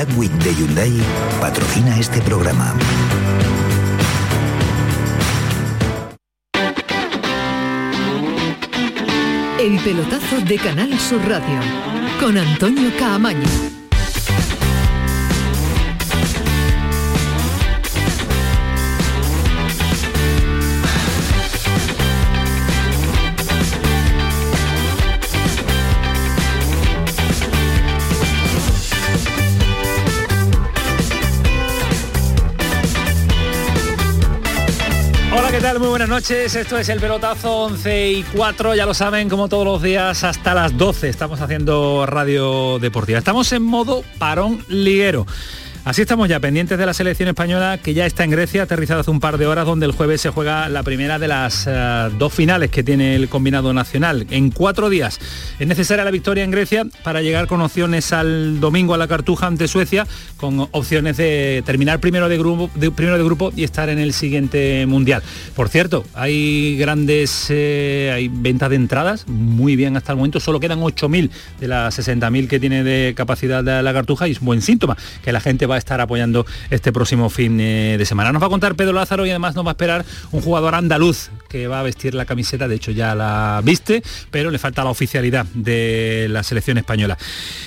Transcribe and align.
Black 0.00 0.18
Week 0.18 0.32
de 0.42 0.54
Hyundai 0.54 0.92
patrocina 1.42 1.98
este 1.98 2.22
programa. 2.22 2.74
El 9.58 9.78
pelotazo 9.80 10.40
de 10.40 10.56
Canal 10.56 10.98
Sur 10.98 11.20
Radio 11.28 11.60
con 12.18 12.38
Antonio 12.38 12.90
Caamaño. 12.98 13.79
¿Qué 35.60 35.66
tal? 35.66 35.78
Muy 35.78 35.88
buenas 35.88 36.08
noches. 36.08 36.54
Esto 36.54 36.78
es 36.78 36.88
el 36.88 37.00
pelotazo 37.00 37.64
11 37.64 38.10
y 38.12 38.22
4. 38.22 38.74
Ya 38.74 38.86
lo 38.86 38.94
saben, 38.94 39.28
como 39.28 39.46
todos 39.46 39.66
los 39.66 39.82
días, 39.82 40.24
hasta 40.24 40.54
las 40.54 40.78
12 40.78 41.10
estamos 41.10 41.42
haciendo 41.42 42.06
radio 42.06 42.78
deportiva. 42.78 43.18
Estamos 43.18 43.52
en 43.52 43.62
modo 43.62 44.02
parón 44.18 44.64
liguero. 44.68 45.26
Así 45.82 46.02
estamos 46.02 46.28
ya 46.28 46.40
pendientes 46.40 46.76
de 46.76 46.84
la 46.84 46.92
selección 46.92 47.30
española 47.30 47.78
que 47.82 47.94
ya 47.94 48.04
está 48.04 48.22
en 48.22 48.30
Grecia, 48.30 48.64
aterrizada 48.64 49.00
hace 49.00 49.10
un 49.10 49.18
par 49.18 49.38
de 49.38 49.46
horas, 49.46 49.64
donde 49.64 49.86
el 49.86 49.92
jueves 49.92 50.20
se 50.20 50.28
juega 50.28 50.68
la 50.68 50.82
primera 50.82 51.18
de 51.18 51.26
las 51.26 51.66
eh, 51.66 52.10
dos 52.18 52.34
finales 52.34 52.70
que 52.70 52.82
tiene 52.82 53.16
el 53.16 53.30
combinado 53.30 53.72
nacional. 53.72 54.26
En 54.30 54.50
cuatro 54.50 54.90
días 54.90 55.18
es 55.58 55.66
necesaria 55.66 56.04
la 56.04 56.10
victoria 56.10 56.44
en 56.44 56.50
Grecia 56.50 56.84
para 57.02 57.22
llegar 57.22 57.46
con 57.46 57.62
opciones 57.62 58.12
al 58.12 58.60
domingo 58.60 58.92
a 58.92 58.98
la 58.98 59.08
Cartuja 59.08 59.46
ante 59.46 59.68
Suecia, 59.68 60.06
con 60.36 60.68
opciones 60.70 61.16
de 61.16 61.62
terminar 61.64 61.98
primero 61.98 62.28
de 62.28 62.36
grupo, 62.36 62.68
primero 62.94 63.16
de 63.16 63.24
grupo 63.24 63.50
y 63.56 63.64
estar 63.64 63.88
en 63.88 63.98
el 63.98 64.12
siguiente 64.12 64.84
mundial. 64.84 65.22
Por 65.56 65.70
cierto, 65.70 66.04
hay 66.12 66.76
grandes, 66.76 67.46
eh, 67.48 68.12
hay 68.14 68.28
ventas 68.28 68.68
de 68.68 68.76
entradas, 68.76 69.26
muy 69.28 69.76
bien 69.76 69.96
hasta 69.96 70.12
el 70.12 70.18
momento, 70.18 70.40
solo 70.40 70.60
quedan 70.60 70.80
8.000 70.80 71.30
de 71.58 71.68
las 71.68 71.98
60.000 71.98 72.48
que 72.48 72.60
tiene 72.60 72.84
de 72.84 73.14
capacidad 73.16 73.64
de 73.64 73.82
la 73.82 73.92
Cartuja 73.94 74.28
y 74.28 74.32
es 74.32 74.40
un 74.40 74.46
buen 74.46 74.60
síntoma 74.60 74.98
que 75.24 75.32
la 75.32 75.40
gente 75.40 75.69
va 75.70 75.76
a 75.76 75.78
estar 75.78 76.00
apoyando 76.00 76.44
este 76.70 76.92
próximo 76.92 77.30
fin 77.30 77.60
eh, 77.60 77.96
de 77.98 78.04
semana. 78.04 78.32
Nos 78.32 78.42
va 78.42 78.46
a 78.46 78.50
contar 78.50 78.74
Pedro 78.74 78.92
Lázaro 78.92 79.26
y 79.26 79.30
además 79.30 79.54
nos 79.54 79.64
va 79.64 79.70
a 79.70 79.72
esperar 79.72 80.04
un 80.32 80.42
jugador 80.42 80.74
andaluz 80.74 81.30
que 81.50 81.66
va 81.66 81.80
a 81.80 81.82
vestir 81.82 82.14
la 82.14 82.24
camiseta, 82.24 82.68
de 82.68 82.76
hecho 82.76 82.92
ya 82.92 83.14
la 83.14 83.60
viste, 83.62 84.02
pero 84.30 84.50
le 84.50 84.58
falta 84.58 84.84
la 84.84 84.90
oficialidad 84.90 85.44
de 85.52 86.28
la 86.30 86.42
selección 86.42 86.78
española. 86.78 87.18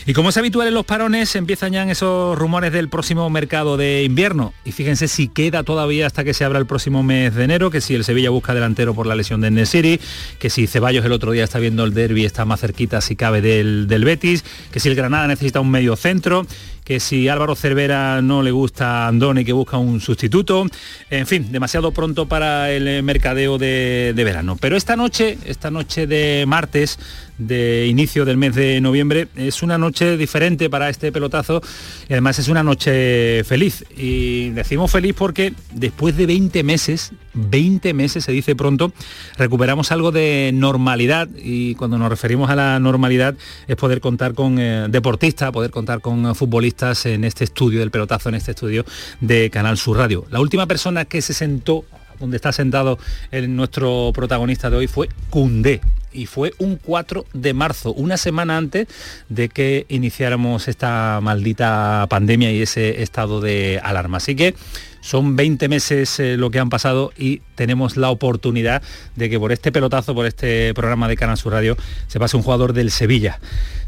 Y 0.06 0.14
como 0.14 0.30
es 0.30 0.38
habitual 0.38 0.70
en 0.70 0.74
los 0.74 0.86
parones, 0.86 1.36
empiezan 1.36 1.74
ya 1.74 1.84
esos 1.92 2.38
rumores 2.38 2.72
del 2.72 2.90
próximo 2.90 3.30
mercado 3.30 3.78
de 3.78 4.04
invierno. 4.04 4.54
Y 4.64 4.72
fíjense 4.72 5.08
si 5.08 5.28
queda 5.28 5.64
todavía 5.64 6.08
hasta 6.08 6.24
que 6.24 6.34
se 6.34 6.46
abra 6.46 6.60
el 6.60 6.66
próximo 6.66 7.04
mes 7.04 7.36
de 7.36 7.44
enero, 7.44 7.70
que 7.70 7.82
si 7.82 7.94
el 7.94 8.06
Sevilla 8.06 8.30
busca 8.30 8.54
delantero 8.54 8.94
por 8.94 9.06
la 9.06 9.16
lesión 9.16 9.42
de 9.42 9.52
Nesiri, 9.52 10.00
que 10.40 10.50
si 10.50 10.66
Ceballos 10.66 11.04
el 11.04 11.12
otro 11.12 11.32
día 11.32 11.44
está 11.44 11.60
viendo 11.60 11.84
el 11.84 11.94
derby, 11.94 12.24
está 12.26 12.46
más 12.46 12.62
cerquita 12.62 13.02
si 13.02 13.16
cabe 13.18 13.42
del, 13.42 13.88
del 13.88 14.06
Betis, 14.06 14.46
que 14.72 14.80
si 14.80 14.88
el 14.88 14.96
Granada 14.96 15.28
necesita 15.28 15.60
un 15.60 15.70
medio 15.70 15.96
centro, 15.98 16.48
que 16.84 17.00
si 17.00 17.30
Álvaro 17.30 17.56
Cervera 17.56 18.22
no 18.22 18.44
le 18.44 18.52
gusta 18.52 19.06
a 19.06 19.08
Andone 19.08 19.46
que 19.46 19.54
busca 19.54 19.78
un 19.78 20.02
sustituto. 20.02 20.66
En 21.10 21.28
fin, 21.28 21.52
demasiado 21.52 21.92
pronto 21.92 22.28
para 22.28 22.72
el 22.72 23.04
mercadeo 23.04 23.58
de, 23.58 23.73
de 24.14 24.24
verano. 24.24 24.58
Pero 24.60 24.76
esta 24.76 24.96
noche, 24.96 25.38
esta 25.46 25.72
noche 25.72 26.08
de 26.08 26.46
martes, 26.48 27.00
de 27.38 27.88
inicio 27.88 28.26
del 28.26 28.38
mes 28.38 28.56
de 28.56 28.80
noviembre. 28.82 29.28
Es 29.36 29.64
una 29.64 29.78
noche 29.78 30.18
diferente 30.18 30.70
para 30.70 30.90
este 30.90 31.12
pelotazo 31.12 31.62
y 32.08 32.14
además 32.14 32.40
es 32.40 32.48
una 32.48 32.64
noche 32.64 33.44
feliz. 33.44 33.86
Y 33.96 34.50
decimos 34.52 34.92
feliz 34.92 35.16
porque 35.18 35.54
después 35.74 36.16
de 36.16 36.26
20 36.26 36.64
meses, 36.64 37.12
20 37.34 37.94
meses 37.94 38.24
se 38.24 38.32
dice 38.32 38.56
pronto, 38.56 38.94
recuperamos 39.38 39.92
algo 39.92 40.12
de 40.12 40.52
normalidad 40.54 41.28
y 41.36 41.76
cuando 41.76 41.98
nos 41.98 42.10
referimos 42.10 42.50
a 42.50 42.56
la 42.56 42.80
normalidad 42.80 43.36
es 43.68 43.76
poder 43.76 44.00
contar 44.00 44.34
con 44.34 44.60
eh, 44.60 44.88
deportistas, 44.90 45.52
poder 45.52 45.72
contar 45.72 46.02
con 46.02 46.36
futbolistas 46.36 47.06
en 47.06 47.24
este 47.24 47.44
estudio 47.44 47.80
del 47.80 47.92
pelotazo, 47.92 48.30
en 48.30 48.36
este 48.36 48.52
estudio 48.52 48.86
de 49.22 49.50
Canal 49.50 49.78
Sur 49.78 49.98
Radio. 49.98 50.26
La 50.30 50.40
última 50.40 50.68
persona 50.68 51.06
que 51.06 51.22
se 51.22 51.34
sentó 51.34 51.86
donde 52.20 52.38
está 52.38 52.52
sentado 52.52 52.98
el, 53.32 53.56
nuestro 53.56 54.12
protagonista 54.14 54.70
de 54.70 54.78
hoy 54.78 54.88
fue 54.88 55.10
Cundé 55.30 55.82
y 56.14 56.28
fue 56.28 56.54
un 56.60 56.78
4 56.78 57.26
de 57.34 57.54
marzo, 57.54 57.94
una 57.94 58.18
semana 58.18 58.58
antes 58.58 58.88
de 59.30 59.50
que 59.50 59.86
iniciáramos 59.90 60.68
esta 60.68 61.20
maldita 61.22 62.06
pandemia 62.10 62.52
y 62.52 62.62
ese 62.62 63.02
estado 63.02 63.42
de 63.42 63.80
alarma. 63.84 64.18
Así 64.18 64.36
que 64.36 64.54
son 65.02 65.36
20 65.36 65.68
meses 65.68 66.18
eh, 66.20 66.38
lo 66.38 66.50
que 66.50 66.60
han 66.60 66.70
pasado 66.70 67.12
y 67.18 67.42
tenemos 67.56 67.98
la 67.98 68.10
oportunidad 68.10 68.82
de 69.18 69.30
que 69.30 69.38
por 69.38 69.52
este 69.52 69.72
pelotazo, 69.72 70.16
por 70.16 70.26
este 70.26 70.74
programa 70.74 71.10
de 71.10 71.18
Canal 71.18 71.38
Sur 71.38 71.52
Radio, 71.52 71.76
se 72.08 72.20
pase 72.20 72.38
un 72.38 72.44
jugador 72.44 72.72
del 72.72 72.90
Sevilla. 72.90 73.40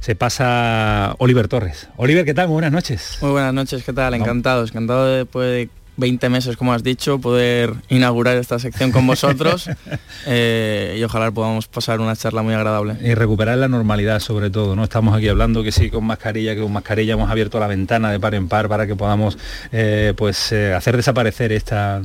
Se 0.02 0.16
pasa 0.16 1.16
Oliver 1.20 1.48
Torres. 1.48 1.88
Oliver, 1.96 2.26
¿qué 2.26 2.34
tal? 2.34 2.48
Muy 2.48 2.56
buenas 2.56 2.74
noches. 2.74 3.18
Muy 3.22 3.32
buenas 3.32 3.54
noches, 3.54 3.84
¿qué 3.84 3.94
tal? 3.94 4.14
Encantado, 4.14 4.66
encantado 4.66 5.06
de, 5.06 5.26
poder 5.26 5.70
20 5.98 6.30
meses, 6.30 6.58
como 6.58 6.74
has 6.74 6.84
dicho, 6.84 7.20
poder 7.20 7.74
inaugurar 7.90 8.38
esta 8.38 8.60
sección 8.60 8.92
con 8.92 9.08
vosotros 9.08 9.70
eh, 10.26 10.98
y 11.00 11.04
ojalá 11.04 11.32
podamos 11.32 11.68
pasar 11.68 12.02
una 12.02 12.16
charla 12.16 12.42
muy 12.42 12.54
agradable. 12.54 12.98
Y 13.02 13.14
recuperar 13.14 13.58
la 13.58 13.68
normalidad 13.68 14.20
sobre 14.20 14.50
todo, 14.50 14.76
¿no? 14.76 14.84
Estamos 14.84 15.16
aquí 15.16 15.28
hablando 15.30 15.64
que 15.64 15.72
sí, 15.72 15.90
con 15.90 16.06
mascarilla, 16.06 16.56
que 16.56 16.62
con 16.62 16.74
mascarilla 16.74 17.14
hemos 17.14 17.30
abierto 17.30 17.60
la 17.60 17.68
ventana 17.68 18.12
de 18.12 18.20
par 18.20 18.36
en 18.36 18.48
par 18.48 18.68
para 18.68 18.88
que 18.88 18.96
podamos 18.96 19.38
eh, 19.72 20.14
pues 20.18 20.52
eh, 20.52 20.74
hacer 20.74 20.98
desaparecer 20.98 21.52
esta, 21.52 22.02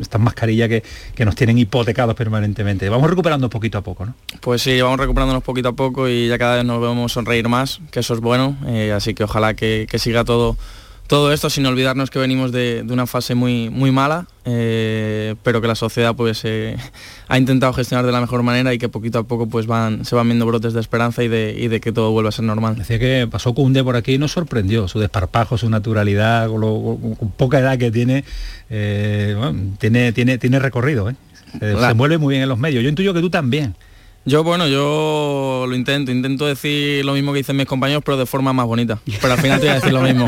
estas 0.00 0.20
mascarillas 0.20 0.68
que, 0.68 0.82
que, 1.14 1.24
nos 1.24 1.36
tienen 1.36 1.58
hipotecados 1.58 2.14
permanentemente. 2.14 2.88
Vamos 2.88 3.08
recuperando 3.08 3.48
poquito 3.48 3.78
a 3.78 3.82
poco, 3.82 4.06
¿no? 4.06 4.14
Pues 4.40 4.62
sí, 4.62 4.80
vamos 4.80 4.98
recuperándonos 4.98 5.42
poquito 5.42 5.68
a 5.68 5.72
poco 5.72 6.08
y 6.08 6.28
ya 6.28 6.38
cada 6.38 6.56
vez 6.56 6.64
nos 6.64 6.80
vemos 6.80 7.12
sonreír 7.12 7.48
más, 7.48 7.80
que 7.90 8.00
eso 8.00 8.14
es 8.14 8.20
bueno, 8.20 8.56
así 8.94 9.14
que 9.14 9.24
ojalá 9.24 9.54
que, 9.54 9.86
que 9.88 9.98
siga 9.98 10.24
todo 10.24 10.56
todo 11.06 11.32
esto 11.32 11.50
sin 11.50 11.66
olvidarnos 11.66 12.10
que 12.10 12.18
venimos 12.18 12.52
de, 12.52 12.84
una 12.88 13.06
fase 13.06 13.34
muy, 13.34 13.70
muy 13.70 13.92
mala, 13.92 14.26
eh, 14.44 15.34
pero 15.42 15.60
que 15.60 15.68
la 15.68 15.74
sociedad 15.74 16.14
pues 16.14 16.42
eh, 16.44 16.76
ha 17.28 17.38
intentado 17.38 17.72
gestionar 17.72 18.04
de 18.06 18.12
la 18.12 18.20
mejor 18.20 18.42
manera 18.42 18.74
y 18.74 18.78
que 18.78 18.88
poquito 18.88 19.20
a 19.20 19.22
poco 19.24 19.48
pues 19.48 19.66
van, 19.66 20.04
se 20.04 20.14
van 20.14 20.26
viendo 20.26 20.46
brotes 20.46 20.72
de 20.72 20.80
esperanza 20.80 21.22
y 21.22 21.28
de, 21.28 21.68
de 21.68 21.80
que 21.80 21.92
todo 21.92 22.10
vuelva 22.10 22.30
a 22.30 22.32
ser 22.32 22.44
normal. 22.44 22.76
Decía 22.76 22.98
que 22.98 23.28
pasó 23.30 23.54
Cunde 23.54 23.84
por 23.84 23.96
aquí 23.96 24.14
y 24.14 24.18
nos 24.18 24.32
sorprendió, 24.32 24.88
su 24.88 24.98
desparpajo, 24.98 25.58
su 25.58 25.70
naturalidad, 25.70 26.48
con, 26.48 27.16
poca 27.36 27.60
edad 27.60 27.78
que 27.78 27.90
tiene, 27.90 28.24
eh, 28.70 29.36
tiene, 29.78 30.12
tiene, 30.12 30.38
tiene 30.38 30.58
recorrido, 30.58 31.12
se 31.60 31.94
mueve 31.94 32.18
muy 32.18 32.32
bien 32.32 32.42
en 32.42 32.48
los 32.48 32.58
medios. 32.58 32.82
Yo 32.82 32.88
intuyo 32.88 33.14
que 33.14 33.20
tú 33.20 33.30
también. 33.30 33.74
Yo, 34.28 34.42
bueno, 34.42 34.66
yo 34.66 35.66
lo 35.68 35.76
intento, 35.76 36.10
intento 36.10 36.46
decir 36.46 37.04
lo 37.04 37.12
mismo 37.12 37.32
que 37.32 37.38
dicen 37.38 37.56
mis 37.56 37.66
compañeros, 37.66 38.02
pero 38.04 38.16
de 38.16 38.26
forma 38.26 38.52
más 38.52 38.66
bonita. 38.66 38.98
Pero 39.20 39.32
al 39.32 39.40
final 39.40 39.60
te 39.60 39.66
voy 39.66 39.70
a 39.70 39.74
decir 39.76 39.92
lo 39.92 40.00
mismo. 40.00 40.26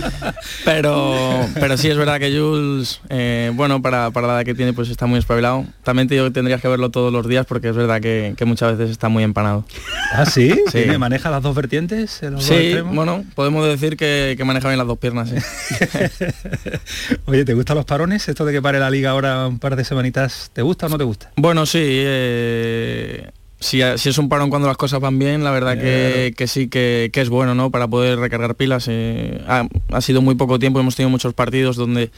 pero, 0.64 1.46
pero 1.52 1.76
sí 1.76 1.90
es 1.90 1.98
verdad 1.98 2.18
que 2.18 2.34
Jules, 2.34 3.02
eh, 3.10 3.52
bueno, 3.54 3.82
para, 3.82 4.10
para, 4.10 4.26
la 4.26 4.32
edad 4.36 4.44
que 4.46 4.54
tiene, 4.54 4.72
pues 4.72 4.88
está 4.88 5.04
muy 5.04 5.18
espabilado. 5.18 5.66
También 5.82 6.08
te 6.08 6.14
digo 6.14 6.24
que 6.24 6.30
tendrías 6.30 6.62
que 6.62 6.68
verlo 6.68 6.90
todos 6.90 7.12
los 7.12 7.28
días 7.28 7.44
porque 7.44 7.68
es 7.68 7.76
verdad 7.76 8.00
que, 8.00 8.34
muchas 8.46 8.78
veces 8.78 8.90
está 8.90 9.10
muy 9.10 9.22
empanado. 9.22 9.66
¿Ah, 10.14 10.24
sí? 10.24 10.58
sí. 10.72 10.86
¿Maneja 10.98 11.30
las 11.30 11.42
dos 11.42 11.54
vertientes? 11.54 12.22
sí, 12.38 12.76
bueno, 12.80 13.22
podemos 13.34 13.66
decir 13.66 13.98
que, 13.98 14.34
que, 14.38 14.44
maneja 14.44 14.68
bien 14.68 14.78
las 14.78 14.86
dos 14.86 14.96
piernas, 14.96 15.30
Oye, 17.26 17.44
¿te 17.44 17.52
gustan 17.52 17.76
los 17.76 17.84
parones? 17.84 18.26
Esto 18.28 18.46
de 18.46 18.54
que 18.54 18.62
pare 18.62 18.78
la 18.78 18.88
liga 18.88 19.10
ahora 19.10 19.46
un 19.46 19.58
par 19.58 19.76
de 19.76 19.84
semanitas, 19.84 20.50
¿te 20.54 20.62
gusta 20.62 20.86
o 20.86 20.88
no 20.88 20.96
te 20.96 21.04
gusta? 21.04 21.32
Bueno, 21.36 21.66
sí. 21.66 21.80
Eh, 21.82 23.25
si, 23.58 23.80
es 23.80 24.18
un 24.18 24.28
parón 24.28 24.50
cuando 24.50 24.68
las 24.68 24.76
cosas 24.76 25.00
van 25.00 25.18
bien, 25.18 25.42
la 25.42 25.50
verdad 25.50 25.78
que, 25.78 26.46
sí 26.46 26.68
que, 26.68 27.10
es 27.12 27.28
bueno, 27.28 27.54
¿no? 27.54 27.70
Para 27.70 27.88
poder 27.88 28.18
recargar 28.18 28.54
pilas. 28.54 28.86
Eh, 28.88 29.42
ha, 29.46 30.00
sido 30.00 30.22
muy 30.22 30.34
poco 30.34 30.58
tiempo, 30.58 30.78
hemos 30.80 30.96
tenido 30.96 31.10
muchos 31.10 31.34
partidos 31.34 31.76
donde 31.76 32.10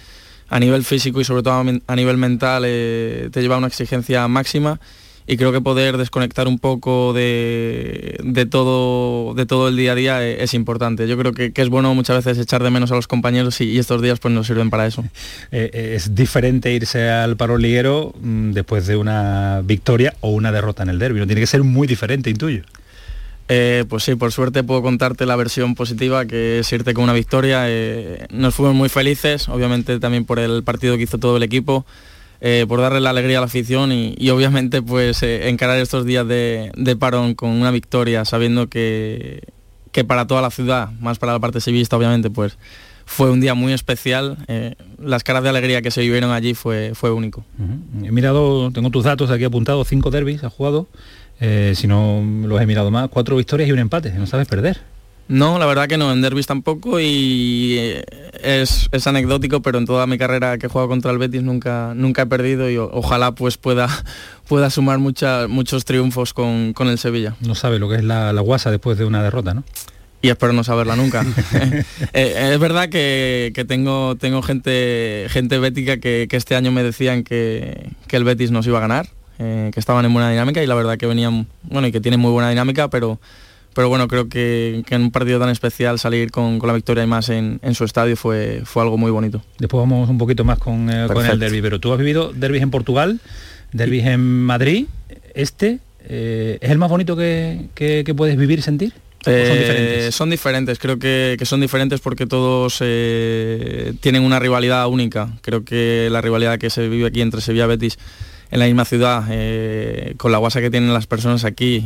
a 0.48 0.58
nivel 0.58 0.84
físico 0.84 1.20
y 1.20 1.24
sobre 1.24 1.42
todo 1.42 1.62
a 1.86 1.96
nivel 1.96 2.16
mental 2.16 2.64
eh, 2.66 3.28
te 3.32 3.42
lleva 3.42 3.56
a 3.56 3.58
una 3.58 3.66
exigencia 3.66 4.26
máxima 4.28 4.80
y 5.30 5.36
creo 5.36 5.52
que 5.52 5.60
poder 5.60 5.98
desconectar 5.98 6.48
un 6.48 6.58
poco 6.58 7.12
de, 7.12 8.48
todo, 8.50 9.34
de 9.34 9.44
todo 9.44 9.68
el 9.68 9.76
día 9.76 9.92
a 9.92 9.94
día 9.94 10.26
e, 10.26 10.42
es, 10.42 10.54
importante. 10.54 11.06
Yo 11.06 11.18
creo 11.18 11.34
que, 11.34 11.52
es 11.54 11.68
bueno 11.68 11.94
muchas 11.94 12.24
veces 12.24 12.42
echar 12.42 12.62
de 12.62 12.70
menos 12.70 12.90
a 12.92 12.94
los 12.94 13.06
compañeros 13.06 13.60
y, 13.60 13.78
estos 13.78 14.00
días 14.00 14.20
pues 14.20 14.32
nos 14.32 14.46
sirven 14.46 14.70
para 14.70 14.86
eso. 14.86 15.04
Eh, 15.50 15.70
eh, 15.72 15.94
es 15.96 16.14
diferente 16.14 16.72
irse 16.72 17.08
al 17.10 17.36
paro 17.36 17.58
liguero 17.58 18.14
mm, 18.20 18.52
después 18.52 18.86
de 18.86 18.96
una 18.96 19.60
victoria 19.64 20.14
o 20.20 20.30
una 20.30 20.52
derrota 20.52 20.82
en 20.82 20.88
el 20.88 20.98
derbi, 20.98 21.20
¿no? 21.20 21.26
Tiene 21.26 21.40
que 21.40 21.46
ser 21.46 21.62
muy 21.64 21.86
diferente, 21.86 22.30
intuyo. 22.30 22.62
Eh, 23.48 23.84
pues 23.88 24.04
sí, 24.04 24.14
por 24.14 24.32
suerte 24.32 24.62
puedo 24.62 24.82
contarte 24.82 25.26
la 25.26 25.36
versión 25.36 25.74
positiva, 25.74 26.26
que 26.26 26.60
es 26.60 26.72
irte 26.72 26.94
con 26.94 27.04
una 27.04 27.12
victoria. 27.12 27.66
nos 28.30 28.54
fuimos 28.54 28.74
muy 28.74 28.88
felices, 28.88 29.48
obviamente 29.48 29.98
también 30.00 30.24
por 30.24 30.38
el 30.38 30.62
partido 30.62 30.96
que 30.96 31.02
hizo 31.04 31.18
todo 31.18 31.36
el 31.36 31.42
equipo. 31.42 31.84
Eh, 32.40 32.66
por 32.68 32.80
darle 32.80 33.00
la 33.00 33.10
alegría 33.10 33.38
a 33.38 33.40
la 33.40 33.46
afición 33.46 33.90
y, 33.90 34.30
obviamente 34.30 34.80
pues 34.80 35.24
eh, 35.24 35.48
encarar 35.48 35.78
estos 35.78 36.04
días 36.04 36.26
de, 36.28 36.96
parón 36.98 37.34
con 37.34 37.50
una 37.50 37.72
victoria 37.72 38.24
sabiendo 38.24 38.68
que, 38.68 39.42
que 39.90 40.04
para 40.04 40.28
toda 40.28 40.40
la 40.40 40.50
ciudad, 40.50 40.92
más 41.00 41.18
para 41.18 41.32
la 41.32 41.40
parte 41.40 41.60
sevillista 41.60 41.96
obviamente, 41.96 42.30
pues 42.30 42.56
fue 43.06 43.30
un 43.30 43.40
día 43.40 43.54
muy 43.54 43.72
especial. 43.72 44.38
Eh, 44.46 44.76
las 45.02 45.24
caras 45.24 45.42
de 45.42 45.48
alegría 45.48 45.82
que 45.82 45.90
se 45.90 46.02
vivieron 46.02 46.30
allí 46.30 46.54
fue, 46.54 46.92
fue 46.94 47.10
único. 47.10 47.44
He 48.04 48.12
mirado, 48.12 48.70
tengo 48.70 48.90
tus 48.90 49.04
datos 49.04 49.30
aquí 49.30 49.44
apuntados, 49.44 49.88
cinco 49.88 50.10
derbis 50.10 50.44
ha 50.44 50.50
jugado, 50.50 50.86
si 51.40 51.86
no 51.88 52.22
los 52.46 52.60
he 52.60 52.66
mirado 52.66 52.90
más, 52.90 53.08
cuatro 53.08 53.36
victorias 53.36 53.68
y 53.68 53.72
un 53.72 53.78
empate, 53.78 54.12
no 54.12 54.26
sabes 54.26 54.46
perder. 54.46 54.78
No, 55.28 55.58
la 55.58 55.66
verdad 55.66 55.88
que 55.88 55.98
no, 55.98 56.10
en 56.10 56.22
derbis 56.22 56.46
tampoco 56.46 57.00
y 57.00 57.76
eh, 57.78 58.04
es, 58.42 58.88
es, 58.92 59.06
anecdótico, 59.06 59.60
pero 59.60 59.78
en 59.78 59.84
toda 59.84 60.06
mi 60.06 60.16
carrera 60.16 60.56
que 60.56 60.66
he 60.66 60.68
jugado 60.70 60.88
contra 60.88 61.10
el 61.10 61.18
Betis 61.18 61.42
nunca, 61.42 61.92
nunca 61.94 62.22
he 62.22 62.26
perdido 62.26 62.70
y 62.70 62.78
ojalá 62.78 63.32
pues 63.32 63.58
pueda, 63.58 63.88
pueda 64.48 64.70
sumar 64.70 64.98
muchos 64.98 65.84
triunfos 65.84 66.32
con, 66.32 66.72
con, 66.72 66.88
el 66.88 66.98
Sevilla. 66.98 67.34
No 67.40 67.54
sabe 67.54 67.78
lo 67.78 67.88
que 67.88 67.96
es 67.96 68.04
la, 68.04 68.32
la 68.32 68.40
guasa 68.40 68.70
después 68.70 68.96
de 68.96 69.04
una 69.04 69.22
derrota, 69.22 69.54
¿no? 69.54 69.64
y 70.20 70.30
espero 70.30 70.52
no 70.52 70.64
saberla 70.64 70.96
nunca. 70.96 71.24
eh, 72.12 72.50
es 72.52 72.58
verdad 72.58 72.88
que, 72.88 73.52
que, 73.54 73.64
tengo, 73.64 74.16
tengo 74.16 74.42
gente, 74.42 75.26
gente 75.28 75.58
bética 75.58 75.98
que, 75.98 76.26
que, 76.28 76.36
este 76.36 76.56
año 76.56 76.72
me 76.72 76.82
decían 76.82 77.22
que, 77.22 77.90
que 78.08 78.16
el 78.16 78.24
Betis 78.24 78.50
nos 78.50 78.66
iba 78.66 78.78
a 78.78 78.80
ganar, 78.80 79.08
eh, 79.38 79.70
que 79.72 79.78
estaban 79.78 80.04
en 80.04 80.12
buena 80.12 80.30
dinámica 80.30 80.62
y 80.62 80.66
la 80.66 80.74
verdad 80.74 80.98
que 80.98 81.06
venían, 81.06 81.46
bueno, 81.62 81.86
y 81.86 81.92
que 81.92 82.00
tienen 82.00 82.18
muy 82.18 82.32
buena 82.32 82.50
dinámica, 82.50 82.88
pero 82.88 83.20
pero 83.78 83.88
bueno, 83.88 84.08
creo 84.08 84.28
que, 84.28 84.82
que, 84.86 84.96
en 84.96 85.02
un 85.02 85.12
partido 85.12 85.38
tan 85.38 85.50
especial 85.50 86.00
salir 86.00 86.32
con, 86.32 86.58
con 86.58 86.66
la 86.66 86.74
victoria 86.74 87.04
y 87.04 87.06
más 87.06 87.28
en, 87.28 87.60
en, 87.62 87.76
su 87.76 87.84
estadio 87.84 88.16
fue, 88.16 88.62
fue 88.64 88.82
algo 88.82 88.98
muy 88.98 89.12
bonito. 89.12 89.40
Después 89.60 89.80
vamos 89.80 90.10
un 90.10 90.18
poquito 90.18 90.42
más 90.42 90.58
con, 90.58 90.90
eh, 90.90 91.06
con 91.06 91.24
el 91.24 91.38
derby, 91.38 91.62
pero 91.62 91.78
tú 91.78 91.92
has 91.92 91.98
vivido 92.00 92.32
derbis 92.32 92.62
en 92.62 92.72
Portugal, 92.72 93.20
derbis 93.70 94.04
en 94.06 94.20
Madrid, 94.20 94.86
este, 95.32 95.78
eh, 96.08 96.58
¿es 96.60 96.70
el 96.72 96.78
más 96.78 96.90
bonito 96.90 97.14
que, 97.14 97.66
que, 97.76 98.02
que 98.04 98.14
puedes 98.16 98.36
vivir 98.36 98.58
y 98.58 98.62
sentir? 98.62 98.94
Eh, 99.26 99.46
son, 99.46 99.58
diferentes? 99.58 100.14
son 100.16 100.30
diferentes, 100.30 100.78
creo 100.80 100.98
que, 100.98 101.36
que, 101.38 101.46
son 101.46 101.60
diferentes 101.60 102.00
porque 102.00 102.26
todos 102.26 102.78
eh, 102.80 103.92
tienen 104.00 104.24
una 104.24 104.40
rivalidad 104.40 104.88
única. 104.88 105.28
Creo 105.40 105.64
que 105.64 106.08
la 106.10 106.20
rivalidad 106.20 106.58
que 106.58 106.70
se 106.70 106.88
vive 106.88 107.06
aquí 107.06 107.20
entre 107.20 107.40
Sevilla 107.40 107.66
y 107.66 107.68
Betis 107.68 107.96
en 108.50 108.58
la 108.58 108.66
misma 108.66 108.84
ciudad, 108.84 109.24
eh, 109.30 110.14
con 110.16 110.32
la 110.32 110.38
guasa 110.38 110.60
que 110.60 110.68
tienen 110.68 110.92
las 110.92 111.06
personas 111.06 111.44
aquí, 111.44 111.84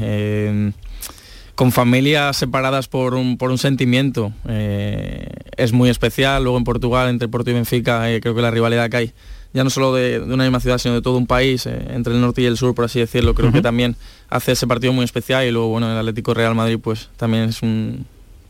con 1.62 1.70
familias 1.70 2.36
separadas 2.38 2.88
por 2.88 3.14
un, 3.14 3.38
por 3.38 3.52
un 3.52 3.56
sentimiento, 3.56 4.32
es 4.48 5.72
muy 5.72 5.90
especial. 5.90 6.42
Luego 6.42 6.58
en 6.58 6.64
Portugal, 6.64 7.08
entre 7.08 7.28
Porto 7.28 7.52
y 7.52 7.54
Benfica, 7.54 8.02
creo 8.20 8.34
que 8.34 8.42
la 8.42 8.50
rivalidad 8.50 8.90
que 8.90 8.96
hay 8.96 9.12
ya 9.54 9.62
no 9.62 9.70
solo 9.70 9.94
de, 9.94 10.18
de, 10.18 10.34
una 10.34 10.42
misma 10.42 10.58
ciudad, 10.58 10.78
sino 10.78 10.94
de 10.94 11.02
todo 11.02 11.16
un 11.16 11.28
país, 11.28 11.66
eh, 11.66 11.86
entre 11.90 12.14
el 12.14 12.20
norte 12.20 12.42
y 12.42 12.46
el 12.46 12.56
sur, 12.56 12.74
por 12.74 12.86
así 12.86 12.98
decirlo, 12.98 13.34
creo 13.34 13.50
uh 13.50 13.52
-huh. 13.52 13.54
que 13.54 13.62
también 13.62 13.94
hace 14.28 14.50
ese 14.50 14.66
partido 14.66 14.92
muy 14.92 15.04
especial 15.04 15.46
y 15.46 15.52
luego, 15.52 15.68
bueno, 15.68 15.88
el 15.88 15.96
Atlético 15.96 16.34
Real 16.34 16.52
Madrid, 16.56 16.80
pues 16.82 17.10
también 17.16 17.44
es 17.44 17.62
un, 17.62 18.06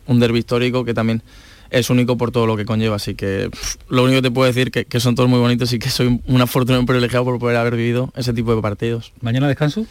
un 0.06 0.18
derbi 0.18 0.38
histórico 0.38 0.82
que 0.86 0.94
también 0.94 1.20
es 1.68 1.90
único 1.90 2.16
por 2.16 2.30
todo 2.30 2.46
lo 2.46 2.56
que 2.56 2.64
conlleva, 2.64 2.96
así 2.96 3.14
que 3.14 3.50
pff, 3.50 3.76
lo 3.90 4.04
único 4.04 4.22
que 4.22 4.28
te 4.28 4.30
puedo 4.30 4.46
decir 4.46 4.70
que, 4.70 4.86
que 4.86 5.00
son 5.00 5.16
todos 5.16 5.28
muy 5.28 5.38
bonitos 5.38 5.70
y 5.74 5.78
que 5.78 5.90
soy 5.90 6.18
un 6.26 6.40
afortunado 6.40 6.86
privilegiado 6.86 7.26
por 7.26 7.38
poder 7.38 7.58
haber 7.58 7.76
vivido 7.76 8.10
ese 8.16 8.32
tipo 8.32 8.56
de 8.56 8.62
partidos. 8.62 9.12
¿Mañana 9.20 9.48
descanso? 9.48 9.84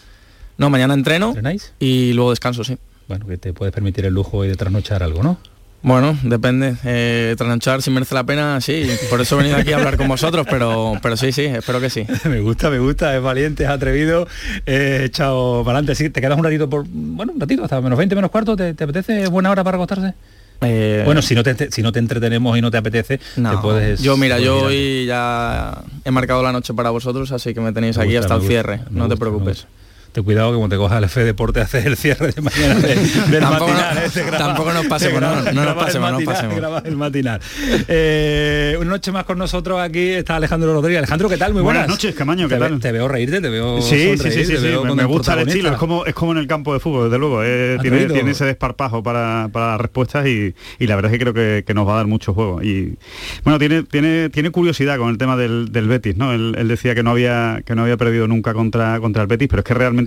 No, 0.58 0.72
mañana 0.72 0.96
entreno 0.96 1.28
¿Entrenáis? 1.28 1.72
y 1.80 2.14
luego 2.14 2.32
descanso, 2.32 2.64
sí. 2.64 2.78
Bueno, 3.12 3.28
que 3.28 3.38
te 3.38 3.52
puedes 3.52 3.74
permitir 3.74 4.06
el 4.06 4.14
lujo 4.14 4.44
de 4.44 4.56
trasnochar 4.56 5.04
algo, 5.04 5.22
¿no? 5.22 5.38
Bueno, 5.82 6.18
depende. 6.24 6.78
Eh, 6.86 7.36
trasnochar 7.38 7.82
si 7.82 7.92
merece 7.92 8.16
la 8.16 8.24
pena, 8.24 8.62
sí. 8.62 8.90
Por 9.10 9.20
eso 9.20 9.36
he 9.36 9.40
venido 9.40 9.58
aquí 9.58 9.74
a 9.74 9.80
hablar 9.80 9.98
con 9.98 10.08
vosotros, 10.08 10.48
pero, 10.50 10.94
pero 11.02 11.18
sí, 11.18 11.34
sí, 11.34 11.44
espero 11.44 11.82
que 11.82 11.90
sí. 11.90 12.08
me 12.30 12.40
gusta, 12.40 12.70
me 12.70 12.80
gusta, 12.80 13.14
es 13.14 13.22
valiente, 13.22 13.66
es 13.66 13.70
atrevido, 13.70 14.30
eh, 14.66 15.02
echado 15.04 15.62
para 15.66 15.80
adelante. 15.80 15.96
Sí, 15.96 16.10
te 16.10 16.22
quedas 16.22 16.38
un 16.38 16.46
ratito 16.46 16.70
por, 16.70 16.86
bueno, 16.88 17.34
un 17.34 17.42
ratito, 17.42 17.66
hasta 17.66 17.82
menos 17.82 17.98
20, 17.98 18.16
menos 18.16 18.32
cuarto, 18.32 18.56
¿te, 18.56 18.76
te 18.76 18.86
apetece 18.86 19.28
buena 19.28 19.52
hora 19.52 19.62
para 19.62 19.76
acostarse? 19.76 20.14
Eh... 20.62 21.02
Bueno, 21.04 21.22
si 21.22 21.36
no, 21.36 21.44
te, 21.44 21.70
si 21.70 21.82
no 21.82 21.92
te 21.92 22.00
entretenemos 22.00 22.58
y 22.58 22.62
no 22.62 22.72
te 22.72 22.78
apetece, 22.78 23.20
no, 23.36 23.52
te 23.52 23.58
puedes... 23.58 24.02
Yo, 24.02 24.16
mira, 24.16 24.40
yo 24.40 24.68
hoy 24.68 25.06
ya 25.06 25.84
he 26.06 26.12
marcado 26.12 26.44
la 26.44 26.54
noche 26.54 26.74
para 26.74 26.92
vosotros, 26.92 27.34
así 27.34 27.54
que 27.54 27.60
me 27.60 27.74
tenéis 27.74 27.98
me 27.98 28.06
aquí 28.06 28.16
gusta, 28.16 28.36
hasta 28.36 28.42
el 28.42 28.50
cierre, 28.50 28.78
no 28.90 29.04
gusta, 29.04 29.16
te 29.16 29.20
preocupes 29.20 29.68
te 30.12 30.22
cuidado 30.22 30.52
que 30.52 30.56
como 30.56 30.70
te 30.70 30.76
cojas 30.76 30.98
el 30.98 31.06
F 31.06 31.24
Deporte 31.24 31.62
hacer 31.62 31.88
el 31.88 31.96
cierre 31.96 32.32
de 32.32 32.42
mañana 32.42 32.76
de, 32.76 32.96
del 32.96 33.40
tampoco, 33.40 33.68
matinal. 33.72 33.96
No, 33.96 34.02
eh, 34.02 34.26
graba, 34.26 34.38
tampoco 34.38 34.74
nos 34.74 34.86
pasemos, 34.88 35.20
graba, 35.20 35.42
no, 35.42 35.52
no 35.54 35.66
nos 35.66 35.76
pasemos, 35.76 36.12
matinal, 36.12 36.26
no 36.26 36.32
pasemos. 36.32 36.56
Grabas 36.58 36.86
el 36.86 36.98
matinal. 36.98 37.42
Eh, 37.88 38.76
una 38.80 38.90
noche 38.90 39.12
más 39.12 39.24
con 39.24 39.38
nosotros 39.38 39.80
aquí 39.80 40.10
está 40.10 40.36
Alejandro 40.36 40.74
Rodríguez. 40.74 41.00
Alejandro, 41.00 41.30
¿qué 41.30 41.38
tal? 41.38 41.54
Muy 41.54 41.62
buenas. 41.62 41.84
Buenas 41.84 41.96
noches, 41.96 42.14
Camaño, 42.14 42.50
¿qué 42.50 42.56
te, 42.56 42.60
tal? 42.60 42.80
Te 42.80 42.92
veo 42.92 43.08
reírte, 43.08 43.40
te 43.40 43.50
veo 43.50 43.82
Sí, 43.82 44.18
sí, 44.18 44.32
sí, 44.32 44.46
sí, 44.46 44.58
sí. 44.58 44.68
Me, 44.84 44.96
me 44.96 45.06
gusta 45.06 45.34
el 45.34 45.48
estilo, 45.48 45.70
es 45.70 45.78
como, 45.78 46.06
es 46.06 46.14
como 46.14 46.34
en 46.34 46.40
el 46.40 46.48
campo 46.48 46.74
de 46.74 46.82
fútbol, 46.82 47.06
desde 47.06 47.18
luego. 47.18 47.42
Eh, 47.44 47.78
tiene, 47.82 48.08
tiene, 48.08 48.32
ese 48.32 48.46
desparpajo 48.46 49.02
para, 49.04 49.50
para 49.52 49.72
las 49.72 49.82
respuestas 49.82 50.28
y, 50.28 50.54
y, 50.80 50.88
la 50.88 50.96
verdad 50.96 51.12
es 51.12 51.18
que 51.18 51.24
creo 51.24 51.34
que, 51.34 51.64
que, 51.66 51.74
nos 51.74 51.88
va 51.88 51.94
a 51.94 51.98
dar 51.98 52.08
mucho 52.08 52.34
juego. 52.34 52.62
Y 52.62 52.98
bueno, 53.46 53.60
tiene, 53.60 53.84
tiene, 53.84 54.30
tiene 54.30 54.50
curiosidad 54.50 54.98
con 54.98 55.10
el 55.10 55.18
tema 55.18 55.38
del, 55.38 55.72
del 55.72 55.88
Betis, 55.88 56.18
¿no? 56.18 56.34
Él, 56.34 56.56
él, 56.58 56.68
decía 56.68 56.96
que 56.96 57.04
no 57.04 57.12
había 57.12 57.62
que 57.66 57.76
no 57.76 57.84
había 57.84 57.98
perdido 57.98 58.28
nunca 58.28 58.54
contra, 58.54 59.00
contra 59.00 59.22
el 59.22 59.28
Betis, 59.28 59.48
pero 59.48 59.62
es 59.62 59.66
que 59.66 59.74
realmente 59.74 60.01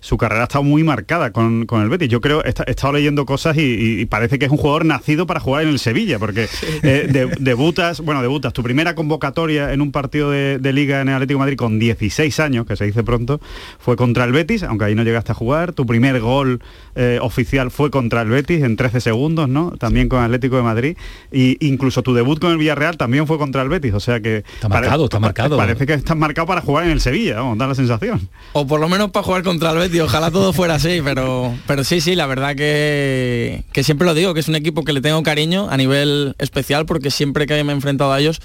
su 0.00 0.16
carrera 0.16 0.42
ha 0.42 0.44
estado 0.44 0.64
muy 0.64 0.84
marcada 0.84 1.32
con, 1.32 1.66
con 1.66 1.82
el 1.82 1.88
Betis. 1.88 2.08
Yo 2.08 2.20
creo, 2.20 2.44
he, 2.44 2.48
he 2.48 2.70
estado 2.70 2.92
leyendo 2.92 3.26
cosas 3.26 3.56
y, 3.56 4.00
y, 4.00 4.06
parece 4.06 4.38
que 4.38 4.46
es 4.46 4.50
un 4.50 4.58
jugador 4.58 4.84
nacido 4.84 5.26
para 5.26 5.40
jugar 5.40 5.64
en 5.64 5.70
el 5.70 5.78
Sevilla, 5.78 6.18
porque 6.18 6.48
eh, 6.82 7.08
de, 7.10 7.26
debutas, 7.38 8.00
bueno, 8.00 8.22
debutas, 8.22 8.52
tu 8.52 8.62
primera 8.62 8.94
convocatoria 8.94 9.72
en 9.72 9.80
un 9.80 9.92
partido 9.92 10.30
de, 10.30 10.58
de, 10.58 10.72
Liga 10.72 11.00
en 11.00 11.08
el 11.08 11.14
Atlético 11.14 11.38
de 11.38 11.44
Madrid 11.44 11.56
con 11.56 11.78
16 11.78 12.40
años, 12.40 12.66
que 12.66 12.76
se 12.76 12.84
dice 12.84 13.02
pronto, 13.02 13.40
fue 13.78 13.96
contra 13.96 14.24
el 14.24 14.32
Betis, 14.32 14.62
aunque 14.62 14.84
ahí 14.86 14.94
no 14.94 15.02
llegaste 15.02 15.32
a 15.32 15.34
jugar. 15.34 15.72
Tu 15.72 15.86
primer 15.86 16.20
gol 16.20 16.60
eh, 16.94 17.18
oficial 17.20 17.70
fue 17.70 17.90
contra 17.90 18.22
el 18.22 18.28
Betis 18.28 18.62
en 18.62 18.76
13 18.76 19.00
segundos, 19.00 19.48
¿no? 19.48 19.72
También 19.78 20.08
con 20.08 20.22
Atlético 20.22 20.56
de 20.56 20.62
Madrid. 20.62 20.96
Y 21.32 21.56
incluso 21.66 22.02
tu 22.02 22.14
debut 22.14 22.38
con 22.38 22.52
el 22.52 22.58
Villarreal 22.58 22.96
también 22.96 23.26
fue 23.26 23.38
contra 23.38 23.62
el 23.62 23.68
Betis, 23.68 23.94
o 23.94 24.00
sea 24.00 24.20
que... 24.20 24.44
Está 24.54 24.68
marcado, 24.68 25.04
está 25.04 25.18
marcado. 25.18 25.56
Parece 25.56 25.86
que 25.86 25.94
estás 25.94 26.16
marcado 26.16 26.46
para 26.46 26.60
jugar 26.60 26.84
en 26.86 26.92
el 26.92 27.00
Sevilla, 27.00 27.36
vamos, 27.36 27.58
da 27.58 27.66
la 27.66 27.74
sensación. 27.74 28.28
O 28.52 28.66
por 28.66 28.80
lo 28.80 28.88
menos 28.88 29.10
para 29.10 29.24
jugar 29.24 29.35
contra 29.42 29.72
el 29.72 29.78
Betis, 29.78 30.00
ojalá 30.00 30.30
todo 30.30 30.52
fuera 30.52 30.74
así, 30.74 31.00
pero, 31.02 31.54
pero 31.66 31.84
sí, 31.84 32.00
sí, 32.00 32.14
la 32.14 32.26
verdad 32.26 32.54
que, 32.54 33.64
que 33.72 33.82
siempre 33.82 34.06
lo 34.06 34.14
digo, 34.14 34.34
que 34.34 34.40
es 34.40 34.48
un 34.48 34.56
equipo 34.56 34.84
que 34.84 34.92
le 34.92 35.00
tengo 35.00 35.22
cariño 35.22 35.68
a 35.70 35.76
nivel 35.76 36.34
especial 36.38 36.86
porque 36.86 37.10
siempre 37.10 37.46
que 37.46 37.62
me 37.64 37.72
he 37.72 37.74
enfrentado 37.74 38.12
a 38.12 38.20
ellos 38.20 38.40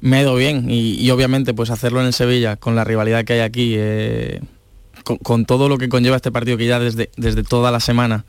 me 0.00 0.18
ha 0.18 0.22
ido 0.22 0.34
bien. 0.34 0.70
Y, 0.70 1.00
y 1.00 1.10
obviamente 1.10 1.54
pues 1.54 1.70
hacerlo 1.70 2.00
en 2.00 2.06
el 2.06 2.12
Sevilla 2.12 2.56
con 2.56 2.74
la 2.74 2.84
rivalidad 2.84 3.24
que 3.24 3.34
hay 3.34 3.40
aquí, 3.40 3.74
eh, 3.76 4.40
con, 5.02 5.18
con, 5.18 5.44
todo 5.46 5.68
lo 5.68 5.78
que 5.78 5.88
conlleva 5.88 6.16
este 6.16 6.30
partido 6.30 6.56
que 6.56 6.66
ya 6.66 6.78
desde, 6.78 7.10
desde 7.16 7.42
toda 7.42 7.70
la 7.70 7.80
semana 7.80 8.24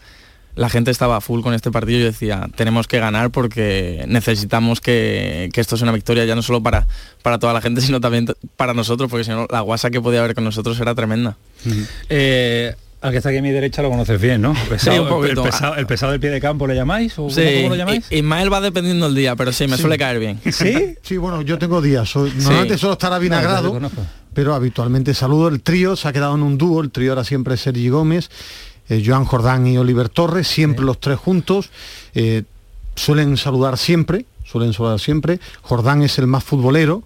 la 0.56 0.70
gente 0.70 0.92
estaba 0.92 1.22
full 1.22 1.42
con 1.42 1.54
este 1.54 1.72
partido 1.72 2.00
y 2.00 2.02
yo 2.02 2.08
decía, 2.08 2.50
tenemos 2.56 2.88
que 2.88 3.00
ganar 3.00 3.30
porque 3.30 4.06
necesitamos 4.08 4.82
que, 4.82 5.50
que, 5.54 5.62
esto 5.62 5.78
sea 5.78 5.86
una 5.86 5.92
victoria 5.92 6.26
ya 6.26 6.36
no 6.36 6.42
solo 6.42 6.62
para, 6.64 6.88
para 7.22 7.40
toda 7.40 7.54
la 7.54 7.62
gente, 7.62 7.82
sino 7.82 8.02
también 8.02 8.28
para 8.56 8.74
nosotros, 8.74 9.10
porque 9.10 9.24
si 9.24 9.32
no, 9.32 9.48
la 9.50 9.62
guasa 9.62 9.90
que 9.90 10.02
podía 10.02 10.20
haber 10.20 10.36
con 10.36 10.44
nosotros 10.44 10.80
era 10.80 10.96
tremenda. 10.96 11.38
Uh 11.66 11.70
-huh. 11.70 11.88
eh, 12.10 12.76
al 13.06 13.12
que 13.12 13.18
está 13.18 13.30
aquí 13.30 13.38
a 13.38 13.42
mi 13.44 13.52
derecha 13.52 13.84
lo 13.84 13.92
conoces 13.92 14.20
bien, 14.20 14.42
¿no? 14.42 14.56
Pesado, 14.70 14.96
sí, 14.96 15.00
un 15.00 15.08
poquito. 15.08 15.44
El, 15.44 15.52
pesado, 15.52 15.76
el, 15.76 15.86
pesado, 15.86 16.12
del 16.12 16.22
pie 16.22 16.32
de 16.32 16.42
campo 16.42 16.66
le 16.66 16.74
llamáis 16.74 17.14
o 17.20 17.30
sí. 17.30 17.42
¿cómo, 17.58 17.70
lo 17.70 17.76
llamáis? 17.76 18.12
Ismael 18.12 18.52
va 18.52 18.62
dependiendo 18.62 19.06
del 19.06 19.16
día, 19.16 19.36
pero 19.36 19.52
sí, 19.52 19.68
me 19.68 19.76
sí. 19.76 19.82
suele 19.82 19.98
caer 19.98 20.20
bien. 20.20 20.40
¿Sí? 20.52 20.96
Sí, 21.04 21.18
bueno, 21.18 21.44
yo 21.44 21.60
tengo 21.60 21.82
días. 21.82 22.10
Soy, 22.10 22.32
normalmente 22.36 22.80
solo 22.80 22.94
estará 22.94 23.20
vinagrado, 23.20 23.80
no, 23.80 23.92
pero 24.34 24.56
habitualmente 24.56 25.14
saludo. 25.14 25.50
El 25.50 25.62
trío 25.62 25.96
se 25.96 26.08
ha 26.08 26.14
quedado 26.14 26.34
en 26.34 26.42
un 26.42 26.58
dúo, 26.58 26.82
el 26.82 26.90
trío 26.90 27.12
ahora 27.12 27.24
siempre 27.24 27.54
es 27.54 27.62
Sergi 27.62 27.90
Gómez, 27.90 28.32
eh, 28.90 29.04
Joan 29.06 29.26
Jordán 29.26 29.68
y 29.68 29.78
Oliver 29.78 30.10
Torres, 30.10 30.48
siempre 30.48 30.82
sí. 30.82 30.86
los 30.86 31.00
tres 31.00 31.20
juntos. 31.20 31.70
Eh, 32.14 32.44
suelen 32.96 33.38
saludar 33.38 33.78
siempre, 33.78 34.26
suelen 34.44 34.74
saludar 34.74 35.00
siempre. 35.00 35.40
Jordán 35.62 36.02
es 36.02 36.18
el 36.18 36.28
más 36.28 36.44
futbolero. 36.44 37.04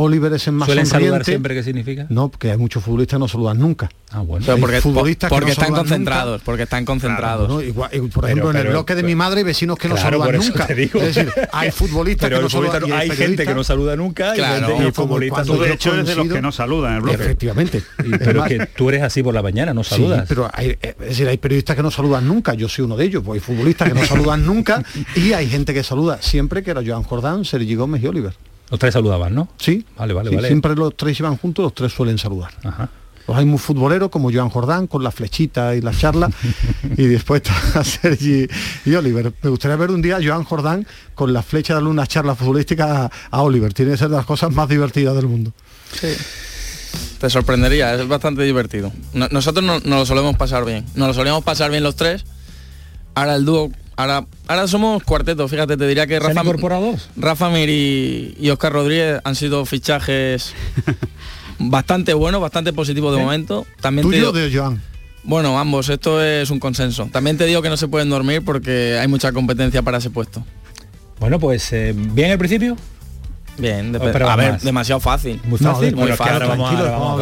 Oliver 0.00 0.32
es 0.32 0.46
el 0.46 0.52
más 0.52 0.66
¿Suelen 0.66 0.86
sonriente. 0.86 1.10
saludar 1.10 1.24
siempre 1.24 1.54
qué 1.56 1.62
significa? 1.64 2.06
No, 2.08 2.28
porque 2.28 2.52
hay 2.52 2.56
muchos 2.56 2.84
futbolistas 2.84 3.16
que 3.16 3.18
no 3.18 3.26
saludan 3.26 3.58
nunca. 3.58 3.90
Ah, 4.12 4.20
bueno. 4.20 4.46
Pero 4.46 4.58
porque, 4.58 4.80
futbolistas 4.80 5.28
porque 5.28 5.46
que 5.46 5.48
no 5.48 5.52
están 5.52 5.74
concentrados, 5.74 6.32
nunca. 6.34 6.44
porque 6.44 6.62
están 6.62 6.84
concentrados. 6.84 7.48
Claro, 7.48 7.60
¿no? 7.60 7.66
Igual, 7.66 7.90
por 7.90 7.98
ejemplo, 7.98 8.22
pero, 8.22 8.34
pero, 8.34 8.50
en 8.50 8.56
el 8.58 8.68
bloque 8.68 8.94
de 8.94 9.02
mi 9.02 9.16
madre 9.16 9.38
hay 9.38 9.44
vecinos 9.44 9.76
que 9.76 9.88
claro, 9.88 9.96
no 9.96 10.24
saludan 10.24 10.40
nunca. 10.40 10.66
Es 10.66 10.92
decir, 10.92 11.32
hay 11.50 11.72
futbolistas 11.72 12.28
pero 12.28 12.36
que 12.36 12.42
no 12.44 12.48
saludan. 12.48 12.92
Hay 12.92 13.10
gente 13.10 13.44
que 13.44 13.54
no 13.54 13.64
saluda 13.64 13.96
nunca 13.96 14.34
claro. 14.34 14.76
y, 14.80 14.86
y 14.86 14.92
futbolistas. 14.92 15.46
Tú 15.48 15.58
de 15.58 15.72
hecho 15.72 15.92
eres 15.92 16.06
de 16.06 16.14
los 16.14 16.28
que 16.28 16.40
no 16.40 16.52
saludan 16.52 16.92
en 16.92 16.96
el 16.98 17.02
bloque. 17.02 17.22
Efectivamente. 17.24 17.82
pero 18.20 18.44
que 18.44 18.66
tú 18.66 18.90
eres 18.90 19.02
así 19.02 19.24
por 19.24 19.34
la 19.34 19.42
mañana, 19.42 19.74
no 19.74 19.82
saludas. 19.82 20.20
Sí, 20.20 20.26
pero 20.28 20.48
hay, 20.52 20.78
es 20.80 20.96
decir, 20.96 21.26
hay 21.26 21.38
periodistas 21.38 21.74
que 21.74 21.82
no 21.82 21.90
saludan 21.90 22.24
nunca. 22.24 22.54
Yo 22.54 22.68
soy 22.68 22.84
uno 22.84 22.96
de 22.96 23.04
ellos. 23.04 23.24
Pues 23.26 23.42
hay 23.42 23.44
futbolistas 23.44 23.88
que 23.88 23.98
no 23.98 24.06
saludan 24.06 24.46
nunca 24.46 24.84
y 25.16 25.32
hay 25.32 25.48
gente 25.48 25.74
que 25.74 25.82
saluda 25.82 26.18
siempre, 26.22 26.62
que 26.62 26.70
era 26.70 26.82
Joan 26.86 27.02
Jordán, 27.02 27.44
Sergi 27.44 27.74
Gómez 27.74 28.00
y 28.00 28.06
Oliver. 28.06 28.34
Los 28.70 28.78
tres 28.78 28.92
saludaban, 28.92 29.34
¿no? 29.34 29.48
Sí. 29.58 29.84
Vale, 29.96 30.12
vale, 30.12 30.30
sí, 30.30 30.36
vale. 30.36 30.48
Siempre 30.48 30.74
los 30.74 30.96
tres 30.96 31.18
iban 31.20 31.36
juntos, 31.36 31.62
los 31.62 31.74
tres 31.74 31.92
suelen 31.92 32.18
saludar. 32.18 32.52
Ajá. 32.64 32.90
Los 33.26 33.36
hay 33.36 33.44
muy 33.44 33.58
futboleros 33.58 34.08
como 34.08 34.32
Joan 34.32 34.48
Jordán 34.48 34.86
con 34.86 35.04
la 35.04 35.10
flechita 35.10 35.74
y 35.74 35.82
la 35.82 35.92
charla 35.92 36.30
y 36.96 37.04
después 37.04 37.42
está 37.42 37.84
Sergi 37.84 38.46
y 38.86 38.94
Oliver. 38.94 39.32
Me 39.42 39.50
gustaría 39.50 39.76
ver 39.76 39.90
un 39.90 40.00
día 40.00 40.16
a 40.16 40.20
Joan 40.22 40.44
Jordán 40.44 40.86
con 41.14 41.32
la 41.32 41.42
flecha 41.42 41.74
darle 41.74 41.90
una 41.90 42.06
charla 42.06 42.34
futbolística 42.34 43.04
a, 43.04 43.10
a 43.30 43.42
Oliver. 43.42 43.72
Tiene 43.74 43.92
que 43.92 43.98
ser 43.98 44.08
de 44.08 44.16
las 44.16 44.26
cosas 44.26 44.52
más 44.54 44.68
divertidas 44.68 45.14
del 45.14 45.26
mundo. 45.26 45.52
Sí. 45.92 46.08
Te 47.20 47.28
sorprendería, 47.28 47.94
es 47.94 48.06
bastante 48.06 48.42
divertido. 48.44 48.92
nosotros 49.12 49.64
no, 49.64 49.80
no 49.80 49.96
lo 49.96 50.06
solemos 50.06 50.36
pasar 50.36 50.64
bien. 50.64 50.86
Nos 50.94 51.08
lo 51.08 51.14
solemos 51.14 51.44
pasar 51.44 51.70
bien 51.70 51.82
los 51.82 51.96
tres. 51.96 52.24
Ahora 53.14 53.34
el 53.34 53.44
dúo 53.44 53.70
Ahora, 53.98 54.24
ahora 54.46 54.68
somos 54.68 55.02
cuarteto, 55.02 55.48
fíjate, 55.48 55.76
te 55.76 55.84
diría 55.84 56.06
que 56.06 56.20
Rafa, 56.20 56.44
Rafa 57.16 57.50
Mir 57.50 57.68
y, 57.68 58.48
Oscar 58.48 58.72
Rodríguez 58.72 59.20
han 59.24 59.34
sido 59.34 59.66
fichajes 59.66 60.54
bastante 61.58 62.14
buenos, 62.14 62.40
bastante 62.40 62.72
positivos 62.72 63.12
de 63.16 63.20
momento. 63.20 63.66
También 63.80 64.08
¿Tuyo 64.08 64.30
de 64.30 64.56
Joan? 64.56 64.80
Bueno, 65.24 65.58
ambos, 65.58 65.88
esto 65.88 66.22
es 66.22 66.48
un 66.50 66.60
consenso. 66.60 67.08
También 67.10 67.38
te 67.38 67.46
digo 67.46 67.60
que 67.60 67.70
no 67.70 67.76
se 67.76 67.88
pueden 67.88 68.08
dormir 68.08 68.44
porque 68.44 68.96
hay 69.00 69.08
mucha 69.08 69.32
competencia 69.32 69.82
para 69.82 69.98
ese 69.98 70.10
puesto. 70.10 70.44
Bueno, 71.18 71.40
pues 71.40 71.72
eh, 71.72 71.92
bien 71.92 72.30
el 72.30 72.38
principio. 72.38 72.76
Bien, 73.58 73.96
pero 74.00 74.30
a 74.30 74.36
ver, 74.36 74.58
demasiado 74.60 75.00
fácil. 75.00 75.40
Muy 75.44 75.58
fácil. 75.58 75.94
muy 75.96 76.12
fácil. 76.12 76.46
vamos, 76.46 76.70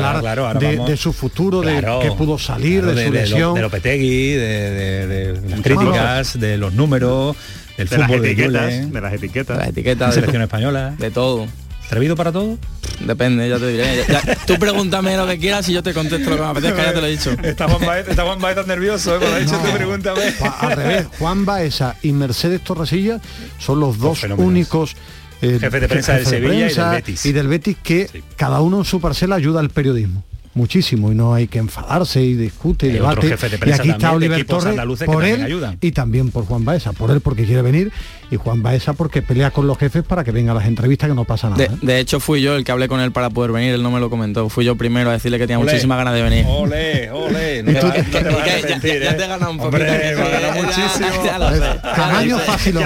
a 0.03 0.11
hablar 0.11 0.59
de, 0.59 0.97
su 0.97 1.13
futuro, 1.13 1.63
de 1.63 1.77
que 2.03 2.13
pudo 2.13 2.39
salir, 2.39 2.85
de, 2.85 3.07
su 3.07 3.13
lesión. 3.13 3.55
De, 3.55 3.63
Lopetegui, 3.63 4.33
de, 4.33 5.41
las 5.49 5.61
críticas, 5.61 6.39
de 6.39 6.59
los 6.59 6.73
números, 6.75 7.37
del 7.77 7.89
de 7.89 7.97
fútbol, 7.97 8.23
las 8.23 8.27
etiquetas, 8.27 8.93
de, 8.93 9.01
las 9.01 9.13
etiquetas. 9.13 9.59
las 9.59 9.69
etiquetas. 9.69 10.09
De 10.09 10.15
selección 10.15 10.43
española. 10.43 10.95
De 10.99 11.11
todo. 11.11 11.47
¿Atrevido 11.87 12.17
para 12.17 12.33
todo? 12.33 12.59
Depende, 13.01 13.49
ya 13.49 13.59
te 13.59 13.69
diré. 13.69 14.05
tú 14.47 14.59
pregúntame 14.59 15.17
lo 15.17 15.27
que 15.27 15.39
quieras 15.39 15.69
y 15.69 15.73
yo 15.73 15.85
te 15.85 15.95
contesto 15.95 16.31
lo 16.31 16.37
que 16.37 16.43
me 16.43 16.49
apetezca, 16.49 16.85
ya 16.85 16.93
te 16.93 17.01
lo 17.01 17.07
he 17.07 17.11
dicho. 17.11 17.31
Está 17.43 17.69
Juan 17.69 17.87
Baez, 17.87 18.09
está 18.09 18.25
Juan 18.25 18.41
Baez 18.41 18.57
tan 18.57 18.67
nervioso, 18.67 19.15
¿eh? 19.15 19.19
Cuando 19.21 19.39
dicho 19.39 19.57
tú 19.59 19.73
pregúntame. 19.73 20.21
Al 20.61 20.73
revés, 20.73 21.07
Juan 21.19 21.45
Baeza 21.45 21.95
y 22.03 22.11
Mercedes 22.13 22.63
Torresilla 22.63 23.21
son 23.59 23.79
los 23.79 23.99
dos 23.99 24.25
únicos 24.37 24.97
eh, 25.43 25.59
jefe 25.61 25.81
de 25.81 25.89
prensa 25.89 26.15
del 26.15 26.27
Sevilla 26.27 26.71
y 26.71 26.75
del 26.75 26.91
Betis. 26.91 27.27
Y 27.27 27.33
del 27.33 27.49
Betis 27.49 27.77
que 27.83 28.23
cada 28.37 28.61
uno 28.61 28.79
en 28.79 28.85
su 28.85 29.01
parcela 29.01 29.37
ayuda 29.37 29.61
al 29.61 29.71
periodismo 29.71 30.25
muchísimo 30.57 31.13
y 31.13 31.15
no 31.15 31.35
hay 31.35 31.49
que 31.49 31.59
enfadarse 31.59 32.23
y 32.23 32.35
discute 32.35 32.87
y 32.87 32.93
debate. 32.93 33.29
y 33.67 33.71
aquí 33.71 33.91
está 33.91 34.13
Oliver 34.13 34.45
Torres 34.47 34.81
por 35.05 35.25
él 35.25 35.77
y 35.81 35.93
también 35.93 36.31
por 36.31 36.47
Juan 36.47 36.65
Baeza, 36.65 36.93
por 36.93 37.11
él 37.11 37.21
porque 37.21 37.45
quiere 37.45 37.61
venir 37.61 37.93
y 38.31 38.37
Juan 38.37 38.63
Baeza 38.63 38.93
porque 38.93 39.23
pelea 39.23 39.51
con 39.51 39.67
los 39.67 39.79
jefes 39.79 40.03
para 40.03 40.25
que 40.25 40.33
venga 40.33 40.53
a 40.53 40.55
las 40.55 40.67
entrevistas 40.67 41.09
que 41.09 41.15
no 41.15 41.25
pasa 41.25 41.51
nada. 41.51 41.59
De, 41.59 41.65
¿eh? 41.65 41.79
de 41.81 42.01
hecho 42.01 42.21
fui 42.21 42.43
yo 42.43 42.57
el 42.57 42.65
que 42.65 42.73
hablé 42.73 42.89
con 42.89 43.01
él 43.01 43.13
para 43.13 43.31
poder 43.31 43.53
venir, 43.53 43.75
él 43.75 43.83
no 43.83 43.91
me 43.91 44.01
lo 44.01 44.11
comentó, 44.11 44.49
fui 44.49 44.65
yo 44.65 44.77
primero 44.77 45.11
a 45.11 45.13
decirle 45.13 45.39
que 45.39 45.47
tenía 45.47 45.59
muchísimas 45.59 45.99
ganas 45.99 46.15
de 46.15 46.23
venir. 46.23 46.45
Ole, 46.49 47.11
ole, 47.11 47.63
no 47.63 47.73
te, 47.73 48.05
ya, 48.69 48.81
te 48.81 48.97
he 48.97 49.29
ganado 49.29 49.51
un 49.51 49.59
poquito. 49.59 49.85
muchísimo. 50.55 51.09
Camaño 51.95 52.39
fácil. 52.39 52.79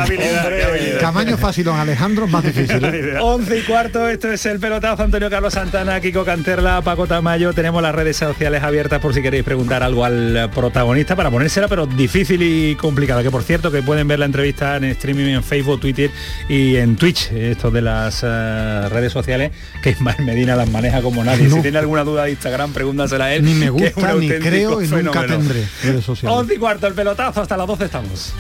Camaño 1.01 1.37
fácil, 1.37 1.69
Alejandro 1.69 2.27
más 2.27 2.45
difícil. 2.51 2.85
11 3.21 3.55
¿eh? 3.55 3.59
y 3.59 3.63
cuarto, 3.63 4.09
esto 4.09 4.31
es 4.33 4.45
el 4.47 4.61
pelotazo 4.61 5.03
Antonio 5.03 5.31
Carlos 5.31 5.55
Santana, 5.55 6.01
Kiko 6.01 6.25
Canterla, 6.25 6.83
Paco 6.83 7.07
Tamayo, 7.07 7.53
tenemos 7.53 7.83
las 7.83 7.95
redes 7.95 8.17
sociales 8.17 8.63
abiertas 8.63 9.01
por 9.01 9.15
si 9.15 9.23
queréis 9.23 9.45
preguntar 9.45 9.83
algo 9.83 10.05
al 10.05 10.51
protagonista 10.55 11.17
para 11.17 11.31
ponérsela, 11.31 11.69
pero 11.69 11.87
difícil 11.87 12.43
y 12.43 12.75
complicada. 12.77 13.23
Que 13.23 13.31
por 13.31 13.43
cierto, 13.43 13.71
que 13.71 13.83
pueden 13.83 14.09
ver 14.09 14.19
la 14.19 14.27
entrevista 14.27 14.77
en 14.77 14.85
streaming 14.85 15.30
en 15.35 15.45
Facebook, 15.45 15.81
Twitter 15.81 16.11
y 16.49 16.77
en 16.77 16.97
Twitch, 16.97 17.31
esto 17.33 17.71
de 17.71 17.83
las 17.83 18.21
eh, 18.23 18.89
redes 18.89 19.13
sociales, 19.13 19.53
que 19.83 19.91
Ismael 20.01 20.25
Medina 20.25 20.57
las 20.57 20.69
maneja 20.71 21.03
como 21.03 21.25
nadie. 21.25 21.51
Si 21.51 21.61
tiene 21.61 21.79
alguna 21.79 22.05
duda 22.05 22.25
de 22.25 22.33
Instagram, 22.33 22.73
pregúntasela 22.73 23.27
a 23.27 23.35
él. 23.35 23.45
Ni 23.45 23.55
me 23.55 23.71
gusta, 23.71 24.15
ni 24.15 24.29
creo 24.29 24.83
y 24.83 24.89
nunca 24.89 25.27
tendré 25.27 25.67
redes 25.83 26.05
sociales. 26.05 26.39
11 26.39 26.55
y 26.55 26.59
cuarto, 26.59 26.87
el 26.87 26.95
pelotazo, 26.95 27.43
hasta 27.43 27.57
las 27.57 27.67
12 27.67 27.85
estamos. 27.85 28.33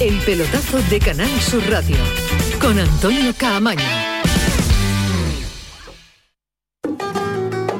El 0.00 0.14
pelotazo 0.20 0.78
de 0.88 0.98
Canal 0.98 1.40
Sur 1.40 1.62
Radio, 1.68 1.96
con 2.58 2.78
Antonio 2.78 3.34
Caamaño. 3.36 4.19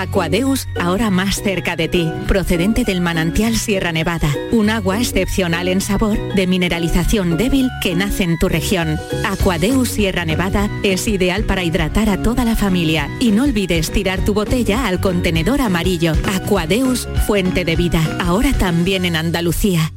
Aquadeus, 0.00 0.68
ahora 0.80 1.10
más 1.10 1.42
cerca 1.42 1.76
de 1.76 1.88
ti, 1.88 2.10
procedente 2.26 2.84
del 2.84 3.00
manantial 3.00 3.56
Sierra 3.56 3.92
Nevada, 3.92 4.32
un 4.52 4.70
agua 4.70 4.98
excepcional 4.98 5.68
en 5.68 5.80
sabor, 5.80 6.18
de 6.34 6.46
mineralización 6.46 7.36
débil 7.36 7.68
que 7.82 7.94
nace 7.94 8.24
en 8.24 8.38
tu 8.38 8.48
región. 8.48 8.98
Aquadeus 9.26 9.88
Sierra 9.88 10.24
Nevada 10.24 10.70
es 10.82 11.08
ideal 11.08 11.44
para 11.44 11.64
hidratar 11.64 12.08
a 12.08 12.22
toda 12.22 12.44
la 12.44 12.56
familia 12.56 13.08
y 13.20 13.32
no 13.32 13.44
olvides 13.44 13.90
tirar 13.90 14.24
tu 14.24 14.34
botella 14.34 14.86
al 14.86 15.00
contenedor 15.00 15.60
amarillo. 15.60 16.12
Aquadeus, 16.34 17.08
fuente 17.26 17.64
de 17.64 17.76
vida, 17.76 18.00
ahora 18.20 18.52
también 18.52 19.04
en 19.04 19.16
Andalucía. 19.16 19.92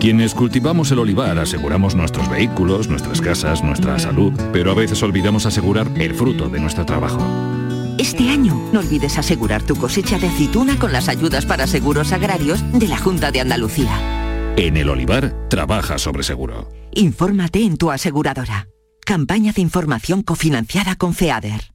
Quienes 0.00 0.34
cultivamos 0.34 0.90
el 0.92 0.98
olivar 0.98 1.38
aseguramos 1.38 1.94
nuestros 1.94 2.30
vehículos, 2.30 2.88
nuestras 2.88 3.20
casas, 3.20 3.62
nuestra 3.62 3.98
salud, 3.98 4.32
pero 4.50 4.70
a 4.70 4.74
veces 4.74 5.02
olvidamos 5.02 5.44
asegurar 5.44 5.90
el 5.96 6.14
fruto 6.14 6.48
de 6.48 6.58
nuestro 6.58 6.86
trabajo. 6.86 7.20
Este 8.00 8.30
año 8.30 8.54
no 8.72 8.80
olvides 8.80 9.18
asegurar 9.18 9.62
tu 9.62 9.76
cosecha 9.76 10.18
de 10.18 10.28
aceituna 10.28 10.78
con 10.78 10.90
las 10.90 11.10
ayudas 11.10 11.44
para 11.44 11.66
seguros 11.66 12.12
agrarios 12.12 12.64
de 12.72 12.88
la 12.88 12.96
Junta 12.96 13.30
de 13.30 13.42
Andalucía. 13.42 14.54
En 14.56 14.78
el 14.78 14.88
olivar 14.88 15.48
trabaja 15.50 15.98
sobre 15.98 16.22
seguro. 16.22 16.70
Infórmate 16.92 17.62
en 17.62 17.76
tu 17.76 17.90
aseguradora. 17.90 18.68
Campaña 19.04 19.52
de 19.52 19.60
información 19.60 20.22
cofinanciada 20.22 20.96
con 20.96 21.12
FEADER. 21.12 21.74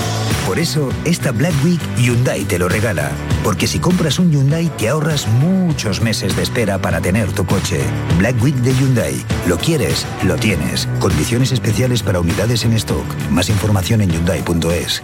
Por 0.51 0.59
eso, 0.59 0.89
esta 1.05 1.31
Black 1.31 1.53
Week 1.63 1.79
Hyundai 1.95 2.43
te 2.43 2.59
lo 2.59 2.67
regala. 2.67 3.09
Porque 3.41 3.67
si 3.67 3.79
compras 3.79 4.19
un 4.19 4.31
Hyundai 4.31 4.67
te 4.77 4.89
ahorras 4.89 5.25
muchos 5.25 6.01
meses 6.01 6.35
de 6.35 6.43
espera 6.43 6.77
para 6.77 6.99
tener 6.99 7.31
tu 7.31 7.45
coche. 7.45 7.79
Black 8.17 8.35
Week 8.43 8.55
de 8.55 8.73
Hyundai. 8.73 9.15
Lo 9.47 9.57
quieres, 9.57 10.05
lo 10.23 10.35
tienes. 10.35 10.89
Condiciones 10.99 11.53
especiales 11.53 12.03
para 12.03 12.19
unidades 12.19 12.65
en 12.65 12.73
stock. 12.73 13.05
Más 13.29 13.47
información 13.47 14.01
en 14.01 14.09
hyundai.es. 14.09 15.03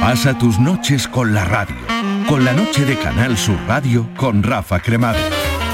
Pasa 0.00 0.38
tus 0.38 0.60
noches 0.60 1.08
con 1.08 1.34
la 1.34 1.44
radio. 1.46 1.74
Con 2.28 2.44
la 2.44 2.52
noche 2.52 2.84
de 2.84 2.96
Canal 2.96 3.36
Sur 3.36 3.58
Radio 3.66 4.08
con 4.16 4.44
Rafa 4.44 4.78
Cremades. 4.78 5.37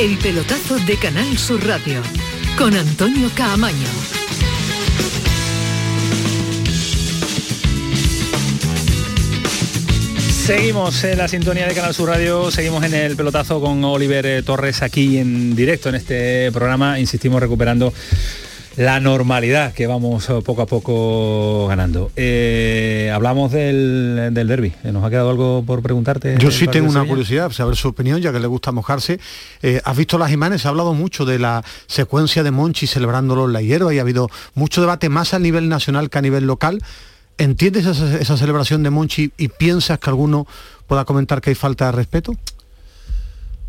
El 0.00 0.16
pelotazo 0.16 0.78
de 0.78 0.96
Canal 0.96 1.36
Sur 1.36 1.62
Radio 1.66 2.00
con 2.56 2.74
Antonio 2.74 3.30
Caamaño. 3.34 3.76
Seguimos 10.30 11.04
en 11.04 11.18
la 11.18 11.28
sintonía 11.28 11.66
de 11.66 11.74
Canal 11.74 11.92
Sur 11.92 12.08
Radio, 12.08 12.50
seguimos 12.50 12.82
en 12.84 12.94
el 12.94 13.14
pelotazo 13.14 13.60
con 13.60 13.84
Oliver 13.84 14.24
eh, 14.24 14.42
Torres 14.42 14.80
aquí 14.80 15.18
en 15.18 15.54
directo 15.54 15.90
en 15.90 15.96
este 15.96 16.50
programa, 16.50 16.98
insistimos 16.98 17.38
recuperando 17.38 17.92
la 18.76 19.00
normalidad 19.00 19.72
que 19.72 19.86
vamos 19.86 20.28
eh, 20.30 20.40
poco 20.44 20.62
a 20.62 20.66
poco 20.66 21.66
ganando. 21.68 22.10
Eh, 22.16 23.10
hablamos 23.14 23.52
del, 23.52 24.30
del 24.32 24.48
derby. 24.48 24.72
¿Nos 24.84 25.04
ha 25.04 25.10
quedado 25.10 25.30
algo 25.30 25.64
por 25.66 25.82
preguntarte? 25.82 26.36
Yo 26.38 26.50
sí 26.50 26.66
tengo 26.66 26.88
una 26.88 27.04
curiosidad, 27.04 27.50
saber 27.50 27.76
su 27.76 27.88
opinión, 27.88 28.20
ya 28.20 28.32
que 28.32 28.40
le 28.40 28.46
gusta 28.46 28.72
mojarse. 28.72 29.18
¿Has 29.84 29.96
visto 29.96 30.18
las 30.18 30.32
imágenes? 30.32 30.62
Se 30.62 30.68
ha 30.68 30.70
hablado 30.70 30.94
mucho 30.94 31.24
de 31.24 31.38
la 31.38 31.64
secuencia 31.86 32.42
de 32.42 32.50
Monchi 32.50 32.86
celebrándolo 32.86 33.46
en 33.46 33.52
la 33.52 33.62
hierba 33.62 33.92
y 33.94 33.98
ha 33.98 34.02
habido 34.02 34.28
mucho 34.54 34.80
debate 34.80 35.08
más 35.08 35.34
a 35.34 35.38
nivel 35.38 35.68
nacional 35.68 36.10
que 36.10 36.18
a 36.18 36.22
nivel 36.22 36.46
local 36.46 36.80
¿Entiendes 37.40 37.86
esa, 37.86 38.36
celebración 38.36 38.82
de 38.82 38.90
Monchi 38.90 39.32
y 39.38 39.48
piensas 39.48 39.98
que 39.98 40.10
alguno 40.10 40.46
pueda 40.86 41.06
comentar 41.06 41.40
que 41.40 41.48
hay 41.48 41.56
falta 41.56 41.86
de 41.86 41.92
respeto? 41.92 42.36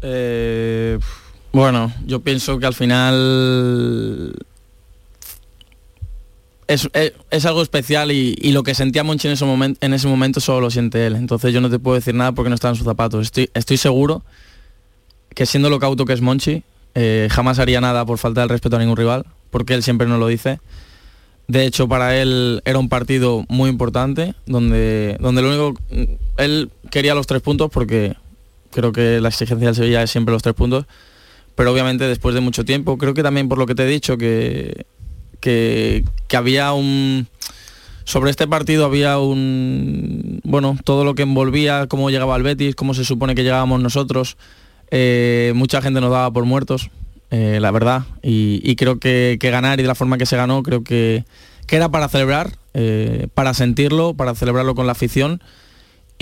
Eh, 0.01 0.99
bueno, 1.53 1.93
yo 2.05 2.19
pienso 2.19 2.59
que 2.59 2.65
al 2.65 2.73
final 2.73 4.33
es, 6.73 7.45
algo 7.45 7.61
especial 7.61 8.11
y, 8.11 8.51
lo 8.51 8.63
que 8.63 8.73
sentía 8.75 9.03
Monchi 9.03 9.27
en 9.27 9.33
ese, 9.33 9.45
momento, 9.45 9.85
en 9.85 9.93
ese 9.93 10.07
momento 10.07 10.39
solo 10.39 10.61
lo 10.61 10.71
siente 10.71 11.05
él. 11.05 11.15
Entonces 11.15 11.53
yo 11.53 11.61
no 11.61 11.69
te 11.69 11.79
puedo 11.79 11.95
decir 11.95 12.15
nada 12.15 12.31
porque 12.31 12.49
no 12.49 12.55
está 12.55 12.69
en 12.69 12.75
sus 12.75 12.85
zapatos. 12.85 13.21
Estoy, 13.23 13.49
estoy 13.53 13.77
seguro 13.77 14.23
que 15.33 15.45
siendo 15.45 15.69
lo 15.69 15.79
cauto 15.79 16.05
que 16.05 16.13
es 16.13 16.21
Monchi, 16.21 16.63
eh, 16.95 17.27
jamás 17.31 17.59
haría 17.59 17.81
nada 17.81 18.05
por 18.05 18.17
falta 18.17 18.41
de 18.41 18.47
respeto 18.47 18.75
a 18.75 18.79
ningún 18.79 18.97
rival, 18.97 19.25
porque 19.49 19.73
él 19.73 19.83
siempre 19.83 20.07
nos 20.07 20.19
lo 20.19 20.27
dice. 20.27 20.59
De 21.47 21.65
hecho, 21.65 21.87
para 21.87 22.17
él 22.17 22.61
era 22.65 22.79
un 22.79 22.89
partido 22.89 23.45
muy 23.49 23.69
importante, 23.69 24.35
donde, 24.45 25.17
donde 25.19 25.41
lo 25.41 25.49
único... 25.49 25.81
Él 26.37 26.69
quería 26.89 27.13
los 27.13 27.27
tres 27.27 27.41
puntos 27.41 27.69
porque 27.71 28.15
creo 28.71 28.91
que 28.91 29.19
la 29.19 29.29
exigencia 29.29 29.67
del 29.67 29.75
Sevilla 29.75 30.03
es 30.03 30.11
siempre 30.11 30.33
los 30.33 30.41
tres 30.41 30.55
puntos, 30.55 30.85
pero 31.55 31.71
obviamente 31.71 32.05
después 32.05 32.33
de 32.35 32.41
mucho 32.41 32.63
tiempo, 32.63 32.97
creo 32.97 33.13
que 33.13 33.23
también 33.23 33.49
por 33.49 33.57
lo 33.57 33.65
que 33.65 33.75
te 33.75 33.83
he 33.83 33.87
dicho, 33.87 34.17
que, 34.17 34.85
que, 35.41 36.05
había 36.33 36.71
un... 36.73 37.27
Sobre 38.03 38.31
este 38.31 38.47
partido 38.47 38.85
había 38.85 39.19
un... 39.19 40.39
Bueno, 40.43 40.77
todo 40.83 41.03
lo 41.03 41.15
que 41.15 41.23
envolvía, 41.23 41.87
cómo 41.87 42.09
llegaba 42.09 42.35
el 42.35 42.43
Betis, 42.43 42.75
cómo 42.75 42.93
se 42.93 43.03
supone 43.03 43.35
que 43.35 43.43
llegábamos 43.43 43.81
nosotros. 43.81 44.37
Eh, 44.89 45.51
mucha 45.55 45.81
gente 45.81 46.01
nos 46.01 46.11
daba 46.11 46.31
por 46.31 46.45
muertos, 46.45 46.89
eh, 47.29 47.59
la 47.61 47.71
verdad. 47.71 48.03
Y, 48.21 48.75
creo 48.75 48.99
que, 48.99 49.37
ganar 49.41 49.79
y 49.79 49.83
de 49.83 49.87
la 49.87 49.95
forma 49.95 50.17
que 50.17 50.25
se 50.25 50.37
ganó, 50.37 50.63
creo 50.63 50.83
que, 50.83 51.25
era 51.69 51.89
para 51.89 52.09
celebrar, 52.09 52.57
eh, 52.73 53.27
para 53.33 53.53
sentirlo, 53.53 54.13
para 54.13 54.35
celebrarlo 54.35 54.75
con 54.75 54.85
la 54.85 54.91
afición. 54.91 55.41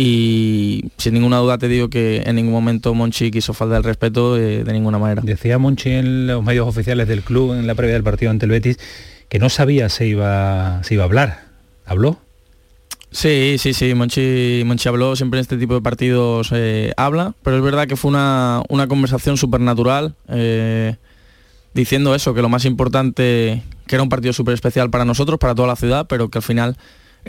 Y 0.01 0.91
sin 0.95 1.13
ninguna 1.13 1.39
duda 1.39 1.57
te 1.57 1.67
digo 1.67 1.89
que 1.89 2.23
en 2.25 2.37
ningún 2.37 2.53
momento 2.53 2.93
Monchi 2.93 3.31
quiso 3.31 3.53
falta 3.53 3.75
el 3.75 3.83
respeto 3.83 4.37
eh, 4.37 4.63
de 4.63 4.71
ninguna 4.71 4.97
manera. 4.97 5.21
Decía 5.25 5.57
Monchi 5.57 5.89
en 5.89 6.25
los 6.25 6.41
medios 6.41 6.69
oficiales 6.69 7.05
del 7.09 7.21
club, 7.21 7.51
en 7.51 7.67
la 7.67 7.75
previa 7.75 7.95
del 7.95 8.03
partido 8.03 8.31
ante 8.31 8.45
el 8.45 8.51
Betis, 8.51 8.79
que 9.27 9.39
no 9.39 9.49
sabía 9.49 9.89
si 9.89 10.05
iba, 10.05 10.81
se 10.85 10.93
iba 10.93 11.03
a 11.03 11.05
hablar. 11.05 11.41
¿Habló? 11.85 12.17
Sí, 13.11 13.57
sí, 13.59 13.73
sí, 13.73 13.93
Monchi, 13.93 14.63
Monchi 14.65 14.87
habló, 14.87 15.17
siempre 15.17 15.39
en 15.39 15.41
este 15.41 15.57
tipo 15.57 15.73
de 15.73 15.81
partidos 15.81 16.51
eh, 16.53 16.93
habla, 16.95 17.33
pero 17.43 17.57
es 17.57 17.63
verdad 17.63 17.85
que 17.85 17.97
fue 17.97 18.07
una, 18.07 18.63
conversación 18.87 19.35
súper 19.35 19.59
natural, 19.59 20.15
eh, 20.29 20.95
diciendo 21.73 22.15
eso, 22.15 22.33
que 22.33 22.41
lo 22.41 22.47
más 22.47 22.63
importante, 22.63 23.63
que 23.85 23.95
era 23.95 24.03
un 24.03 24.09
partido 24.09 24.31
súper 24.31 24.53
especial 24.53 24.89
para 24.91 25.03
nosotros, 25.03 25.39
para 25.39 25.55
toda 25.55 25.67
la 25.67 25.75
ciudad, 25.75 26.05
pero 26.07 26.29
que 26.29 26.37
al 26.37 26.43
final 26.43 26.77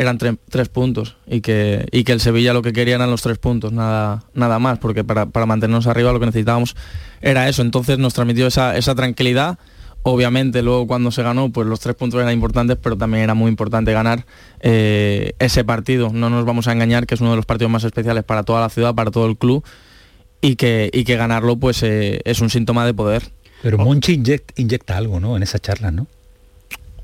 eran 0.01 0.19
tres 0.19 0.69
puntos 0.69 1.17
y 1.27 1.41
que, 1.41 1.87
y 1.93 2.05
que 2.05 2.13
el 2.13 2.21
Sevilla 2.21 2.53
lo 2.53 2.63
que 2.63 2.73
quería 2.73 2.95
eran 2.95 3.11
los 3.11 3.23
tres 3.23 3.39
puntos, 3.39 3.73
nada, 3.73 4.25
nada 4.35 4.59
más, 4.59 4.79
porque 4.79 5.05
para, 5.05 5.27
mantenernos 5.47 5.87
arriba 5.87 6.13
lo 6.13 6.21
que 6.21 6.27
necesitábamos 6.27 6.77
era 7.21 7.49
eso, 7.49 7.63
entonces 7.63 7.99
nos 7.99 8.15
transmitió 8.15 8.47
esa, 8.47 8.77
esa 8.77 8.95
tranquilidad 8.95 9.59
Obviamente 10.03 10.63
luego 10.63 10.87
cuando 10.87 11.11
se 11.11 11.23
ganó, 11.23 11.51
pues 11.51 11.67
los 11.67 11.79
tres 11.81 11.95
puntos 11.95 12.21
eran 12.21 12.33
importantes, 12.33 12.79
pero 12.83 12.97
también 12.97 13.23
era 13.23 13.35
muy 13.35 13.51
importante 13.51 13.93
ganar 13.93 14.25
eh, 14.61 15.33
ese 15.39 15.63
partido. 15.63 16.11
No 16.11 16.31
nos 16.31 16.47
vamos 16.47 16.69
a 16.69 16.73
engañar 16.73 17.07
que 17.07 17.15
es 17.15 17.21
uno 17.21 17.31
de 17.31 17.37
los 17.37 17.45
partidos 17.45 17.71
más 17.71 17.85
especiales 17.85 18.25
para 18.25 18.43
toda 18.43 18.61
la 18.63 18.71
ciudad, 18.71 18.95
para 18.95 19.11
todo 19.11 19.27
el 19.27 19.37
club, 19.37 19.63
y 20.41 20.57
que, 20.57 20.89
y 20.95 21.05
que 21.05 21.17
ganarlo 21.17 21.57
pues 21.57 21.83
eh, 21.83 22.21
es 22.25 22.41
un 22.41 22.49
síntoma 22.49 22.87
de 22.87 22.95
poder. 22.95 23.25
Pero 23.63 23.77
Monchi 23.77 24.23
inyecta, 24.57 24.97
algo, 24.97 25.21
¿no? 25.21 25.37
En 25.37 25.43
esa 25.43 25.59
charla, 25.59 25.91
¿no? 25.91 26.07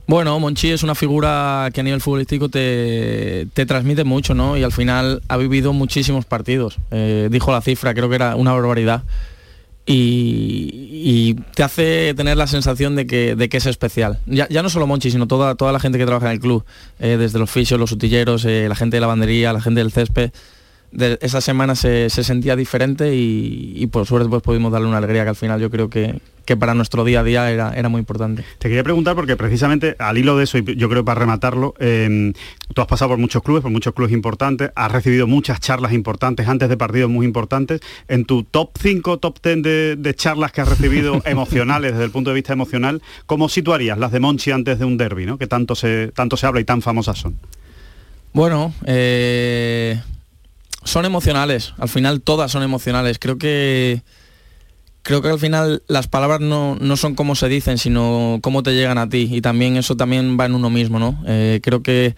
Bueno, 0.06 0.38
Monchi 0.38 0.70
es 0.70 0.82
una 0.82 0.94
figura 0.94 1.68
que 1.74 1.80
a 1.80 1.84
nivel 1.84 2.00
futbolístico 2.00 2.48
te, 2.48 3.48
transmite 3.66 4.04
mucho, 4.04 4.34
¿no? 4.34 4.56
Y 4.56 4.62
al 4.62 4.72
final 4.72 5.22
ha 5.28 5.36
vivido 5.36 5.72
muchísimos 5.72 6.24
partidos. 6.24 6.78
Eh, 6.92 7.28
dijo 7.30 7.50
la 7.50 7.60
cifra, 7.60 7.92
creo 7.92 8.08
que 8.08 8.14
era 8.14 8.36
una 8.36 8.52
barbaridad 8.52 9.02
y, 9.86 11.34
te 11.54 11.62
hace 11.62 12.12
tener 12.14 12.36
la 12.36 12.46
sensación 12.46 12.96
de 12.96 13.06
que, 13.06 13.36
de 13.36 13.48
que 13.48 13.56
es 13.58 13.66
especial. 13.66 14.18
Ya, 14.26 14.48
no 14.62 14.68
solo 14.68 14.86
Monchi, 14.86 15.10
sino 15.10 15.26
toda, 15.28 15.54
toda 15.54 15.72
la 15.72 15.78
gente 15.78 15.98
que 15.98 16.04
trabaja 16.04 16.26
en 16.26 16.32
el 16.32 16.40
club, 16.40 16.64
eh, 16.98 17.16
desde 17.16 17.38
los 17.38 17.50
fisios, 17.50 17.78
los 17.78 17.92
utilleros, 17.92 18.44
eh, 18.44 18.66
la 18.68 18.74
gente 18.74 18.96
de 18.96 19.00
la 19.00 19.06
bandería, 19.06 19.52
la 19.52 19.60
gente 19.60 19.80
del 19.80 19.92
césped. 19.92 20.32
De 20.90 21.18
esa 21.20 21.40
semana 21.40 21.74
se, 21.74 22.08
sentía 22.10 22.56
diferente 22.56 23.14
y, 23.14 23.86
por 23.88 24.06
suerte 24.06 24.28
pues 24.28 24.42
pudimos 24.42 24.72
darle 24.72 24.88
una 24.88 24.98
alegría 24.98 25.24
que 25.24 25.30
al 25.30 25.36
final 25.36 25.60
yo 25.60 25.70
creo 25.70 25.88
que, 25.88 26.20
que 26.46 26.56
para 26.56 26.74
nuestro 26.74 27.04
día 27.04 27.20
a 27.20 27.24
día 27.24 27.50
era, 27.50 27.74
era 27.74 27.88
muy 27.88 27.98
importante. 27.98 28.44
Te 28.58 28.68
quería 28.68 28.84
preguntar 28.84 29.14
porque 29.16 29.36
precisamente 29.36 29.96
al 29.98 30.16
hilo 30.16 30.38
de 30.38 30.44
eso, 30.44 30.56
y 30.56 30.76
yo 30.76 30.88
creo 30.88 31.04
para 31.04 31.20
rematarlo, 31.20 31.74
em, 31.78 32.32
tú 32.72 32.80
has 32.80 32.86
pasado 32.86 33.10
por 33.10 33.18
muchos 33.18 33.42
clubes, 33.42 33.62
por 33.62 33.72
muchos 33.72 33.92
clubes 33.92 34.12
importantes, 34.12 34.70
has 34.74 34.90
recibido 34.90 35.26
muchas 35.26 35.60
charlas 35.60 35.92
importantes 35.92 36.48
antes 36.48 36.68
de 36.68 36.76
partidos 36.76 37.10
muy 37.10 37.26
importantes. 37.26 37.80
En 38.08 38.24
tu 38.24 38.44
top 38.44 38.70
5, 38.80 39.18
top 39.18 39.38
10 39.42 39.98
de, 39.98 40.14
charlas 40.14 40.52
que 40.52 40.60
has 40.60 40.68
recibido 40.68 41.20
emocionales, 41.26 41.92
desde 41.92 42.04
el 42.04 42.10
punto 42.10 42.30
de 42.30 42.34
vista 42.34 42.52
emocional, 42.52 43.02
¿cómo 43.26 43.48
situarías 43.48 43.98
las 43.98 44.12
de 44.12 44.20
Monchi 44.20 44.52
antes 44.52 44.78
de 44.78 44.84
un 44.84 44.96
derby, 44.96 45.26
¿no? 45.26 45.36
que 45.36 45.48
tanto 45.48 45.74
se, 45.74 46.12
tanto 46.14 46.36
se 46.36 46.46
habla 46.46 46.60
y 46.60 46.64
tan 46.64 46.80
famosas 46.80 47.18
son? 47.18 47.36
Bueno, 48.32 48.72
eh, 48.84 50.00
son 50.84 51.04
emocionales, 51.04 51.74
al 51.78 51.88
final 51.88 52.20
todas 52.20 52.52
son 52.52 52.62
emocionales. 52.62 53.18
Creo 53.18 53.36
que 53.36 54.02
creo 55.06 55.22
que 55.22 55.28
al 55.28 55.38
final 55.38 55.84
las 55.86 56.08
palabras 56.08 56.40
no, 56.40 56.76
son 56.96 57.14
como 57.14 57.36
se 57.36 57.48
dicen, 57.48 57.78
sino 57.78 58.40
cómo 58.42 58.64
te 58.64 58.74
llegan 58.74 58.98
a 58.98 59.08
ti. 59.08 59.28
Y 59.30 59.40
también 59.40 59.76
eso 59.76 59.96
también 59.96 60.36
va 60.38 60.46
en 60.46 60.54
uno 60.56 60.68
mismo, 60.68 60.98
¿no? 60.98 61.22
Eh, 61.28 61.60
creo 61.62 61.80
que, 61.80 62.16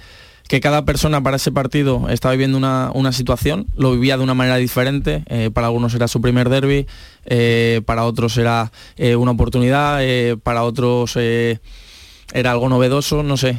cada 0.63 0.87
persona 0.87 1.23
para 1.23 1.37
ese 1.37 1.53
partido 1.53 2.09
está 2.09 2.31
viviendo 2.31 2.57
una, 2.57 3.13
situación, 3.13 3.67
lo 3.77 3.93
vivía 3.93 4.17
de 4.17 4.23
una 4.23 4.33
manera 4.33 4.57
diferente. 4.57 5.23
Eh, 5.27 5.51
para 5.53 5.67
algunos 5.67 5.95
era 5.95 6.09
su 6.09 6.23
primer 6.23 6.49
derby, 6.49 6.87
eh, 7.27 7.83
para 7.85 8.07
otros 8.07 8.39
era 8.39 8.73
una 9.19 9.33
oportunidad, 9.33 10.01
para 10.43 10.65
otros 10.65 11.15
era 11.17 12.51
algo 12.51 12.71
novedoso, 12.71 13.23
no 13.23 13.37
sé. 13.37 13.59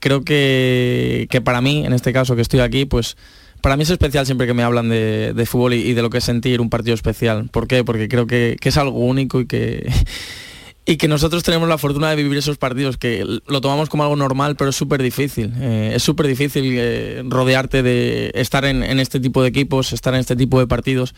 creo 0.00 0.24
que, 0.24 1.28
que 1.30 1.40
para 1.40 1.60
mí, 1.60 1.86
en 1.86 1.92
este 1.92 2.12
caso 2.12 2.34
que 2.34 2.42
estoy 2.42 2.58
aquí, 2.58 2.86
pues 2.86 3.16
para 3.62 3.76
mí 3.76 3.84
es 3.84 3.90
especial 3.90 4.26
siempre 4.26 4.46
que 4.46 4.54
me 4.54 4.64
hablan 4.64 4.88
de, 4.88 5.46
fútbol 5.48 5.74
y, 5.74 5.94
de 5.94 6.02
lo 6.02 6.10
que 6.10 6.18
es 6.18 6.24
sentir 6.24 6.60
un 6.60 6.68
partido 6.68 6.94
especial. 6.94 7.48
¿Por 7.48 7.68
qué? 7.68 7.84
Porque 7.84 8.08
creo 8.08 8.26
que, 8.26 8.56
es 8.60 8.76
algo 8.76 8.98
único 8.98 9.40
y 9.40 9.46
que, 9.46 9.90
y 10.84 10.96
que 10.96 11.06
nosotros 11.06 11.44
tenemos 11.44 11.68
la 11.68 11.78
fortuna 11.78 12.10
de 12.10 12.16
vivir 12.16 12.36
esos 12.36 12.58
partidos, 12.58 12.96
que 12.98 13.24
lo 13.24 13.60
tomamos 13.60 13.88
como 13.88 14.02
algo 14.02 14.16
normal, 14.16 14.56
pero 14.56 14.70
es 14.70 14.76
súper 14.76 15.00
difícil. 15.00 15.52
Eh, 15.60 15.92
es 15.94 16.02
súper 16.02 16.26
difícil 16.26 16.64
eh, 16.76 17.22
rodearte 17.24 17.84
de 17.84 18.32
estar 18.34 18.64
en, 18.64 18.82
este 18.98 19.20
tipo 19.20 19.42
de 19.42 19.48
equipos, 19.48 19.92
estar 19.92 20.12
en 20.12 20.20
este 20.20 20.34
tipo 20.34 20.58
de 20.58 20.66
partidos. 20.66 21.14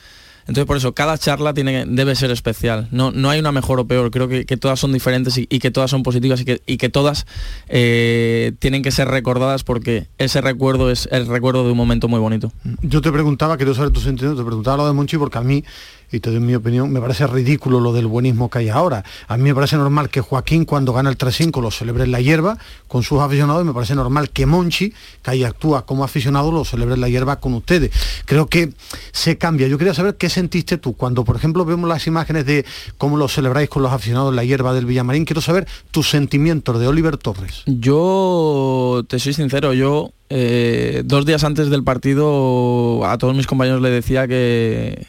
Entonces 0.47 0.67
por 0.67 0.77
eso 0.77 0.93
cada 0.93 1.17
charla 1.17 1.53
debe 1.53 2.15
ser 2.15 2.31
especial. 2.31 2.89
No, 2.91 3.11
no 3.11 3.31
hay 3.31 3.41
una 3.41 3.53
mejor 3.53 3.81
o 3.81 3.87
peor, 3.87 4.11
creo 4.11 4.29
que, 4.29 4.45
todas 4.57 4.79
son 4.79 4.93
diferentes 4.93 5.39
y, 5.39 5.47
que 5.47 5.71
todas 5.71 5.91
son 5.91 6.03
positivas 6.03 6.41
y 6.43 6.45
que, 6.45 6.63
y 6.67 6.77
que 6.77 6.89
todas 6.89 7.27
eh, 7.69 8.53
tienen 8.59 8.83
que 8.83 8.91
ser 8.91 9.09
recordadas 9.09 9.65
porque 9.65 10.07
ese 10.19 10.41
recuerdo 10.41 10.91
es 10.91 11.09
el 11.11 11.27
recuerdo 11.27 11.65
de 11.65 11.73
un 11.73 11.77
momento 11.77 12.09
muy 12.09 12.21
bonito. 12.21 12.53
Yo 12.83 13.01
te 13.01 13.11
preguntaba, 13.11 13.57
quiero 13.57 13.75
saber 13.75 13.91
tu 13.91 14.01
sentido, 14.01 14.37
te 14.37 14.45
preguntaba 14.45 14.79
lo 14.79 14.87
de 14.87 14.93
Monchi 14.93 15.17
porque 15.17 15.39
a 15.39 15.43
mí 15.43 15.65
y 16.11 16.21
te 16.21 16.31
doy 16.31 16.41
mi 16.41 16.55
opinión, 16.55 16.93
me 16.93 17.01
parece 17.01 17.27
ridículo 17.27 17.81
lo 17.81 17.93
del 17.93 18.07
buenismo 18.07 18.51
que 18.51 18.59
hay 18.59 18.69
ahora. 18.69 19.05
A 19.29 19.37
mí 19.37 19.43
me 19.45 19.55
parece 19.55 19.77
normal 19.77 20.09
que 20.09 20.21
Joaquín 20.21 20.65
cuando 20.65 20.93
gana 20.93 21.11
el 21.11 21.19
3-5 21.19 21.61
lo 21.61 21.71
celebre 21.71 22.05
en 22.05 22.13
la 22.13 22.21
hierba 22.21 22.59
con 22.89 23.03
sus 23.03 23.21
aficionados 23.21 23.63
y 23.63 23.67
me 23.67 23.73
parece 23.73 23.95
normal 23.95 24.31
que 24.31 24.47
Monchi, 24.47 24.93
que 25.23 25.31
ahí 25.31 25.45
actúa 25.45 25.87
como 25.87 26.05
aficionado, 26.05 26.53
lo 26.53 26.65
celebre 26.65 26.95
en 26.95 27.01
la 27.01 27.09
hierba 27.09 27.41
con 27.41 27.55
ustedes. 27.55 27.91
Creo 28.25 28.47
que 28.47 28.73
se 29.13 29.39
cambia. 29.39 29.69
Yo 29.69 29.79
quería 29.79 29.95
saber 29.95 30.17
qué 30.17 30.29
sentiste 30.29 30.79
tú 30.79 30.95
cuando, 30.95 31.25
por 31.25 31.37
ejemplo, 31.37 31.65
vemos 31.65 31.89
las 31.89 32.07
imágenes 32.07 32.47
de 32.47 32.65
cómo 32.99 33.17
lo 33.17 33.29
celebráis 33.29 33.69
con 33.69 33.83
los 33.83 33.93
aficionados 33.93 34.31
en 34.31 34.37
la 34.37 34.45
hierba 34.45 34.75
del 34.75 34.87
Villamarín. 34.87 35.25
Quiero 35.25 35.41
saber 35.41 35.67
tus 35.91 36.11
sentimientos 36.11 36.79
de 36.79 36.87
Oliver 36.87 37.17
Torres. 37.17 37.63
Yo, 37.67 39.05
te 39.09 39.19
soy 39.19 39.33
sincero, 39.33 39.73
yo 39.73 40.13
eh, 40.31 41.03
dos 41.05 41.27
días 41.27 41.45
antes 41.45 41.71
del 41.71 41.85
partido 41.85 43.05
a 43.05 43.19
todos 43.19 43.37
mis 43.37 43.47
compañeros 43.47 43.83
le 43.83 43.91
decía 43.91 44.27
que 44.27 45.07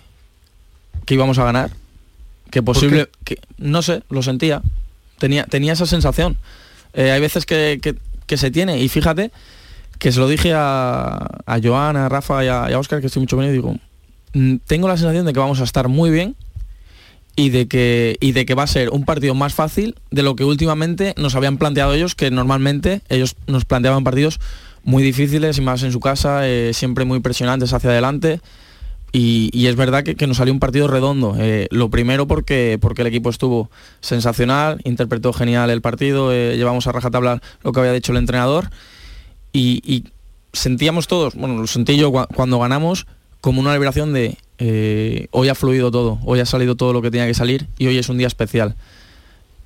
que 1.05 1.13
íbamos 1.13 1.37
a 1.39 1.45
ganar, 1.45 1.71
que 2.51 2.61
posible, 2.61 3.09
que 3.23 3.39
no 3.57 3.81
sé, 3.81 4.03
lo 4.09 4.21
sentía, 4.21 4.61
tenía, 5.19 5.45
tenía 5.45 5.73
esa 5.73 5.85
sensación. 5.85 6.37
Eh, 6.93 7.11
hay 7.11 7.21
veces 7.21 7.45
que, 7.45 7.79
se 8.35 8.51
tiene 8.51 8.79
y 8.81 8.89
fíjate 8.89 9.31
que 9.99 10.11
se 10.11 10.19
lo 10.19 10.27
dije 10.27 10.53
a, 10.53 11.27
a 11.45 11.59
Joan, 11.63 11.95
a 11.95 12.09
Rafa 12.09 12.43
y 12.43 12.47
a, 12.47 12.67
Oscar, 12.77 13.01
que 13.01 13.07
estoy 13.07 13.21
mucho 13.21 13.37
bien, 13.37 13.49
y 13.51 13.53
digo, 13.53 13.75
mm, 14.33 14.57
tengo 14.67 14.87
la 14.87 14.97
sensación 14.97 15.25
de 15.25 15.33
que 15.33 15.39
vamos 15.39 15.61
a 15.61 15.63
estar 15.63 15.87
muy 15.87 16.09
bien 16.09 16.35
y 17.35 17.49
de 17.49 17.67
que 17.67 18.17
y 18.19 18.31
de 18.31 18.45
que 18.45 18.55
va 18.55 18.63
a 18.63 18.67
ser 18.67 18.89
un 18.91 19.03
partido 19.03 19.35
más 19.35 19.53
fácil 19.53 19.95
de 20.11 20.23
lo 20.23 20.35
que 20.35 20.45
últimamente 20.45 21.13
nos 21.17 21.35
habían 21.35 21.57
planteado 21.57 21.93
ellos 21.93 22.15
que 22.15 22.31
normalmente 22.31 23.01
ellos 23.09 23.35
nos 23.47 23.65
planteaban 23.65 24.03
partidos 24.03 24.39
muy 24.83 25.03
difíciles 25.03 25.57
y 25.57 25.61
más 25.61 25.83
en 25.83 25.91
su 25.91 25.99
casa 25.99 26.47
eh, 26.47 26.71
siempre 26.73 27.03
muy 27.03 27.19
presionantes 27.19 27.73
hacia 27.73 27.89
adelante 27.89 28.39
y, 29.17 29.67
es 29.67 29.75
verdad 29.75 30.03
que, 30.03 30.27
nos 30.27 30.37
salió 30.37 30.53
un 30.53 30.59
partido 30.59 30.87
redondo 30.87 31.35
eh, 31.39 31.67
lo 31.71 31.89
primero 31.89 32.27
porque 32.27 32.77
porque 32.81 33.01
el 33.01 33.07
equipo 33.07 33.29
estuvo 33.29 33.69
sensacional 34.01 34.81
interpretó 34.83 35.31
genial 35.31 35.69
el 35.69 35.81
partido 35.81 36.33
eh, 36.33 36.57
llevamos 36.57 36.87
a 36.87 36.91
rajatabla 36.91 37.41
lo 37.63 37.71
que 37.71 37.79
había 37.79 37.93
dicho 37.93 38.11
el 38.11 38.17
entrenador 38.17 38.69
y, 39.53 40.03
sentíamos 40.51 41.07
todos 41.07 41.35
bueno 41.35 41.57
lo 41.57 41.67
sentí 41.67 41.97
yo 41.97 42.11
cuando 42.11 42.59
ganamos 42.59 43.07
como 43.41 43.61
una 43.61 43.73
liberación 43.73 44.11
de 44.11 44.37
eh, 44.57 45.27
hoy 45.31 45.49
ha 45.49 45.55
fluido 45.55 45.91
todo, 45.91 46.19
hoy 46.25 46.39
ha 46.39 46.45
salido 46.45 46.75
todo 46.75 46.93
lo 46.93 47.01
que 47.01 47.11
tenía 47.11 47.27
que 47.27 47.33
salir 47.33 47.67
y 47.77 47.87
hoy 47.87 47.97
es 47.97 48.09
un 48.09 48.17
día 48.17 48.27
especial. 48.27 48.75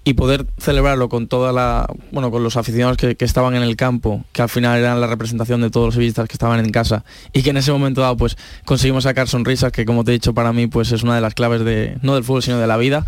Y 0.10 0.16
poder 0.16 0.48
celebrarlo 0.58 1.08
con 1.08 1.28
toda 1.28 1.54
la, 1.54 1.86
bueno, 2.12 2.32
con 2.32 2.44
los 2.44 2.58
aficionados 2.58 2.98
que, 2.98 3.16
estaban 3.20 3.56
en 3.56 3.62
el 3.62 3.76
campo, 3.76 4.26
que 4.32 4.42
al 4.42 4.50
final 4.50 4.80
eran 4.80 5.00
la 5.00 5.06
representación 5.06 5.62
de 5.62 5.70
todos 5.70 5.86
los 5.86 5.94
sevillistas 5.94 6.28
que 6.28 6.34
estaban 6.34 6.60
en 6.60 6.72
casa, 6.72 7.06
y 7.32 7.44
que 7.44 7.52
en 7.52 7.58
ese 7.58 7.72
momento 7.72 8.02
dado 8.02 8.18
pues 8.18 8.36
conseguimos 8.66 9.04
sacar 9.04 9.28
sonrisas, 9.28 9.72
que 9.72 9.86
como 9.86 10.04
te 10.04 10.10
he 10.10 10.14
dicho 10.14 10.34
para 10.34 10.52
mí 10.52 10.66
pues 10.66 10.92
es 10.94 11.04
una 11.04 11.14
de 11.14 11.22
las 11.22 11.36
claves 11.36 11.64
de, 11.64 12.00
no 12.02 12.16
del 12.16 12.24
fútbol 12.24 12.42
sino 12.42 12.58
de 12.58 12.66
la 12.66 12.78
vida, 12.78 13.06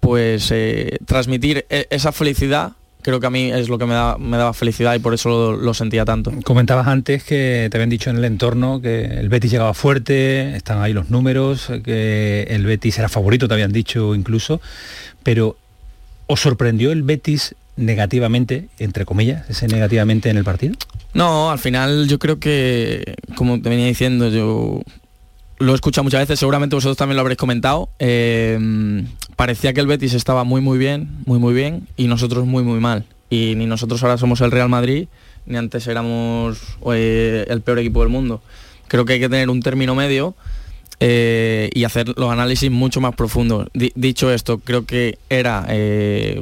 pues 0.00 0.50
eh, 0.50 0.98
transmitir 1.06 1.64
e, 1.70 1.86
esa 1.90 2.10
felicidad 2.10 2.72
creo 3.02 3.20
que 3.20 3.26
a 3.26 3.30
mí 3.30 3.52
es 3.52 3.68
lo 3.68 3.78
que 3.78 3.86
me, 3.86 3.94
daba 3.94 4.52
felicidad 4.52 4.96
y 4.96 4.98
por 4.98 5.14
eso 5.14 5.52
lo, 5.52 5.74
sentía 5.74 6.04
tanto. 6.04 6.32
Comentabas 6.44 6.88
antes 6.88 7.22
que 7.22 7.68
te 7.70 7.76
habían 7.76 7.90
dicho 7.90 8.10
en 8.10 8.16
el 8.16 8.24
entorno 8.24 8.80
que 8.80 9.04
el 9.04 9.28
Betis 9.28 9.52
llegaba 9.52 9.74
fuerte, 9.74 10.56
están 10.56 10.80
ahí 10.80 10.92
los 10.92 11.08
números, 11.08 11.70
que 11.84 12.46
el 12.48 12.64
Betis 12.64 12.98
era 12.98 13.08
favorito, 13.08 13.46
te 13.46 13.54
habían 13.54 13.72
dicho 13.72 14.16
incluso, 14.16 14.60
pero 15.22 15.56
¿os 16.32 16.40
sorprendió 16.40 16.92
el 16.92 17.02
Betis 17.02 17.54
negativamente, 17.76 18.68
entre 18.78 19.04
comillas, 19.04 19.48
ese 19.50 19.68
negativamente 19.68 20.30
en 20.30 20.38
el 20.38 20.44
partido? 20.44 20.74
No, 21.12 21.50
al 21.50 21.58
final 21.58 22.08
yo 22.08 22.18
creo 22.18 22.38
que, 22.38 23.16
como 23.36 23.60
te 23.60 23.68
venía 23.68 23.84
diciendo, 23.84 24.30
yo 24.30 24.80
lo 25.58 25.72
he 25.72 25.74
escuchado 25.74 26.04
muchas 26.04 26.20
veces, 26.20 26.38
seguramente 26.38 26.74
vosotros 26.74 26.96
también 26.96 27.16
lo 27.16 27.20
habréis 27.20 27.36
comentado. 27.36 27.90
Eh, 27.98 28.58
parecía 29.36 29.74
que 29.74 29.80
el 29.80 29.86
Betis 29.86 30.14
estaba 30.14 30.42
muy 30.44 30.62
muy 30.62 30.78
bien, 30.78 31.10
muy 31.26 31.38
muy 31.38 31.52
bien, 31.52 31.86
y 31.98 32.08
nosotros 32.08 32.46
muy 32.46 32.62
muy 32.62 32.80
mal. 32.80 33.04
Y 33.28 33.54
ni 33.56 33.66
nosotros 33.66 34.02
ahora 34.02 34.16
somos 34.16 34.40
el 34.40 34.52
Real 34.52 34.70
Madrid, 34.70 35.08
ni 35.44 35.58
antes 35.58 35.86
éramos 35.86 36.58
eh, 36.94 37.44
el 37.46 37.60
peor 37.60 37.78
equipo 37.78 38.00
del 38.00 38.08
mundo. 38.08 38.40
Creo 38.88 39.04
que 39.04 39.12
hay 39.14 39.20
que 39.20 39.28
tener 39.28 39.50
un 39.50 39.60
término 39.60 39.94
medio 39.94 40.34
eh, 41.04 41.70
y 41.74 41.84
hacer 41.84 42.08
los 42.16 42.30
análisis 42.30 42.70
mucho 42.70 43.00
más 43.00 43.14
profundos. 43.14 43.68
dicho 43.72 44.32
esto, 44.32 44.58
creo 44.58 44.86
que 44.86 45.18
era 45.28 45.66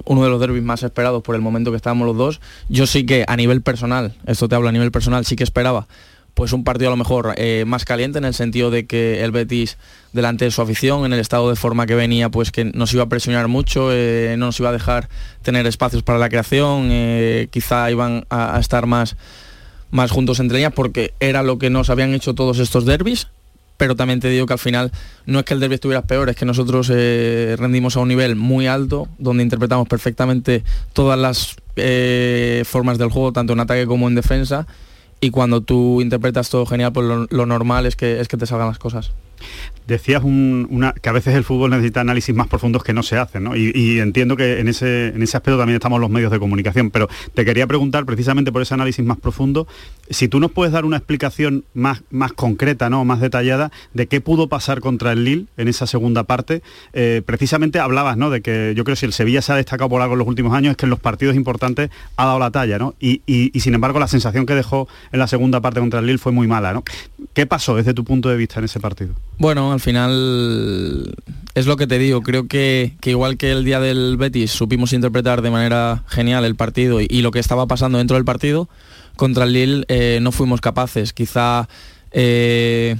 uno 0.04 0.24
de 0.24 0.30
los 0.30 0.40
derbis 0.40 0.62
más 0.62 0.82
esperados 0.82 1.22
por 1.22 1.34
el 1.34 1.40
momento 1.40 1.70
que 1.70 1.76
estábamos 1.76 2.06
los 2.06 2.16
dos. 2.16 2.40
Yo 2.68 2.86
sí 2.86 3.06
que 3.06 3.24
a 3.26 3.36
nivel 3.36 3.62
personal, 3.62 4.14
esto 4.26 4.48
te 4.48 4.54
hablo 4.54 4.68
a 4.68 4.72
nivel 4.72 4.92
personal, 4.92 5.24
sí 5.24 5.36
que 5.36 5.44
esperaba 5.44 5.86
pues 6.34 6.52
un 6.52 6.64
partido 6.64 6.88
a 6.88 6.92
lo 6.92 6.96
mejor 6.96 7.34
eh, 7.36 7.64
más 7.66 7.84
caliente 7.84 8.18
en 8.18 8.24
el 8.24 8.34
sentido 8.34 8.70
de 8.70 8.86
que 8.86 9.22
el 9.22 9.30
Betis 9.30 9.76
delante 10.12 10.44
de 10.44 10.50
su 10.50 10.62
afición, 10.62 11.04
en 11.04 11.12
el 11.12 11.20
estado 11.20 11.50
de 11.50 11.56
forma 11.56 11.86
que 11.86 11.94
venía, 11.94 12.30
pues 12.30 12.50
que 12.50 12.64
nos 12.64 12.92
iba 12.94 13.02
a 13.02 13.08
presionar 13.08 13.48
mucho, 13.48 13.92
eh, 13.92 14.36
no 14.38 14.46
nos 14.46 14.58
iba 14.58 14.70
a 14.70 14.72
dejar 14.72 15.08
tener 15.42 15.66
espacios 15.66 16.02
para 16.02 16.18
la 16.18 16.28
creación, 16.28 16.88
eh, 16.90 17.48
quizá 17.50 17.90
iban 17.90 18.24
a, 18.30 18.58
estar 18.58 18.86
más, 18.86 19.16
más 19.90 20.10
juntos 20.10 20.40
entre 20.40 20.58
ellas 20.58 20.72
porque 20.74 21.12
era 21.20 21.42
lo 21.42 21.58
que 21.58 21.70
nos 21.70 21.90
habían 21.90 22.14
hecho 22.14 22.34
todos 22.34 22.58
estos 22.58 22.86
derbis, 22.86 23.28
pero 23.80 23.96
también 23.96 24.20
te 24.20 24.28
digo 24.28 24.44
que 24.44 24.52
al 24.52 24.58
final 24.58 24.92
no 25.24 25.38
es 25.38 25.46
que 25.46 25.54
el 25.54 25.60
derby 25.60 25.76
estuviera 25.76 26.02
peor, 26.02 26.28
es 26.28 26.36
que 26.36 26.44
nosotros 26.44 26.88
rendimos 26.88 27.96
a 27.96 28.00
un 28.00 28.08
nivel 28.08 28.36
muy 28.36 28.66
alto, 28.66 29.08
donde 29.16 29.42
interpretamos 29.42 29.88
perfectamente 29.88 30.64
todas 30.92 31.18
las 31.18 31.56
formas 32.68 32.98
del 32.98 33.08
juego, 33.08 33.32
tanto 33.32 33.54
en 33.54 33.60
ataque 33.60 33.86
como 33.86 34.06
en 34.06 34.16
defensa, 34.16 34.66
y 35.18 35.30
cuando 35.30 35.62
tú 35.62 36.02
interpretas 36.02 36.50
todo 36.50 36.66
genial, 36.66 36.92
pues 36.92 37.06
lo, 37.30 37.46
normal 37.46 37.86
es 37.86 37.96
que, 37.96 38.20
es 38.20 38.28
que 38.28 38.36
te 38.36 38.44
salgan 38.44 38.68
las 38.68 38.78
cosas. 38.78 39.12
Decías 39.86 40.22
una, 40.22 40.92
que 40.92 41.08
a 41.08 41.12
veces 41.12 41.34
el 41.34 41.42
fútbol 41.42 41.70
necesita 41.70 42.00
análisis 42.00 42.34
más 42.34 42.46
profundos 42.46 42.84
que 42.84 42.92
no 42.92 43.02
se 43.02 43.16
hacen. 43.16 43.48
Y, 43.56 43.98
entiendo 43.98 44.36
que 44.36 44.60
en 44.60 44.68
ese, 44.68 45.08
en 45.08 45.22
ese 45.22 45.36
aspecto 45.36 45.58
también 45.58 45.76
estamos 45.76 46.00
los 46.00 46.10
medios 46.10 46.30
de 46.30 46.38
comunicación, 46.38 46.90
pero 46.90 47.08
te 47.34 47.44
quería 47.44 47.66
preguntar 47.66 48.04
precisamente 48.04 48.52
por 48.52 48.62
ese 48.62 48.74
análisis 48.74 49.04
más 49.04 49.18
profundo, 49.18 49.66
si 50.08 50.28
tú 50.28 50.38
nos 50.40 50.52
puedes 50.52 50.72
dar 50.72 50.84
una 50.84 50.96
explicación 50.96 51.64
más, 51.74 52.02
más 52.10 52.32
concreta, 52.32 52.90
¿no? 52.90 53.04
más 53.04 53.20
detallada 53.20 53.70
de 53.94 54.06
qué 54.06 54.20
pudo 54.20 54.48
pasar 54.48 54.80
contra 54.80 55.12
el 55.12 55.24
Lille 55.24 55.46
en 55.56 55.68
esa 55.68 55.86
segunda 55.86 56.24
parte. 56.24 56.62
Eh, 56.92 57.22
precisamente 57.24 57.78
hablabas 57.78 58.16
¿no? 58.16 58.30
de 58.30 58.40
que 58.42 58.74
yo 58.76 58.84
creo 58.84 58.94
que 58.94 59.00
si 59.00 59.06
el 59.06 59.12
Sevilla 59.12 59.42
se 59.42 59.52
ha 59.52 59.56
destacado 59.56 59.88
por 59.90 60.02
algo 60.02 60.14
en 60.14 60.20
los 60.20 60.28
últimos 60.28 60.54
años 60.54 60.72
es 60.72 60.76
que 60.76 60.86
en 60.86 60.90
los 60.90 61.00
partidos 61.00 61.36
importantes 61.36 61.90
ha 62.16 62.26
dado 62.26 62.38
la 62.38 62.50
talla, 62.50 62.78
¿no? 62.78 62.94
Y, 63.00 63.20
sin 63.60 63.74
embargo 63.74 63.98
la 63.98 64.08
sensación 64.08 64.46
que 64.46 64.54
dejó 64.54 64.88
en 65.12 65.18
la 65.18 65.26
segunda 65.26 65.60
parte 65.60 65.80
contra 65.80 66.00
el 66.00 66.06
Lille 66.06 66.18
fue 66.18 66.32
muy 66.32 66.46
mala, 66.46 66.72
¿no? 66.72 66.84
¿Qué 67.32 67.46
pasó 67.46 67.76
desde 67.76 67.94
tu 67.94 68.04
punto 68.04 68.28
de 68.28 68.36
vista 68.36 68.58
en 68.58 68.64
ese 68.64 68.80
partido? 68.80 69.14
Bueno, 69.38 69.72
al 69.72 69.80
final 69.80 71.14
es 71.54 71.66
lo 71.66 71.76
que 71.76 71.86
te 71.86 71.98
digo, 71.98 72.22
creo 72.22 72.48
que, 72.48 72.96
igual 73.04 73.36
que 73.36 73.52
el 73.52 73.64
día 73.64 73.78
del 73.78 74.16
Betis 74.16 74.50
supimos 74.50 74.92
interpretar 74.92 75.40
de 75.40 75.50
manera 75.50 76.02
genial 76.08 76.44
el 76.44 76.56
partido 76.56 77.00
y, 77.00 77.22
lo 77.22 77.30
que 77.30 77.38
estaba 77.38 77.66
pasando 77.66 77.98
dentro 77.98 78.16
del 78.16 78.24
partido, 78.24 78.68
contra 79.14 79.44
el 79.44 79.52
Lille 79.52 79.84
eh, 79.86 80.18
no 80.20 80.32
fuimos 80.32 80.60
capaces, 80.60 81.12
quizá 81.12 81.68
eh, 82.10 82.96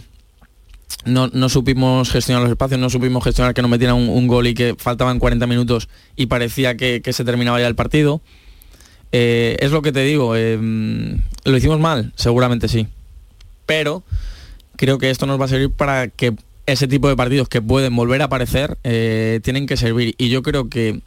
no, 1.05 1.49
supimos 1.49 2.11
gestionar 2.11 2.43
los 2.43 2.53
espacios, 2.53 2.79
no 2.79 2.89
supimos 2.89 3.25
gestionar 3.25 3.53
que 3.53 3.63
nos 3.63 3.71
metieran 3.71 3.97
un, 3.97 4.27
gol 4.29 4.47
y 4.47 4.55
que 4.55 4.77
faltaban 4.79 5.19
40 5.19 5.49
minutos 5.49 5.89
y 6.15 6.27
parecía 6.27 6.77
que, 6.77 7.03
se 7.13 7.25
terminaba 7.25 7.61
ya 7.61 7.67
el 7.67 7.75
partido. 7.75 8.21
Eh, 9.11 9.57
es 9.59 9.73
lo 9.73 9.83
que 9.83 9.91
te 9.91 10.05
digo, 10.05 10.35
¿lo 10.37 11.57
hicimos 11.57 11.81
mal? 11.81 12.13
Seguramente 12.15 12.69
sí. 12.69 12.87
Pero 13.71 14.03
creo 14.75 14.99
que 14.99 15.11
esto 15.11 15.27
nos 15.27 15.41
va 15.41 15.45
a 15.45 15.49
servir 15.49 15.71
para 15.71 16.09
que 16.09 16.35
ese 16.67 16.89
tipo 16.89 17.09
de 17.09 17.15
partidos 17.15 17.49
que 17.49 17.63
pueden 17.63 17.95
volver 17.95 18.21
a 18.21 18.25
aparecer 18.25 18.77
eh, 18.83 19.39
tienen 19.45 19.69
que 19.69 19.77
servir. 19.77 20.17
Y 20.19 20.29
yo 20.29 20.43
creo 20.43 20.69
que 20.69 21.03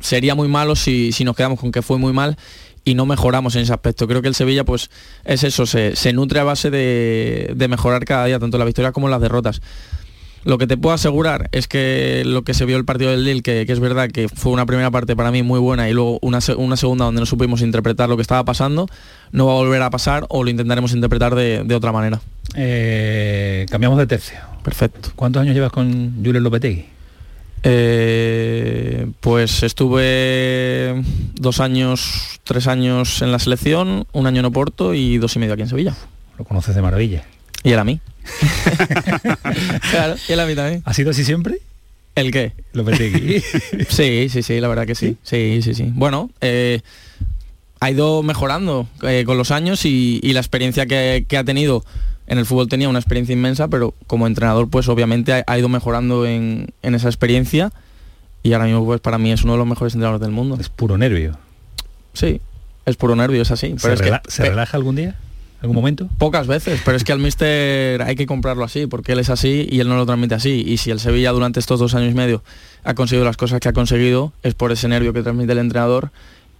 sería 0.00 0.34
muy 0.34 0.48
malo 0.48 0.74
si, 0.74 1.12
nos 1.22 1.36
quedamos 1.36 1.60
con 1.60 1.70
que 1.70 1.82
fue 1.82 1.98
muy 1.98 2.14
mal 2.14 2.38
y 2.82 2.94
no 2.94 3.04
mejoramos 3.04 3.56
en 3.56 3.60
ese 3.60 3.74
aspecto. 3.74 4.08
Creo 4.08 4.22
que 4.22 4.28
el 4.28 4.34
Sevilla 4.34 4.64
pues 4.64 4.88
es 5.26 5.44
eso, 5.44 5.66
se, 5.66 6.12
nutre 6.14 6.40
a 6.40 6.44
base 6.44 6.70
de, 6.70 7.66
mejorar 7.68 8.06
cada 8.06 8.24
día, 8.24 8.38
tanto 8.38 8.56
la 8.56 8.64
victoria 8.64 8.92
como 8.92 9.10
las 9.10 9.20
derrotas. 9.20 9.60
Lo 10.44 10.56
que 10.58 10.66
te 10.66 10.76
puedo 10.76 10.94
asegurar 10.94 11.48
es 11.52 11.68
que 11.68 12.22
lo 12.24 12.42
que 12.42 12.54
se 12.54 12.64
vio 12.64 12.76
el 12.76 12.84
partido 12.84 13.10
del 13.10 13.24
Lille, 13.24 13.42
que, 13.42 13.66
es 13.68 13.80
verdad 13.80 14.08
que 14.08 14.28
fue 14.28 14.52
una 14.52 14.66
primera 14.66 14.90
parte 14.90 15.16
para 15.16 15.30
mí 15.30 15.42
muy 15.42 15.58
buena 15.58 15.88
y 15.88 15.92
luego 15.92 16.18
una, 16.22 16.38
una, 16.56 16.76
segunda 16.76 17.04
donde 17.04 17.20
no 17.20 17.26
supimos 17.26 17.60
interpretar 17.60 18.08
lo 18.08 18.16
que 18.16 18.22
estaba 18.22 18.44
pasando, 18.44 18.88
no 19.32 19.46
va 19.46 19.52
a 19.52 19.56
volver 19.56 19.82
a 19.82 19.90
pasar 19.90 20.26
o 20.28 20.44
lo 20.44 20.50
intentaremos 20.50 20.92
interpretar 20.92 21.34
de, 21.34 21.74
otra 21.74 21.92
manera. 21.92 22.20
Eh, 22.54 23.66
cambiamos 23.70 23.98
de 23.98 24.06
tercio. 24.06 24.38
Perfecto. 24.62 25.10
¿Cuántos 25.16 25.42
años 25.42 25.54
llevas 25.54 25.72
con 25.72 26.14
Julio 26.24 26.40
Lopetegui? 26.40 26.86
Eh, 27.62 29.10
pues 29.20 29.62
estuve 29.62 31.02
dos 31.34 31.60
años, 31.60 32.40
tres 32.44 32.68
años 32.68 33.20
en 33.22 33.32
la 33.32 33.38
selección, 33.38 34.06
un 34.12 34.26
año 34.26 34.40
en 34.40 34.46
Oporto 34.46 34.94
y 34.94 35.18
dos 35.18 35.34
y 35.36 35.38
medio 35.40 35.54
aquí 35.54 35.62
en 35.62 35.68
Sevilla. 35.68 35.94
Lo 36.38 36.44
conoces 36.44 36.74
de 36.74 36.82
maravilla. 36.82 37.24
Y 37.62 37.72
él 37.72 37.78
a 37.78 37.84
mí. 37.84 38.00
claro, 39.90 40.16
y 40.28 40.32
él 40.32 40.40
a 40.40 40.46
mí 40.46 40.54
también. 40.54 40.82
¿Ha 40.84 40.94
sido 40.94 41.10
así 41.10 41.24
siempre? 41.24 41.58
¿El 42.14 42.32
qué? 42.32 42.52
Lopetegui. 42.72 43.40
sí, 43.88 44.28
sí, 44.28 44.42
sí, 44.42 44.60
la 44.60 44.68
verdad 44.68 44.86
que 44.86 44.94
sí. 44.94 45.16
Sí, 45.22 45.60
sí, 45.62 45.74
sí. 45.74 45.90
Bueno, 45.94 46.30
eh, 46.40 46.80
ha 47.80 47.90
ido 47.90 48.22
mejorando 48.22 48.88
eh, 49.02 49.22
con 49.24 49.38
los 49.38 49.50
años 49.50 49.84
y, 49.84 50.20
la 50.32 50.40
experiencia 50.40 50.86
que, 50.86 51.24
ha 51.36 51.44
tenido 51.44 51.84
en 52.26 52.38
el 52.38 52.44
fútbol 52.46 52.68
tenía 52.68 52.88
una 52.88 52.98
experiencia 52.98 53.32
inmensa, 53.32 53.68
pero 53.68 53.94
como 54.06 54.26
entrenador 54.26 54.68
pues 54.68 54.88
obviamente 54.88 55.44
ha, 55.46 55.58
ido 55.58 55.68
mejorando 55.68 56.26
en, 56.26 56.72
esa 56.82 57.08
experiencia 57.08 57.72
y 58.42 58.52
ahora 58.52 58.66
mismo 58.66 58.84
pues 58.84 59.00
para 59.00 59.18
mí 59.18 59.32
es 59.32 59.44
uno 59.44 59.52
de 59.52 59.58
los 59.58 59.66
mejores 59.66 59.94
entrenadores 59.94 60.20
del 60.20 60.32
mundo. 60.32 60.56
Es 60.60 60.68
puro 60.68 60.98
nervio. 60.98 61.38
Sí, 62.14 62.40
es 62.84 62.96
puro 62.96 63.14
nervio, 63.14 63.42
es 63.42 63.50
así. 63.50 63.76
Pero 63.80 63.96
¿Se, 63.96 64.20
¿se 64.28 64.42
relaja 64.44 64.76
algún 64.76 64.96
día? 64.96 65.16
¿Algún 65.60 65.74
momento? 65.74 66.08
Pocas 66.18 66.46
veces, 66.46 66.80
pero 66.84 66.96
es 66.96 67.02
que 67.02 67.12
al 67.12 67.18
míster 67.18 68.00
hay 68.02 68.14
que 68.14 68.26
comprarlo 68.26 68.62
así, 68.64 68.86
porque 68.86 69.12
él 69.12 69.18
es 69.18 69.28
así 69.28 69.66
y 69.68 69.80
él 69.80 69.88
no 69.88 69.96
lo 69.96 70.06
transmite 70.06 70.36
así. 70.36 70.62
Y 70.64 70.76
si 70.76 70.90
el 70.90 71.00
Sevilla 71.00 71.32
durante 71.32 71.58
estos 71.58 71.80
dos 71.80 71.94
años 71.94 72.12
y 72.12 72.14
medio 72.14 72.44
ha 72.84 72.94
conseguido 72.94 73.24
las 73.24 73.36
cosas 73.36 73.58
que 73.58 73.68
ha 73.68 73.72
conseguido, 73.72 74.32
es 74.44 74.54
por 74.54 74.70
ese 74.70 74.86
nervio 74.86 75.12
que 75.12 75.22
transmite 75.22 75.52
el 75.52 75.58
entrenador 75.58 76.10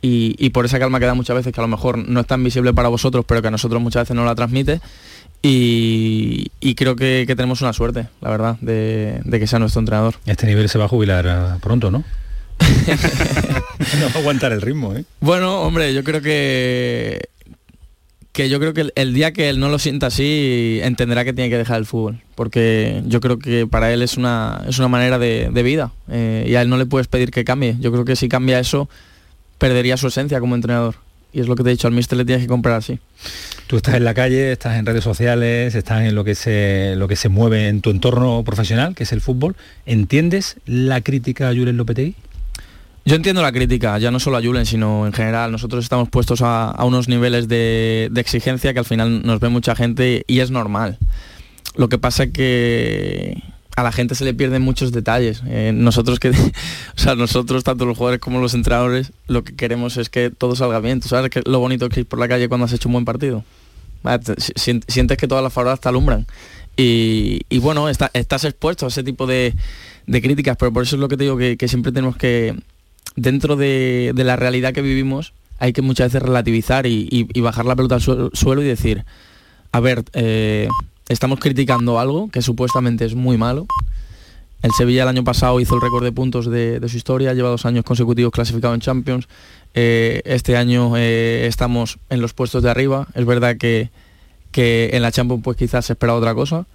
y, 0.01 0.51
por 0.51 0.65
esa 0.65 0.79
calma 0.79 1.01
que 1.01 1.07
da 1.07 1.15
muchas 1.15 1.37
veces, 1.37 1.53
que 1.53 1.61
a 1.61 1.63
lo 1.63 1.69
mejor 1.69 1.99
no 1.99 2.21
es 2.21 2.27
tan 2.27 2.43
visible 2.43 2.73
para 2.73 2.89
vosotros, 2.89 3.25
pero 3.27 3.43
que 3.43 3.49
a 3.49 3.51
nosotros 3.51 3.81
muchas 3.81 4.03
veces 4.03 4.17
no 4.17 4.25
la 4.25 4.35
transmite. 4.35 4.81
Y, 5.43 6.51
creo 6.77 6.97
que, 6.97 7.25
tenemos 7.27 7.63
una 7.63 7.73
suerte, 7.73 8.09
la 8.21 8.31
verdad, 8.31 8.57
de, 8.61 9.21
que 9.31 9.47
sea 9.47 9.59
nuestro 9.59 9.81
entrenador. 9.81 10.17
Este 10.27 10.47
nivel 10.47 10.69
se 10.69 10.79
va 10.79 10.87
a 10.87 10.89
jubilar 10.89 11.27
eh, 11.27 11.59
pronto, 11.61 11.91
¿no? 11.91 11.99
no 12.59 14.07
va 14.07 14.15
a 14.15 14.19
aguantar 14.19 14.53
el 14.53 14.61
ritmo, 14.61 14.95
¿eh? 14.95 15.05
Bueno, 15.21 15.63
hombre, 15.63 15.95
yo 15.95 16.03
creo 16.05 16.21
que 16.21 17.29
que 18.39 18.49
yo 18.49 18.61
creo 18.61 18.73
que 18.73 18.93
el, 18.95 19.15
día 19.15 19.33
que 19.33 19.49
él 19.49 19.59
no 19.59 19.69
lo 19.69 19.81
sienta 19.81 20.07
así, 20.07 20.79
entenderá 20.85 21.25
que 21.25 21.33
tiene 21.33 21.51
que 21.51 21.59
dejar 21.59 21.77
el 21.77 21.87
fútbol. 21.87 22.21
Porque 22.37 23.03
yo 23.05 23.21
creo 23.21 23.41
que 23.41 23.67
para 23.67 23.93
él 23.93 24.01
es 24.01 24.17
una, 24.17 24.63
es 24.69 24.79
una 24.79 24.87
manera 24.87 25.19
de, 25.19 25.63
vida. 25.65 25.91
Eh, 26.09 26.47
y 26.49 26.55
a 26.55 26.63
él 26.63 26.69
no 26.69 26.77
le 26.77 26.87
puedes 26.87 27.09
pedir 27.09 27.33
que 27.33 27.43
cambie. 27.43 27.75
Yo 27.81 27.91
creo 27.91 28.05
que 28.05 28.15
si 28.15 28.29
cambia 28.29 28.61
eso, 28.61 28.89
perdería 29.59 29.97
su 29.97 30.07
esencia 30.07 30.39
como 30.39 30.55
entrenador. 30.55 30.95
Y 31.33 31.41
es 31.41 31.49
lo 31.49 31.57
que 31.57 31.65
te 31.65 31.71
he 31.71 31.73
dicho, 31.73 31.89
al 31.89 31.95
míster 31.95 32.17
le 32.17 32.25
tienes 32.25 32.45
que 32.45 32.49
comprar 32.49 32.77
así. 32.77 33.01
Tú 33.67 33.77
estás 33.77 33.97
en 33.97 34.05
la 34.05 34.15
calle, 34.15 34.53
estás 34.53 34.79
en 34.79 34.87
redes 34.87 35.03
sociales, 35.03 35.75
estás 35.75 36.05
en 36.05 36.15
lo 36.15 36.23
que 36.23 36.37
se, 36.37 36.95
lo 36.95 37.09
que 37.09 37.17
se 37.17 37.29
mueve 37.29 37.67
en 37.67 37.81
tu 37.81 37.91
entorno 37.91 38.45
profesional, 38.45 38.95
que 38.95 39.03
es 39.03 39.11
el 39.11 39.21
fútbol. 39.21 39.57
¿Entiendes 39.85 40.59
la 40.65 41.01
crítica 41.01 41.49
a 41.49 41.55
Julen 41.55 41.77
Lopetegui? 41.77 42.15
Yo 43.09 43.17
entiendo 43.17 43.41
la 43.41 43.53
crítica, 43.53 43.97
ya 43.97 44.11
no 44.11 44.21
solo 44.21 44.37
a 44.37 44.43
Julen, 44.43 44.67
sino 44.67 45.07
en 45.07 45.15
general. 45.15 45.51
Nosotros 45.51 45.83
estamos 45.83 46.11
puestos 46.11 46.43
a, 46.43 46.77
unos 46.85 47.09
niveles 47.09 47.49
de, 47.49 48.11
exigencia 48.17 48.75
que 48.75 48.81
al 48.81 48.85
final 48.85 49.23
nos 49.25 49.41
ve 49.41 49.49
mucha 49.49 49.75
gente 49.75 50.25
y 50.27 50.41
es 50.41 50.51
normal. 50.51 50.99
Lo 51.75 51.89
que 51.89 51.97
pasa 51.97 52.25
es 52.25 52.33
que 52.33 53.43
a 53.77 53.83
la 53.83 53.93
gente 53.93 54.15
se 54.15 54.27
le 54.27 54.35
pierden 54.35 54.61
muchos 54.61 54.93
detalles. 54.93 55.43
Eh, 55.47 55.73
nosotros 55.75 56.21
que, 56.21 56.29
o 56.97 56.97
sea, 56.97 57.15
nosotros, 57.15 57.65
tanto 57.65 57.87
los 57.87 57.97
jugadores 57.97 58.21
como 58.21 58.41
los 58.43 58.53
entrenadores, 58.53 59.11
lo 59.27 59.43
que 59.43 59.57
queremos 59.57 59.97
es 59.97 60.11
que 60.11 60.29
todo 60.29 60.55
salga 60.55 60.79
bien. 60.81 61.01
¿Tú 61.01 61.09
sabes 61.09 61.31
que 61.31 61.41
lo 61.47 61.61
bonito 61.61 61.89
que 61.89 62.01
es 62.01 62.07
por 62.07 62.19
la 62.19 62.29
calle 62.29 62.47
cuando 62.47 62.67
has 62.67 62.75
hecho 62.75 62.91
un 62.91 62.93
buen 62.93 63.07
partido? 63.07 63.43
Sientes 64.55 65.17
que 65.17 65.27
todas 65.27 65.43
las 65.43 65.55
farolas 65.55 65.81
te 65.81 65.89
alumbran. 65.89 66.27
Y, 66.77 67.59
bueno, 67.61 67.89
estás 67.89 68.45
expuesto 68.45 68.85
a 68.85 68.91
ese 68.91 69.03
tipo 69.03 69.27
de, 69.27 69.55
críticas, 70.05 70.59
pero 70.59 70.75
por 70.75 70.83
eso 70.83 70.97
es 70.97 71.01
lo 71.01 71.09
que 71.09 71.17
te 71.17 71.25
digo, 71.25 71.39
que 71.39 71.69
siempre 71.69 71.91
tenemos 71.91 72.15
que, 72.15 72.55
dentro 73.19 73.57
de, 73.57 74.13
la 74.17 74.37
realidad 74.37 74.73
que 74.73 74.83
vivimos 74.83 75.35
hay 75.59 75.73
que 75.73 75.83
muchas 75.83 76.13
veces 76.13 76.23
relativizar 76.23 76.87
y, 76.87 77.27
bajar 77.41 77.67
la 77.67 77.75
pelota 77.75 77.97
al 77.97 78.01
suelo, 78.01 78.63
y 78.63 78.67
decir, 78.67 79.05
a 79.73 79.81
ver, 79.81 80.05
eh, 80.13 80.69
estamos 81.09 81.41
criticando 81.41 81.99
algo 81.99 82.31
que 82.31 82.43
supuestamente 82.43 83.05
es 83.05 83.15
muy 83.15 83.37
malo. 83.37 83.67
El 84.63 84.71
Sevilla 84.73 85.03
el 85.03 85.09
año 85.09 85.25
pasado 85.25 85.61
hizo 85.61 85.75
el 85.75 85.81
récord 85.81 86.05
de 86.05 86.13
puntos 86.13 86.47
de, 86.47 86.81
su 86.89 86.97
historia, 86.97 87.35
lleva 87.35 87.49
dos 87.49 87.67
años 87.67 87.85
consecutivos 87.85 88.33
clasificado 88.33 88.75
en 88.75 88.81
Champions. 88.81 89.29
Eh, 89.75 90.23
este 90.25 90.57
año 90.57 90.97
eh, 90.97 91.47
estamos 91.47 91.99
en 92.11 92.21
los 92.21 92.35
puestos 92.35 92.63
de 92.63 92.71
arriba. 92.71 93.09
Es 93.15 93.25
verdad 93.25 93.57
que, 93.57 93.91
que 94.53 94.91
en 94.93 95.03
la 95.03 95.11
Champions 95.11 95.43
pues 95.43 95.57
quizás 95.57 95.87
se 95.87 95.95
espera 95.95 96.15
otra 96.15 96.35
cosa, 96.35 96.67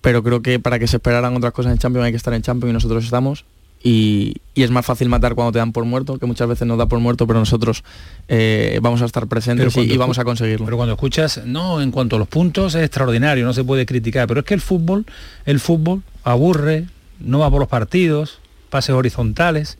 pero 0.00 0.22
creo 0.22 0.42
que 0.42 0.60
para 0.60 0.78
que 0.78 0.86
se 0.86 0.96
esperaran 0.96 1.36
otras 1.36 1.52
cosas 1.52 1.72
en 1.72 1.78
Champions 1.78 2.06
hay 2.06 2.12
que 2.12 2.16
estar 2.16 2.34
en 2.34 2.42
Champions 2.42 2.70
y 2.70 2.74
nosotros 2.74 3.04
estamos 3.04 3.44
y, 3.82 4.36
es 4.54 4.70
más 4.70 4.84
fácil 4.84 5.08
matar 5.08 5.34
cuando 5.34 5.52
te 5.52 5.58
dan 5.58 5.72
por 5.72 5.86
muerto, 5.86 6.18
que 6.18 6.26
muchas 6.26 6.46
veces 6.46 6.68
nos 6.68 6.76
da 6.76 6.84
por 6.84 7.00
muerto, 7.00 7.26
pero 7.26 7.38
nosotros 7.38 7.82
eh, 8.28 8.78
vamos 8.82 9.00
a 9.00 9.06
estar 9.06 9.26
presentes 9.26 9.74
y, 9.78 9.96
vamos 9.96 10.18
a 10.18 10.24
conseguirlo. 10.24 10.66
Pero 10.66 10.76
cuando 10.76 10.92
escuchas, 10.92 11.40
no, 11.46 11.80
en 11.80 11.90
cuanto 11.90 12.16
a 12.16 12.18
los 12.18 12.28
puntos 12.28 12.74
es 12.74 12.84
extraordinario, 12.84 13.46
no 13.46 13.54
se 13.54 13.64
puede 13.64 13.86
criticar, 13.86 14.28
pero 14.28 14.40
es 14.40 14.46
que 14.46 14.52
el 14.52 14.60
fútbol, 14.60 15.06
el 15.46 15.60
fútbol 15.60 16.02
aburre, 16.24 16.88
no 17.20 17.38
va 17.38 17.50
por 17.50 17.60
los 17.60 17.68
partidos, 17.68 18.38
pases 18.68 18.94
horizontales. 18.94 19.78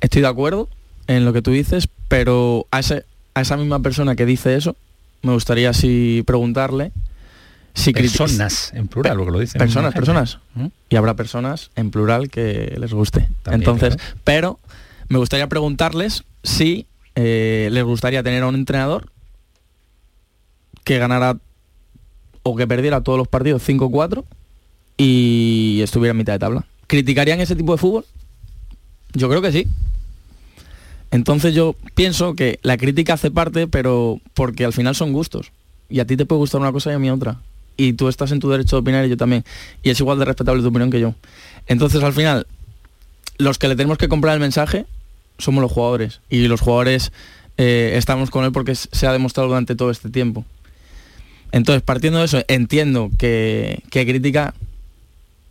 Estoy 0.00 0.22
de 0.22 0.28
acuerdo 0.28 0.68
en 1.08 1.24
lo 1.24 1.32
que 1.32 1.42
tú 1.42 1.50
dices, 1.50 1.88
pero 2.06 2.66
a, 2.70 2.78
ese, 2.78 3.04
a 3.34 3.40
esa 3.40 3.56
misma 3.56 3.80
persona 3.80 4.14
que 4.14 4.24
dice 4.24 4.54
eso, 4.54 4.76
me 5.22 5.32
gustaría 5.32 5.70
así 5.70 6.22
preguntarle 6.24 6.92
personas 7.92 8.72
en 8.74 8.88
plural, 8.88 9.16
lo 9.16 9.24
que 9.24 9.30
lo 9.30 9.38
dicen. 9.38 9.58
Personas, 9.58 9.94
personas. 9.94 10.38
¿Mm? 10.54 10.66
Y 10.90 10.96
habrá 10.96 11.14
personas 11.14 11.70
en 11.76 11.90
plural 11.90 12.30
que 12.30 12.76
les 12.78 12.92
guste. 12.92 13.28
Entonces, 13.46 13.96
pero 14.24 14.58
me 15.08 15.18
gustaría 15.18 15.48
preguntarles 15.48 16.24
si 16.42 16.86
eh, 17.14 17.68
les 17.72 17.84
gustaría 17.84 18.22
tener 18.22 18.42
a 18.42 18.48
un 18.48 18.54
entrenador 18.54 19.10
que 20.84 20.98
ganara 20.98 21.38
o 22.42 22.56
que 22.56 22.66
perdiera 22.66 23.02
todos 23.02 23.18
los 23.18 23.28
partidos 23.28 23.66
5-4 23.66 24.24
y 24.96 25.80
estuviera 25.82 26.12
en 26.12 26.16
mitad 26.16 26.32
de 26.34 26.38
tabla. 26.38 26.64
¿Criticarían 26.86 27.40
ese 27.40 27.56
tipo 27.56 27.72
de 27.72 27.78
fútbol? 27.78 28.04
Yo 29.12 29.28
creo 29.28 29.42
que 29.42 29.52
sí. 29.52 29.66
Entonces 31.10 31.54
yo 31.54 31.74
pienso 31.94 32.34
que 32.34 32.58
la 32.62 32.76
crítica 32.76 33.14
hace 33.14 33.30
parte, 33.30 33.66
pero 33.66 34.20
porque 34.34 34.64
al 34.64 34.72
final 34.72 34.94
son 34.94 35.12
gustos. 35.12 35.52
Y 35.88 36.00
a 36.00 36.06
ti 36.06 36.16
te 36.16 36.26
puede 36.26 36.40
gustar 36.40 36.60
una 36.60 36.72
cosa 36.72 36.90
y 36.90 36.94
a 36.94 36.98
mí 36.98 37.10
otra 37.10 37.38
y 37.78 37.94
tú 37.94 38.08
estás 38.08 38.32
en 38.32 38.40
tu 38.40 38.50
derecho 38.50 38.76
de 38.76 38.80
opinar 38.80 39.06
y 39.06 39.08
yo 39.08 39.16
también. 39.16 39.44
Y 39.82 39.88
es 39.88 39.98
igual 40.00 40.18
de 40.18 40.26
respetable 40.26 40.60
tu 40.60 40.68
opinión 40.68 40.90
que 40.90 41.00
yo. 41.00 41.14
Entonces 41.66 42.02
al 42.02 42.12
final, 42.12 42.46
los 43.38 43.56
que 43.58 43.68
le 43.68 43.76
tenemos 43.76 43.96
que 43.96 44.08
comprar 44.08 44.34
el 44.34 44.40
mensaje 44.40 44.84
somos 45.38 45.62
los 45.62 45.72
jugadores. 45.72 46.20
Y 46.28 46.48
los 46.48 46.60
jugadores 46.60 47.12
eh, 47.56 47.92
estamos 47.94 48.30
con 48.30 48.44
él 48.44 48.52
porque 48.52 48.74
se 48.74 49.06
ha 49.06 49.12
demostrado 49.12 49.48
durante 49.48 49.76
todo 49.76 49.90
este 49.90 50.10
tiempo. 50.10 50.44
Entonces, 51.52 51.82
partiendo 51.82 52.18
de 52.18 52.26
eso, 52.26 52.42
entiendo 52.48 53.10
que, 53.16 53.82
que 53.90 54.04
crítica, 54.04 54.54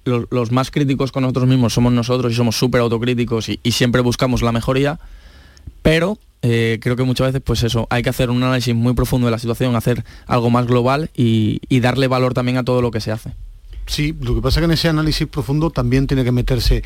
los, 0.05 0.51
más 0.51 0.69
críticos 0.69 1.11
con 1.11 1.23
nosotros 1.23 1.47
mismos 1.47 1.73
somos 1.73 1.91
nosotros 1.91 2.31
y 2.31 2.35
somos 2.35 2.55
súper 2.55 2.81
autocríticos 2.81 3.49
y, 3.49 3.59
y 3.63 3.71
siempre 3.71 4.01
buscamos 4.01 4.41
la 4.41 4.51
mejoría, 4.51 4.99
pero 5.81 6.17
eh, 6.41 6.79
creo 6.81 6.95
que 6.95 7.03
muchas 7.03 7.27
veces 7.27 7.41
pues 7.43 7.63
eso, 7.63 7.87
hay 7.89 8.03
que 8.03 8.09
hacer 8.09 8.29
un 8.29 8.41
análisis 8.43 8.73
muy 8.75 8.93
profundo 8.93 9.27
de 9.27 9.31
la 9.31 9.39
situación, 9.39 9.75
hacer 9.75 10.03
algo 10.27 10.49
más 10.49 10.67
global 10.67 11.09
y, 11.15 11.59
darle 11.79 12.07
valor 12.07 12.33
también 12.33 12.57
a 12.57 12.63
todo 12.63 12.81
lo 12.81 12.91
que 12.91 13.01
se 13.01 13.11
hace. 13.11 13.33
Sí, 13.85 14.15
lo 14.21 14.35
que 14.35 14.41
pasa 14.41 14.59
es 14.59 14.61
que 14.61 14.65
en 14.65 14.71
ese 14.71 14.89
análisis 14.89 15.27
profundo 15.27 15.69
también 15.69 16.07
tiene 16.07 16.23
que 16.23 16.31
meterse 16.31 16.83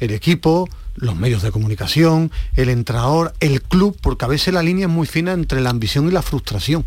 el 0.00 0.10
equipo, 0.10 0.68
los 0.96 1.14
medios 1.16 1.42
de 1.42 1.52
comunicación, 1.52 2.32
el 2.56 2.68
entrenador, 2.68 3.32
el 3.40 3.62
club, 3.62 3.96
porque 4.00 4.24
a 4.24 4.28
veces 4.28 4.52
la 4.52 4.62
línea 4.62 4.86
es 4.86 4.92
muy 4.92 5.06
fina 5.06 5.32
entre 5.32 5.60
la 5.60 5.70
ambición 5.70 6.08
y 6.08 6.10
la 6.10 6.22
frustración. 6.22 6.84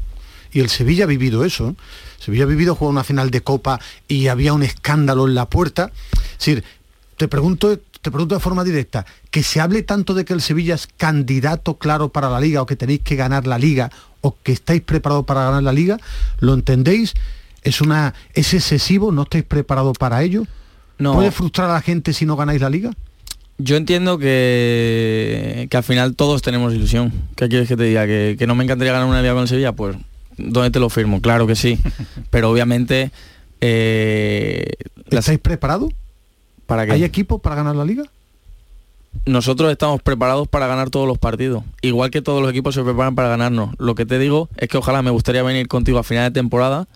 Y 0.52 0.60
el 0.60 0.70
Sevilla 0.70 1.06
ha 1.06 1.08
vivido 1.08 1.46
eso. 1.46 1.70
¿eh? 1.70 1.76
Sevilla 2.20 2.44
ha 2.44 2.48
vivido 2.48 2.76
jugar 2.76 2.92
una 2.92 3.04
final 3.04 3.32
de 3.32 3.42
Copa 3.42 3.80
y 4.08 4.28
había 4.28 4.54
un 4.54 4.64
escándalo 4.64 5.28
en 5.28 5.36
la 5.36 5.50
puerta. 5.50 5.92
Es 6.14 6.40
decir, 6.40 6.64
te 7.18 7.28
pregunto 7.28 7.80
te 8.04 8.12
pregunto 8.12 8.36
de 8.36 8.42
forma 8.42 8.66
directa, 8.66 9.06
que 9.32 9.44
se 9.44 9.62
hable 9.62 9.82
tanto 9.82 10.14
de 10.14 10.26
que 10.26 10.34
el 10.34 10.42
Sevilla 10.42 10.76
es 10.76 10.88
candidato 10.88 11.78
claro 11.78 12.10
para 12.10 12.30
la 12.30 12.42
liga 12.42 12.62
o 12.62 12.66
que 12.66 12.76
tenéis 12.76 13.00
que 13.00 13.16
ganar 13.16 13.48
la 13.48 13.58
liga 13.58 13.90
o 14.20 14.36
que 14.44 14.52
estáis 14.52 14.82
preparados 14.82 15.26
para 15.26 15.46
ganar 15.46 15.64
la 15.64 15.72
liga, 15.72 15.98
¿lo 16.40 16.54
entendéis? 16.54 17.14
¿Es, 17.64 17.80
una, 17.80 18.14
¿Es 18.34 18.54
excesivo? 18.54 19.14
¿No 19.14 19.24
estáis 19.24 19.46
preparados 19.46 19.98
para 19.98 20.22
ello? 20.22 20.44
No. 21.00 21.14
¿Puede 21.14 21.32
frustrar 21.32 21.70
a 21.70 21.74
la 21.74 21.82
gente 21.82 22.12
si 22.12 22.26
no 22.26 22.36
ganáis 22.36 22.60
la 22.60 22.70
liga? 22.70 22.92
Yo 23.58 23.78
entiendo 23.78 24.18
que, 24.18 25.68
que 25.70 25.78
al 25.78 25.84
final 25.84 26.18
todos 26.18 26.42
tenemos 26.42 26.74
ilusión. 26.74 27.14
¿Qué 27.38 27.48
quieres 27.48 27.70
que 27.70 27.78
te 27.78 27.84
diga? 27.84 28.06
¿Que, 28.06 28.44
no 28.46 28.54
me 28.56 28.66
encantaría 28.66 28.92
ganar 28.92 29.08
una 29.08 29.22
liga 29.22 29.34
con 29.34 29.44
el 29.44 29.48
Sevilla? 29.48 29.72
Pues, 29.72 29.96
¿dónde 30.38 30.72
te 30.72 30.80
lo 30.82 30.90
firmo? 30.90 31.22
Claro 31.22 31.48
que 31.48 31.56
sí. 31.56 31.80
Pero 32.32 32.52
obviamente... 32.52 33.12
Eh, 33.62 34.66
¿Estáis 35.10 35.40
preparados? 35.40 35.94
¿Hay 36.94 37.04
equipo 37.04 37.40
para 37.40 37.56
ganar 37.56 37.76
la 37.76 37.86
liga? 37.86 38.04
Nosotros 39.26 39.72
estamos 39.72 40.02
preparados 40.02 40.48
para 40.48 40.68
ganar 40.68 40.90
todos 40.90 41.08
los 41.08 41.18
partidos, 41.18 41.64
igual 41.82 42.10
que 42.10 42.22
todos 42.22 42.42
los 42.42 42.52
equipos 42.52 42.76
se 42.76 42.84
preparan 42.84 43.16
para 43.16 43.30
ganarnos. 43.30 43.70
Lo 43.78 43.96
que 43.96 44.06
te 44.06 44.20
digo 44.20 44.50
es 44.58 44.68
que 44.68 44.78
ojalá 44.78 45.02
me 45.02 45.12
gustaría 45.12 45.44
venir 45.44 45.68
contigo 45.68 46.00
a 46.00 46.04
final 46.04 46.26
de 46.26 46.32
temporada 46.32 46.88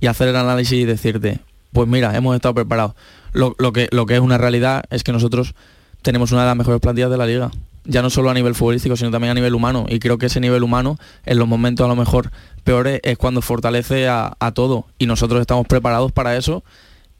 y 0.00 0.06
hacer 0.06 0.28
el 0.28 0.36
análisis 0.36 0.72
y 0.78 0.84
decirte, 0.84 1.40
pues 1.72 1.86
mira, 1.86 2.16
hemos 2.16 2.34
estado 2.34 2.54
preparados. 2.54 2.94
Lo, 3.32 3.54
que, 3.72 3.88
lo 3.92 4.06
que 4.06 4.14
es 4.14 4.20
una 4.20 4.38
realidad 4.38 4.84
es 4.90 5.04
que 5.04 5.12
nosotros 5.12 5.54
tenemos 6.02 6.32
una 6.32 6.42
de 6.42 6.48
las 6.48 6.56
mejores 6.56 6.80
plantillas 6.80 7.10
de 7.10 7.18
la 7.18 7.26
liga, 7.26 7.50
ya 7.84 8.02
no 8.02 8.10
solo 8.10 8.30
a 8.30 8.34
nivel 8.34 8.54
futbolístico, 8.54 8.96
sino 8.96 9.10
también 9.10 9.30
a 9.30 9.34
nivel 9.34 9.54
humano. 9.54 9.86
Y 9.88 10.00
creo 10.00 10.18
que 10.18 10.26
ese 10.26 10.40
nivel 10.40 10.62
humano, 10.62 10.98
en 11.26 11.38
los 11.38 11.46
momentos 11.46 11.84
a 11.84 11.88
lo 11.88 11.96
mejor 11.96 12.32
peores, 12.64 13.00
es 13.04 13.18
cuando 13.18 13.42
fortalece 13.42 14.08
a, 14.08 14.36
a 14.40 14.52
todo. 14.52 14.86
Y 14.98 15.06
nosotros 15.06 15.40
estamos 15.40 15.66
preparados 15.66 16.10
para 16.10 16.36
eso 16.36 16.64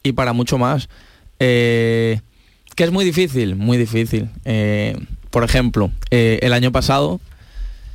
y 0.02 0.12
para 0.12 0.32
mucho 0.32 0.58
más. 0.58 0.88
Eh, 1.40 2.20
que 2.74 2.84
es 2.84 2.92
muy 2.92 3.04
difícil, 3.04 3.56
muy 3.56 3.76
difícil. 3.76 4.28
Eh, 4.44 4.96
por 5.30 5.44
ejemplo, 5.44 5.90
eh, 6.10 6.38
el 6.42 6.52
año 6.52 6.72
pasado, 6.72 7.20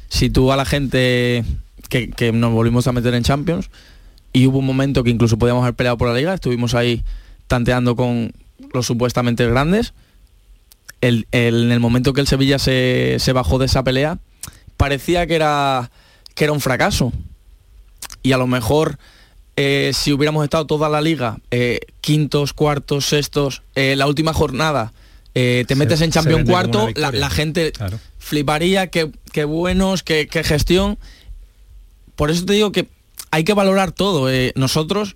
si 0.09 0.29
tú 0.29 0.51
a 0.51 0.57
la 0.57 0.65
gente 0.65 1.43
que, 1.89 2.31
nos 2.33 2.51
volvimos 2.51 2.87
a 2.87 2.91
meter 2.91 3.13
en 3.13 3.23
Champions 3.23 3.69
y 4.33 4.47
hubo 4.47 4.59
un 4.59 4.65
momento 4.65 5.03
que 5.03 5.09
incluso 5.09 5.37
podíamos 5.37 5.63
haber 5.63 5.75
peleado 5.75 5.97
por 5.97 6.09
la 6.09 6.15
liga, 6.15 6.33
estuvimos 6.33 6.73
ahí 6.73 7.03
tanteando 7.47 7.95
con 7.95 8.33
los 8.73 8.85
supuestamente 8.85 9.47
grandes, 9.47 9.93
en 11.01 11.25
el 11.31 11.79
momento 11.79 12.13
que 12.13 12.21
el 12.21 12.27
Sevilla 12.27 12.59
se, 12.59 13.17
se, 13.19 13.33
bajó 13.33 13.59
de 13.59 13.65
esa 13.65 13.83
pelea, 13.83 14.19
parecía 14.77 15.27
que 15.27 15.35
era, 15.35 15.91
que 16.33 16.45
era 16.45 16.53
un 16.53 16.61
fracaso. 16.61 17.11
Y 18.21 18.31
a 18.31 18.37
lo 18.37 18.47
mejor 18.47 18.97
eh, 19.55 19.91
si 19.93 20.11
hubiéramos 20.11 20.43
estado 20.43 20.65
toda 20.65 20.89
la 20.89 21.01
liga, 21.01 21.37
eh, 21.51 21.79
quintos, 22.01 22.53
cuartos, 22.53 23.05
sextos, 23.05 23.61
eh, 23.75 23.95
la 23.95 24.07
última 24.07 24.33
jornada, 24.33 24.93
te 25.33 25.75
metes 25.75 26.01
en 26.01 26.11
Champion 26.11 26.45
cuarto, 26.45 26.89
la, 26.95 27.29
gente 27.31 27.73
fliparía, 28.19 28.87
qué, 28.87 29.45
buenos, 29.45 30.03
qué, 30.03 30.27
gestión. 30.43 30.99
Por 32.15 32.29
eso 32.29 32.45
te 32.45 32.53
digo 32.53 32.71
que 32.71 32.87
hay 33.31 33.43
que 33.43 33.55
valorar 33.55 33.91
todo. 33.91 34.29
nosotros 34.53 35.15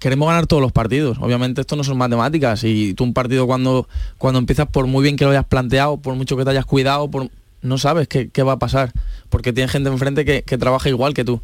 queremos 0.00 0.26
ganar 0.26 0.48
todos 0.48 0.60
los 0.60 0.72
partidos. 0.72 1.18
Obviamente 1.20 1.60
esto 1.60 1.76
no 1.76 1.84
son 1.84 1.96
matemáticas 1.96 2.64
y 2.64 2.94
tú 2.94 3.04
un 3.04 3.14
partido 3.14 3.46
cuando, 3.46 3.88
cuando 4.18 4.40
empiezas, 4.40 4.66
por 4.66 4.88
muy 4.88 5.04
bien 5.04 5.14
que 5.14 5.24
lo 5.24 5.30
hayas 5.30 5.46
planteado, 5.46 5.96
por 5.96 6.16
mucho 6.16 6.36
que 6.36 6.42
te 6.42 6.50
hayas 6.50 6.66
cuidado, 6.66 7.08
por, 7.08 7.30
no 7.62 7.78
sabes 7.78 8.08
qué, 8.08 8.42
va 8.42 8.54
a 8.54 8.58
pasar, 8.58 8.92
porque 9.28 9.52
tiene 9.52 9.68
gente 9.68 9.88
enfrente 9.90 10.24
que, 10.24 10.42
que 10.42 10.58
trabaja 10.58 10.88
igual 10.88 11.14
que 11.14 11.24
tú 11.24 11.40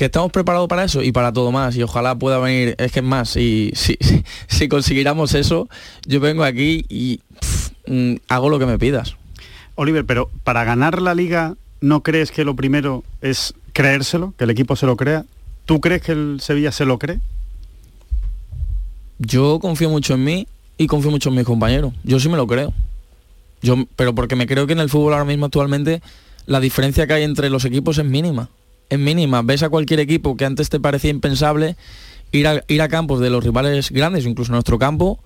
que 0.00 0.06
estamos 0.06 0.32
preparados 0.32 0.66
para 0.66 0.84
eso 0.84 1.02
y 1.02 1.12
para 1.12 1.30
todo 1.30 1.52
más 1.52 1.76
y 1.76 1.82
ojalá 1.82 2.14
pueda 2.14 2.38
venir, 2.38 2.74
es 2.78 2.90
que 2.90 3.00
es 3.00 3.04
más, 3.04 3.36
y 3.36 3.70
si, 3.74 3.98
si, 4.48 4.66
consiguiéramos 4.66 5.34
eso, 5.34 5.68
yo 6.06 6.20
vengo 6.20 6.42
aquí 6.42 6.86
y 6.88 7.20
mm, 7.86 8.14
hago 8.28 8.48
lo 8.48 8.58
que 8.58 8.64
me 8.64 8.78
pidas. 8.78 9.16
Oliver, 9.74 10.06
pero 10.06 10.30
para 10.42 10.64
ganar 10.64 11.02
la 11.02 11.14
liga, 11.14 11.54
¿no 11.82 12.02
crees 12.02 12.30
que 12.30 12.46
lo 12.46 12.56
primero 12.56 13.04
es 13.20 13.52
creérselo, 13.74 14.32
que 14.38 14.44
el 14.44 14.50
equipo 14.50 14.74
se 14.74 14.86
lo 14.86 14.96
crea? 14.96 15.26
¿Tú 15.66 15.82
crees 15.82 16.00
que 16.00 16.12
el 16.12 16.40
Sevilla 16.40 16.72
se 16.72 16.86
lo 16.86 16.98
cree? 16.98 17.20
Yo 19.18 19.58
confío 19.60 19.90
mucho 19.90 20.14
en 20.14 20.24
mí 20.24 20.48
y 20.78 20.86
confío 20.86 21.10
mucho 21.10 21.28
en 21.28 21.34
mis 21.34 21.44
compañeros. 21.44 21.92
Yo 22.04 22.18
sí 22.20 22.30
me 22.30 22.38
lo 22.38 22.46
creo. 22.46 22.72
Yo, 23.60 23.84
pero 23.96 24.14
porque 24.14 24.34
me 24.34 24.46
creo 24.46 24.66
que 24.66 24.72
en 24.72 24.80
el 24.80 24.88
fútbol 24.88 25.12
ahora 25.12 25.26
mismo 25.26 25.44
actualmente 25.44 26.00
la 26.46 26.58
diferencia 26.58 27.06
que 27.06 27.12
hay 27.12 27.22
entre 27.24 27.50
los 27.50 27.66
equipos 27.66 27.98
es 27.98 28.06
mínima 28.06 28.48
es 28.90 28.98
mínima. 28.98 29.42
Ves 29.42 29.62
a 29.62 29.70
cualquier 29.70 30.00
equipo 30.00 30.36
que 30.36 30.44
antes 30.44 30.68
te 30.68 30.80
parecía 30.80 31.10
impensable 31.10 31.76
ir 32.32 32.46
a, 32.46 32.62
ir 32.68 32.82
a 32.82 32.88
campos 32.88 33.20
de 33.20 33.30
los 33.30 33.42
rivales 33.42 33.90
grandes, 33.90 34.26
incluso 34.26 34.52
nuestro 34.52 34.78
campo, 34.78 35.20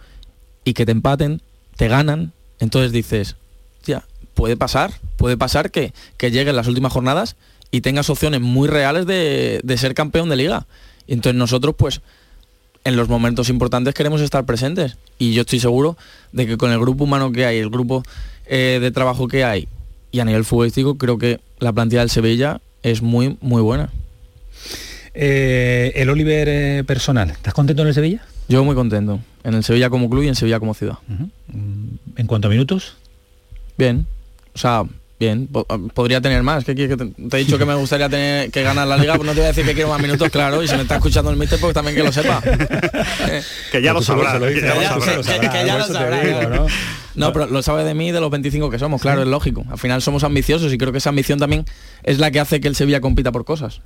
y 0.64 0.74
que 0.74 0.86
te 0.86 0.92
empaten, 0.92 1.42
te 1.76 1.88
ganan. 1.88 2.32
Entonces 2.60 2.92
dices, 2.92 3.36
ya, 3.84 4.04
puede 4.34 4.56
pasar, 4.56 4.92
puede 5.16 5.36
pasar 5.36 5.70
que, 5.70 5.92
que 6.16 6.30
lleguen 6.30 6.56
las 6.56 6.68
últimas 6.68 6.92
jornadas 6.92 7.36
y 7.70 7.80
tengas 7.80 8.08
opciones 8.10 8.40
muy 8.40 8.68
reales 8.68 9.06
de, 9.06 9.76
ser 9.76 9.94
campeón 9.94 10.28
de 10.28 10.36
liga. 10.36 10.66
Y 11.06 11.14
entonces 11.14 11.36
nosotros, 11.36 11.74
pues, 11.76 12.02
en 12.84 12.96
los 12.96 13.08
momentos 13.08 13.48
importantes 13.48 13.94
queremos 13.94 14.20
estar 14.20 14.44
presentes. 14.44 14.96
Y 15.18 15.32
yo 15.32 15.40
estoy 15.40 15.58
seguro 15.58 15.96
de 16.32 16.46
que 16.46 16.56
con 16.56 16.70
el 16.70 16.78
grupo 16.78 17.04
humano 17.04 17.32
que 17.32 17.46
hay, 17.46 17.58
el 17.58 17.70
grupo 17.70 18.02
eh, 18.46 18.78
de 18.80 18.90
trabajo 18.90 19.26
que 19.26 19.42
hay, 19.42 19.68
y 20.12 20.20
a 20.20 20.24
nivel 20.24 20.44
futbolístico, 20.44 20.96
creo 20.96 21.18
que 21.18 21.40
la 21.58 21.72
plantilla 21.72 22.00
del 22.00 22.10
Sevilla 22.10 22.60
es 22.84 23.02
muy, 23.02 23.36
muy 23.40 23.62
buena. 23.62 23.88
Eh, 25.14 25.92
el 25.96 26.10
Oliver 26.10 26.48
eh, 26.48 26.84
personal, 26.84 27.30
¿estás 27.30 27.54
contento 27.54 27.82
en 27.82 27.88
el 27.88 27.94
Sevilla? 27.94 28.24
Yo 28.46 28.62
muy 28.62 28.74
contento, 28.74 29.20
en 29.42 29.54
el 29.54 29.64
Sevilla 29.64 29.88
como 29.88 30.10
club 30.10 30.22
y 30.22 30.28
en 30.28 30.34
Sevilla 30.34 30.60
como 30.60 30.74
ciudad. 30.74 30.98
Mm, 31.08 32.16
¿En 32.16 32.26
cuántos 32.26 32.50
minutos? 32.50 32.96
Bien, 33.78 34.06
o 34.54 34.58
sea, 34.58 34.84
bien, 35.18 35.48
ah, 35.68 35.78
podría 35.94 36.20
tener 36.20 36.42
más. 36.42 36.64
¿Qué, 36.64 36.74
que 36.74 36.96
te, 36.96 37.04
he 37.04 37.40
dicho 37.40 37.58
que 37.58 37.64
me 37.64 37.74
gustaría 37.74 38.08
tener 38.08 38.50
que 38.50 38.62
ganar 38.62 38.86
la 38.86 38.96
liga, 38.96 39.14
pues 39.14 39.26
no 39.26 39.32
te 39.32 39.40
voy 39.40 39.44
a 39.44 39.48
decir 39.48 39.64
que 39.64 39.74
quiero 39.74 39.88
más 39.88 40.00
minutos, 40.00 40.28
claro, 40.30 40.62
y 40.62 40.68
si 40.68 40.74
me 40.76 40.82
está 40.82 40.96
escuchando 40.96 41.30
el 41.30 41.36
míster, 41.36 41.58
pues 41.60 41.74
también 41.74 41.96
que 41.96 42.02
lo 42.02 42.12
sepa. 42.12 42.42
que 43.72 43.82
ya 43.82 43.92
lo 43.92 44.02
sabrá. 44.02 44.38
Que 44.38 44.60
ya 44.60 45.78
lo 45.78 45.84
sabrá. 45.86 46.66
No, 47.14 47.32
pero 47.32 47.46
lo 47.46 47.62
sabe 47.62 47.84
de 47.84 47.94
mí 47.94 48.10
de 48.10 48.20
los 48.20 48.30
25 48.30 48.70
que 48.70 48.78
somos, 48.78 49.00
claro, 49.00 49.22
es 49.22 49.28
lógico. 49.28 49.64
Al 49.70 49.78
final 49.78 50.02
somos 50.02 50.24
ambiciosos 50.24 50.72
y 50.72 50.78
creo 50.78 50.92
que 50.92 50.98
esa 50.98 51.10
ambición 51.10 51.38
también 51.38 51.64
es 52.02 52.18
la 52.18 52.30
que 52.30 52.40
hace 52.40 52.60
que 52.60 52.68
el 52.68 52.74
Sevilla 52.74 53.00
compita 53.00 53.30
por 53.32 53.44
cosas. 53.44 53.80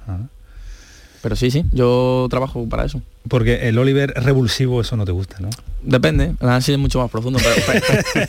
Pero 1.22 1.36
sí, 1.36 1.50
sí, 1.50 1.64
yo 1.72 2.26
trabajo 2.30 2.68
para 2.68 2.84
eso. 2.84 3.02
Porque 3.28 3.68
el 3.68 3.78
Oliver 3.78 4.12
revulsivo, 4.16 4.80
eso 4.80 4.96
no 4.96 5.04
te 5.04 5.12
gusta, 5.12 5.36
¿no? 5.40 5.50
Depende, 5.82 6.34
el 6.40 6.48
análisis 6.48 6.74
es 6.74 6.78
mucho 6.78 7.00
más 7.00 7.10
profundo, 7.10 7.38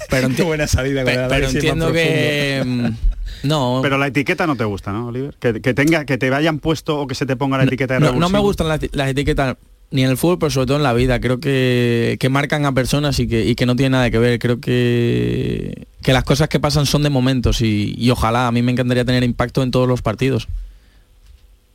pero, 0.09 0.29
Qué 0.35 0.43
buena 0.43 0.67
salida 0.67 1.03
pero, 1.03 1.49
entiendo 1.49 1.91
que... 1.91 2.63
Mm, 2.65 3.47
no. 3.47 3.79
Pero 3.81 3.97
la 3.97 4.07
etiqueta 4.07 4.47
no 4.47 4.55
te 4.55 4.65
gusta, 4.65 4.91
¿no, 4.91 5.07
Oliver? 5.07 5.35
Que, 5.39 5.53
tenga, 5.73 6.05
que 6.05 6.17
te 6.17 6.33
hayan 6.33 6.59
puesto 6.59 6.99
o 6.99 7.07
que 7.07 7.15
se 7.15 7.25
te 7.25 7.35
ponga 7.35 7.57
la 7.57 7.63
etiqueta 7.63 7.95
de 7.95 7.99
no, 7.99 8.13
no, 8.13 8.29
me 8.29 8.39
gustan 8.39 8.67
las, 8.67 8.81
etiquetas 8.81 9.55
ni 9.91 10.03
en 10.03 10.09
el 10.09 10.17
fútbol, 10.17 10.39
pero 10.39 10.49
sobre 10.51 10.67
todo 10.67 10.77
en 10.77 10.83
la 10.83 10.93
vida. 10.93 11.19
Creo 11.19 11.39
que, 11.39 12.17
que 12.19 12.29
marcan 12.29 12.65
a 12.65 12.73
personas 12.73 13.19
y 13.19 13.27
que, 13.27 13.45
y 13.45 13.55
que, 13.55 13.65
no 13.65 13.75
tiene 13.75 13.91
nada 13.91 14.11
que 14.11 14.19
ver. 14.19 14.39
Creo 14.39 14.59
que, 14.59 15.87
que 16.01 16.13
las 16.13 16.23
cosas 16.23 16.49
que 16.49 16.59
pasan 16.59 16.85
son 16.85 17.03
de 17.03 17.09
momentos 17.09 17.61
y, 17.61 17.95
y, 17.97 18.09
ojalá 18.09 18.47
a 18.47 18.51
mí 18.51 18.61
me 18.61 18.71
encantaría 18.71 19.05
tener 19.05 19.23
impacto 19.23 19.63
en 19.63 19.71
todos 19.71 19.87
los 19.87 20.01
partidos. 20.01 20.47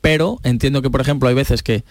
Pero 0.05 0.39
entiendo 0.43 0.83
que, 0.83 0.91
por 0.91 1.01
ejemplo, 1.01 1.29
hay 1.29 1.33
veces 1.33 1.63
que 1.63 1.83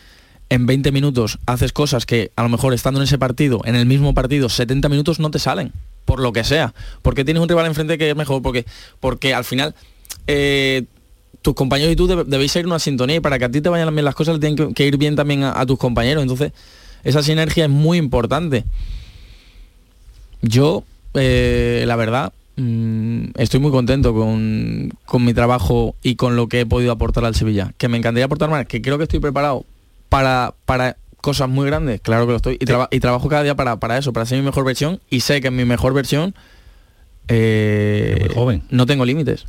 en 0.48 0.66
20 0.66 0.92
minutos 0.92 1.40
haces 1.46 1.72
cosas 1.72 2.06
que 2.06 2.30
a 2.36 2.44
lo 2.44 2.48
mejor 2.48 2.72
estando 2.72 3.00
en 3.00 3.04
ese 3.04 3.18
partido, 3.18 3.60
en 3.64 3.74
el 3.74 3.86
mismo 3.86 4.14
partido, 4.14 4.48
70 4.48 4.88
minutos 4.88 5.18
no 5.18 5.32
te 5.32 5.40
salen, 5.40 5.72
por 6.04 6.20
lo 6.20 6.32
que 6.32 6.44
sea. 6.44 6.74
Porque 7.02 7.24
tienes 7.24 7.42
un 7.42 7.48
rival 7.48 7.66
enfrente 7.66 7.98
que 7.98 8.10
es 8.10 8.14
mejor, 8.14 8.40
porque, 8.40 8.66
porque 9.00 9.34
al 9.34 9.42
final... 9.42 9.74
Eh, 10.28 10.84
tus 11.42 11.54
compañeros 11.54 11.92
y 11.92 11.96
tú 11.96 12.06
debéis 12.06 12.54
ir 12.54 12.66
una 12.66 12.78
sintonía 12.78 13.16
y 13.16 13.20
para 13.20 13.36
que 13.38 13.46
a 13.46 13.50
ti 13.50 13.60
te 13.60 13.68
vayan 13.68 13.92
bien 13.92 14.04
las 14.04 14.14
cosas 14.14 14.38
tienen 14.38 14.72
que, 14.72 14.86
ir 14.86 14.96
bien 14.96 15.16
también 15.16 15.42
a, 15.42 15.66
tus 15.66 15.76
compañeros. 15.76 16.22
Entonces, 16.22 16.52
esa 17.02 17.20
sinergia 17.20 17.64
es 17.64 17.70
muy 17.70 17.98
importante. 17.98 18.64
Yo, 20.40 20.84
eh, 21.14 21.82
la 21.86 21.96
verdad, 21.96 22.32
mm, 22.56 23.24
estoy 23.36 23.60
muy 23.60 23.70
contento 23.70 24.14
con, 24.14 24.90
mi 25.24 25.34
trabajo 25.34 25.94
y 26.02 26.16
con 26.16 26.36
lo 26.36 26.48
que 26.48 26.60
he 26.60 26.66
podido 26.66 26.92
aportar 26.92 27.24
al 27.24 27.34
Sevilla. 27.34 27.72
Que 27.78 27.88
me 27.88 27.98
encantaría 27.98 28.26
aportar 28.26 28.50
más, 28.50 28.66
que 28.66 28.82
creo 28.82 28.98
que 28.98 29.04
estoy 29.04 29.20
preparado 29.20 29.64
para, 30.08 30.54
para 30.64 30.96
cosas 31.20 31.48
muy 31.48 31.66
grandes, 31.66 32.00
claro 32.00 32.26
que 32.26 32.32
lo 32.32 32.36
estoy. 32.36 32.58
Y, 32.60 33.00
trabajo 33.00 33.28
cada 33.28 33.42
día 33.42 33.54
para, 33.54 33.76
para, 33.76 33.98
eso, 33.98 34.12
para 34.12 34.26
ser 34.26 34.38
mi 34.38 34.44
mejor 34.44 34.64
versión. 34.64 35.00
Y 35.10 35.20
sé 35.20 35.40
que 35.40 35.48
en 35.48 35.56
mi 35.56 35.64
mejor 35.64 35.94
versión... 35.94 36.34
Eh, 37.28 38.28
joven. 38.34 38.62
No 38.68 38.84
tengo 38.84 39.04
límites. 39.04 39.46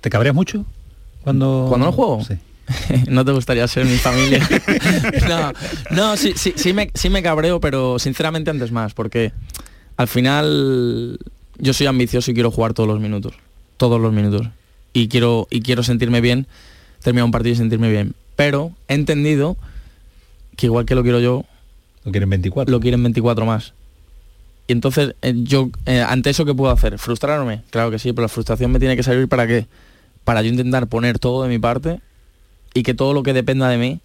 ¿Te 0.00 0.08
cabreas 0.08 0.34
mucho? 0.34 0.64
Cuando, 1.22 1.66
¿Cuando 1.68 1.86
no 1.86 1.92
juego? 1.92 2.24
Sí. 2.24 2.38
no 3.08 3.24
te 3.24 3.32
gustaría 3.32 3.66
ser 3.68 3.84
mi 3.86 3.96
familia. 3.96 4.46
no, 5.90 6.16
sí, 6.16 6.32
sí, 6.36 6.54
sí, 6.56 6.72
me, 6.72 6.90
sí 6.94 7.10
me 7.10 7.22
cabreo, 7.22 7.60
pero 7.60 7.98
sinceramente 7.98 8.50
antes 8.50 8.72
más, 8.72 8.94
porque 8.94 9.32
al 9.96 10.08
final 10.08 11.18
yo 11.60 11.72
soy 11.72 11.86
ambicioso 11.86 12.30
y 12.30 12.34
quiero 12.34 12.50
jugar 12.50 12.74
todos 12.74 12.88
los 12.88 13.00
minutos. 13.00 13.34
Todos 13.76 14.00
los 14.00 14.12
minutos. 14.12 14.48
Y 14.92 15.08
quiero, 15.08 15.46
y 15.50 15.60
quiero 15.60 15.82
sentirme 15.82 16.20
bien, 16.20 16.46
terminar 17.02 17.24
un 17.24 17.30
partido 17.30 17.54
y 17.54 17.56
sentirme 17.56 17.90
bien. 17.90 18.14
Pero 18.36 18.72
he 18.88 18.94
entendido 18.94 19.56
que 20.56 20.66
igual 20.66 20.86
que 20.86 20.94
lo 20.94 21.02
quiero 21.02 21.20
yo, 21.20 21.44
lo 22.04 22.12
quieren 22.12 22.30
24. 22.30 22.70
Lo 22.70 22.80
quieren 22.80 23.02
24 23.02 23.46
más. 23.46 23.74
Y 24.66 24.72
entonces, 24.72 25.14
eh, 25.22 25.34
yo, 25.36 25.70
eh, 25.86 26.00
ante 26.00 26.30
eso, 26.30 26.44
¿qué 26.44 26.54
puedo 26.54 26.72
hacer? 26.72 26.98
¿Frustrarme? 26.98 27.62
Claro 27.70 27.90
que 27.90 27.98
sí, 27.98 28.12
pero 28.12 28.22
la 28.22 28.28
frustración 28.28 28.70
me 28.70 28.78
tiene 28.78 28.96
que 28.96 29.02
servir 29.02 29.28
para 29.28 29.46
qué? 29.46 29.66
para 30.24 30.42
yo 30.42 30.48
intentar 30.48 30.86
poner 30.86 31.18
todo 31.18 31.42
de 31.42 31.48
mi 31.48 31.58
parte 31.58 32.00
y 32.74 32.82
que 32.82 32.94
todo 32.94 33.14
lo 33.14 33.22
que 33.22 33.32
dependa 33.32 33.68
de 33.68 33.78
mí, 33.78 34.00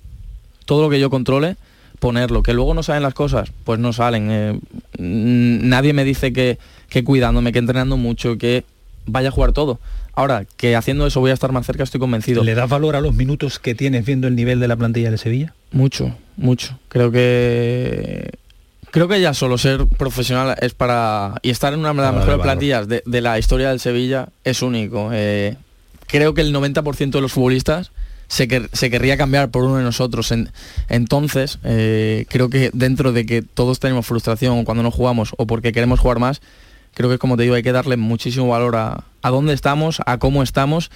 todo 0.65 0.81
lo 0.81 0.89
que 0.89 0.99
yo 0.99 1.09
controle, 1.09 1.55
ponerlo. 1.99 2.41
Que 2.41 2.53
luego 2.53 2.73
no 2.73 2.83
salen 2.83 3.03
las 3.03 3.13
cosas, 3.13 3.51
pues 3.63 3.79
no 3.79 3.93
salen. 3.93 4.27
Eh, 4.31 4.59
nadie 4.97 5.93
me 5.93 6.03
dice 6.03 6.33
que, 6.33 6.57
que 6.95 7.03
cuidándome, 7.03 7.51
que 7.51 7.59
entrenando 7.59 7.97
mucho, 7.97 8.37
que 8.37 8.63
vaya 9.05 9.27
a 9.27 9.31
jugar 9.31 9.51
todo. 9.51 9.81
Ahora, 10.13 10.45
que 10.55 10.77
haciendo 10.77 11.05
eso 11.05 11.19
voy 11.19 11.31
a 11.31 11.33
estar 11.33 11.51
más 11.51 11.65
cerca, 11.65 11.83
estoy 11.83 11.99
convencido. 11.99 12.41
¿Le 12.41 12.55
das 12.55 12.69
valor 12.69 12.95
a 12.95 13.01
los 13.01 13.13
minutos 13.13 13.59
que 13.59 13.75
tienes 13.75 14.05
viendo 14.05 14.29
el 14.29 14.35
nivel 14.37 14.61
de 14.61 14.69
la 14.69 14.77
plantilla 14.77 15.11
de 15.11 15.17
Sevilla? 15.17 15.53
Mucho, 15.73 16.15
mucho. 16.37 16.79
Creo 16.87 17.11
que 17.11 18.31
creo 18.91 19.09
que 19.09 19.19
ya 19.19 19.33
solo 19.33 19.57
ser 19.57 19.87
profesional 19.87 20.55
es 20.61 20.73
para 20.73 21.35
y 21.41 21.49
estar 21.49 21.73
en 21.73 21.81
una 21.81 21.89
de 21.89 21.95
las 21.95 22.15
mejores 22.15 22.39
plantillas 22.39 22.87
de, 22.87 23.21
la 23.21 23.37
historia 23.39 23.71
del 23.71 23.81
Sevilla 23.81 24.29
es 24.45 24.61
único. 24.61 25.09
Eh, 25.11 25.57
creo 26.07 26.33
que 26.33 26.39
el 26.39 26.55
90% 26.55 27.09
de 27.09 27.19
los 27.19 27.33
futbolistas 27.33 27.91
se, 28.29 28.47
querría 28.47 29.17
cambiar 29.17 29.51
por 29.51 29.65
uno 29.65 29.75
de 29.75 29.83
nosotros. 29.83 30.33
entonces, 30.87 31.59
eh, 31.65 32.25
creo 32.29 32.49
que 32.49 32.69
dentro 32.71 33.11
de 33.11 33.25
que 33.25 33.41
todos 33.41 33.81
tenemos 33.81 34.05
frustración 34.05 34.63
cuando 34.63 34.81
no 34.81 34.91
jugamos 34.91 35.33
o 35.35 35.45
porque 35.45 35.73
queremos 35.73 35.99
jugar 35.99 36.19
más, 36.19 36.41
creo 36.95 37.09
que 37.09 37.19
como 37.19 37.37
te 37.37 37.43
digo, 37.43 37.53
hay 37.53 37.61
que 37.61 37.71
darle 37.71 37.97
muchísimo 37.97 38.47
valor 38.47 38.75
a, 38.75 39.03
dónde 39.21 39.53
estamos, 39.53 40.01
a 40.05 40.17
cómo 40.17 40.41
estamos 40.41 40.89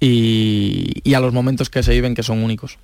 y, 0.00 1.14
a 1.14 1.20
los 1.20 1.32
momentos 1.32 1.70
que 1.70 1.82
se 1.82 1.92
viven 1.92 2.14
que 2.14 2.22
son 2.22 2.42
únicos. 2.42 2.78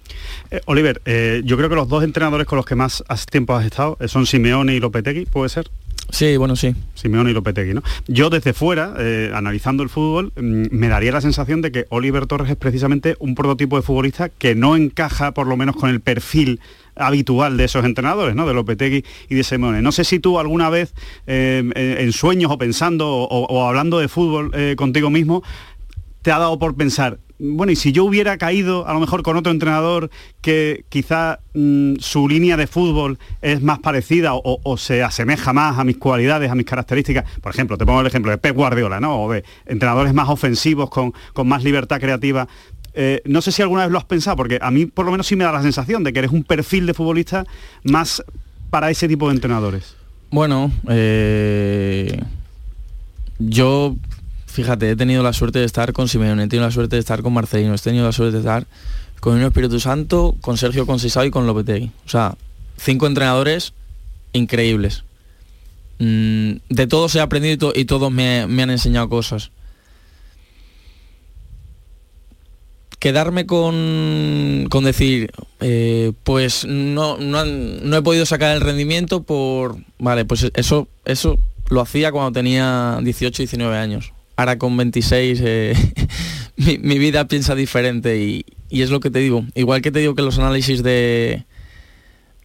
Eh, 0.51 0.61
Oliver, 0.65 1.03
eh, 1.05 1.43
yo 1.45 1.57
creo 1.57 1.69
que 1.69 1.77
los 1.77 1.89
dos 1.89 2.03
entrenadores 2.03 2.47
con 2.47 2.57
los 2.57 2.65
que 2.65 2.75
más 2.75 3.05
tiempo 3.31 3.55
has 3.55 3.67
estado 3.67 3.99
son 4.07 4.25
Simeone 4.25 4.75
y 4.75 4.81
Lopetegui, 4.81 5.27
¿puede 5.27 5.51
ser? 5.51 5.71
Sí, 6.11 6.37
bueno, 6.37 6.55
sí. 6.55 6.75
Simeone 6.95 7.31
y 7.31 7.35
Lopetegui, 7.35 7.75
¿no? 7.75 7.83
Yo 8.07 8.31
desde 8.31 8.53
fuera, 8.53 8.95
eh, 8.99 9.33
analizando 9.35 9.83
el 9.83 9.89
fútbol, 9.89 10.33
mm, 10.37 10.67
me 10.71 10.89
daría 10.89 11.13
la 11.13 11.21
sensación 11.21 11.63
de 11.63 11.73
que 11.73 11.87
Oliver 11.89 12.27
Torres 12.27 12.51
es 12.51 12.57
precisamente 12.57 13.17
un 13.19 13.35
prototipo 13.35 13.77
de 13.77 13.83
futbolista 13.83 14.29
que 14.29 14.55
no 14.55 14.77
encaja 14.77 15.33
por 15.33 15.47
lo 15.47 15.57
menos 15.57 15.77
con 15.77 15.91
el 15.91 16.01
perfil 16.01 16.61
habitual 16.97 17.57
de 17.57 17.65
esos 17.65 17.85
entrenadores, 17.85 18.35
¿no? 18.35 18.47
De 18.47 18.55
Lopetegui 18.55 19.05
y 19.29 19.35
de 19.35 19.45
Simeone. 19.45 19.83
No 19.83 19.93
sé 19.93 20.05
si 20.05 20.19
tú 20.19 20.39
alguna 20.39 20.71
vez 20.71 20.95
eh, 21.27 21.63
en 21.75 22.13
sueños 22.13 22.51
o 22.51 22.59
pensando 22.59 23.09
o, 23.09 23.67
hablando 23.67 23.99
de 23.99 24.09
fútbol 24.09 24.51
eh, 24.55 24.75
contigo 24.77 25.11
mismo, 25.11 25.43
te 26.23 26.33
ha 26.33 26.39
dado 26.39 26.59
por 26.59 26.75
pensar, 26.75 27.19
bueno, 27.39 27.73
y 27.73 27.77
si 27.77 27.93
yo 27.93 28.05
hubiera 28.05 28.39
caído 28.39 28.87
a 28.87 28.95
lo 28.95 29.01
mejor 29.01 29.23
con 29.23 29.37
otro 29.37 29.53
entrenador 29.53 30.09
que 30.41 30.85
quizá 30.89 31.41
mm, 31.53 31.97
su 31.99 32.29
línea 32.29 32.57
de 32.57 32.67
fútbol 32.67 33.19
es 33.43 33.61
más 33.61 33.81
parecida 33.81 34.31
o, 34.35 34.77
se 34.79 35.03
asemeja 35.03 35.53
más 35.53 35.79
a 35.79 35.85
mis 35.85 35.99
cualidades, 35.99 36.51
a 36.51 36.55
mis 36.55 36.65
características, 36.65 37.25
por 37.41 37.53
ejemplo, 37.53 37.77
te 37.77 37.85
pongo 37.85 38.01
el 38.01 38.07
ejemplo 38.07 38.31
de 38.31 38.39
Pep 38.39 38.55
Guardiola, 38.55 39.01
¿no? 39.01 39.25
O 39.25 39.33
de 39.33 39.45
entrenadores 39.67 40.15
más 40.15 40.29
ofensivos, 40.29 40.89
con, 40.91 41.13
con 41.33 41.49
más 41.49 41.65
libertad 41.65 42.01
creativa. 42.01 42.49
Eh, 42.95 43.23
no 43.25 43.43
sé 43.43 43.53
si 43.53 43.63
alguna 43.63 43.83
vez 43.83 43.93
lo 43.93 43.99
has 43.99 44.05
pensado, 44.05 44.37
porque 44.37 44.59
a 44.63 44.71
mí 44.71 44.87
por 44.87 45.05
lo 45.05 45.11
menos 45.11 45.27
sí 45.27 45.37
me 45.37 45.45
da 45.45 45.53
la 45.53 45.63
sensación 45.63 46.05
de 46.05 46.13
que 46.13 46.21
eres 46.21 46.31
un 46.31 46.45
perfil 46.45 46.87
de 46.87 46.95
futbolista 46.95 47.45
más 47.83 48.23
para 48.71 48.91
ese 48.91 49.09
tipo 49.09 49.29
de 49.29 49.35
entrenadores. 49.35 49.97
Bueno, 50.31 50.73
eh, 50.89 52.21
yo 53.39 53.97
fíjate, 54.47 54.91
he 54.91 54.97
tenido 54.97 55.23
la 55.23 55.33
suerte 55.33 55.59
de 55.59 55.65
estar 55.65 55.93
con 55.93 56.07
Simeone, 56.07 56.45
he 56.45 56.49
tenido 56.49 56.67
la 56.67 56.73
suerte 56.73 56.97
de 56.97 57.01
estar 57.01 57.23
con 57.23 57.33
Marcelino, 57.33 57.75
he 57.75 57.79
tenido 57.79 58.05
la 58.05 58.13
suerte 58.13 58.35
de 58.35 58.39
estar 58.39 58.67
con 59.19 59.39
el 59.39 59.45
Espíritu 59.45 59.81
Santo, 59.81 60.37
con 60.41 60.57
Sergio 60.57 60.87
Concisao 60.87 61.25
y 61.25 61.31
con 61.31 61.47
Lopetegui. 61.47 61.91
O 62.07 62.09
sea, 62.09 62.37
cinco 62.77 63.07
entrenadores 63.07 63.73
increíbles. 64.33 65.03
Mm, 65.99 66.57
de 66.69 66.87
todos 66.87 67.15
he 67.17 67.21
aprendido 67.21 67.73
y, 67.75 67.85
todos 67.85 68.13
me, 68.13 68.43
han 68.43 68.71
enseñado 68.71 69.09
cosas. 69.09 69.51
Quedarme 73.05 73.45
con, 73.45 74.67
con 74.71 74.85
decir, 74.85 75.31
eh, 75.61 76.13
pues 76.23 76.65
no, 76.65 77.19
no, 77.19 77.45
no, 77.45 77.97
he 77.99 78.01
podido 78.01 78.25
sacar 78.25 78.57
el 78.57 78.63
rendimiento 78.63 79.25
por... 79.25 79.77
Vale, 79.99 80.25
pues 80.25 80.51
eso, 80.55 80.89
eso 81.05 81.37
lo 81.69 81.83
hacía 81.83 82.13
cuando 82.13 82.33
tenía 82.33 82.99
18, 83.03 83.43
19 83.43 83.77
años. 83.77 84.15
Ahora 84.37 84.57
con 84.57 84.75
26 84.79 85.39
eh, 85.45 85.75
mi, 86.57 86.99
vida 86.99 87.29
piensa 87.29 87.55
diferente 87.55 88.17
y, 88.17 88.47
es 88.71 88.89
lo 88.89 89.01
que 89.01 89.11
te 89.11 89.19
digo. 89.19 89.45
Igual 89.55 89.83
que 89.83 89.93
te 89.93 89.99
digo 89.99 90.15
que 90.15 90.23
los 90.23 90.39
análisis 90.39 90.83
de, 90.83 91.45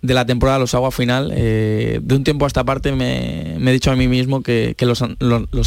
de 0.01 0.13
la 0.13 0.25
temporada 0.25 0.59
los 0.59 0.75
hago 0.75 0.87
a 0.87 0.91
final, 0.91 1.31
eh, 1.33 2.01
de 2.03 2.15
un 2.15 2.25
tiempo 2.25 2.43
a 2.43 2.49
esta 2.49 2.65
parte 2.65 2.91
me, 2.91 3.55
he 3.55 3.71
dicho 3.71 3.91
a 3.91 3.95
mí 3.95 4.09
mismo 4.09 4.43
que, 4.43 4.75
los, 4.81 5.01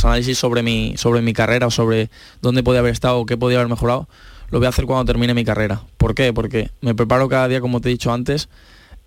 análisis 0.05 0.37
sobre 0.37 0.63
mi, 0.63 0.99
sobre 0.99 1.23
mi 1.23 1.33
carrera 1.33 1.69
o 1.69 1.71
sobre 1.71 2.11
dónde 2.43 2.63
podía 2.63 2.81
haber 2.81 2.93
estado 2.93 3.21
o 3.21 3.25
qué 3.25 3.39
podía 3.39 3.57
haber 3.57 3.71
mejorado, 3.71 4.07
lo 4.53 4.61
voy 4.61 4.67
a 4.67 4.69
hacer 4.69 4.87
cuando 4.87 5.05
termine 5.05 5.35
mi 5.35 5.45
carrera. 5.45 5.83
¿Por 5.97 6.15
qué? 6.15 6.33
Porque 6.33 6.71
me 6.81 6.95
preparo 6.95 7.29
cada 7.29 7.49
día, 7.49 7.61
como 7.61 7.81
te 7.81 7.89
he 7.89 7.93
dicho 7.93 8.13
antes, 8.13 8.49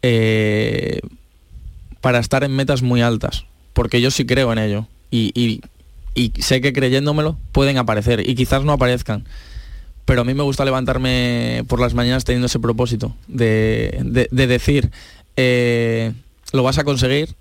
eh, 0.01 0.99
para 2.01 2.19
estar 2.19 2.43
en 2.43 2.53
metas 2.53 2.81
muy 2.81 3.01
altas 3.01 3.45
porque 3.75 3.99
yo 3.99 4.09
sí 4.09 4.25
creo 4.25 4.51
en 4.53 4.57
ello. 4.57 4.87
Y, 5.11 5.61
sé 6.39 6.61
que 6.61 6.73
creyéndomelo 6.73 7.37
pueden 7.51 7.77
aparecer 7.77 8.27
y 8.27 8.35
quizás 8.35 8.63
no 8.63 8.71
aparezcan. 8.71 9.25
Pero 10.05 10.21
a 10.21 10.23
mí 10.23 10.33
me 10.33 10.43
gusta 10.43 10.65
levantarme 10.65 11.63
por 11.67 11.79
las 11.79 11.93
mañanas 11.93 12.23
teniendo 12.23 12.45
ese 12.45 12.59
propósito 12.59 13.13
de, 13.27 14.27
decir, 14.31 14.91
eh, 15.35 16.13
lo 16.53 16.63
vas 16.63 16.77
a 16.77 16.83
conseguir, 16.85 17.35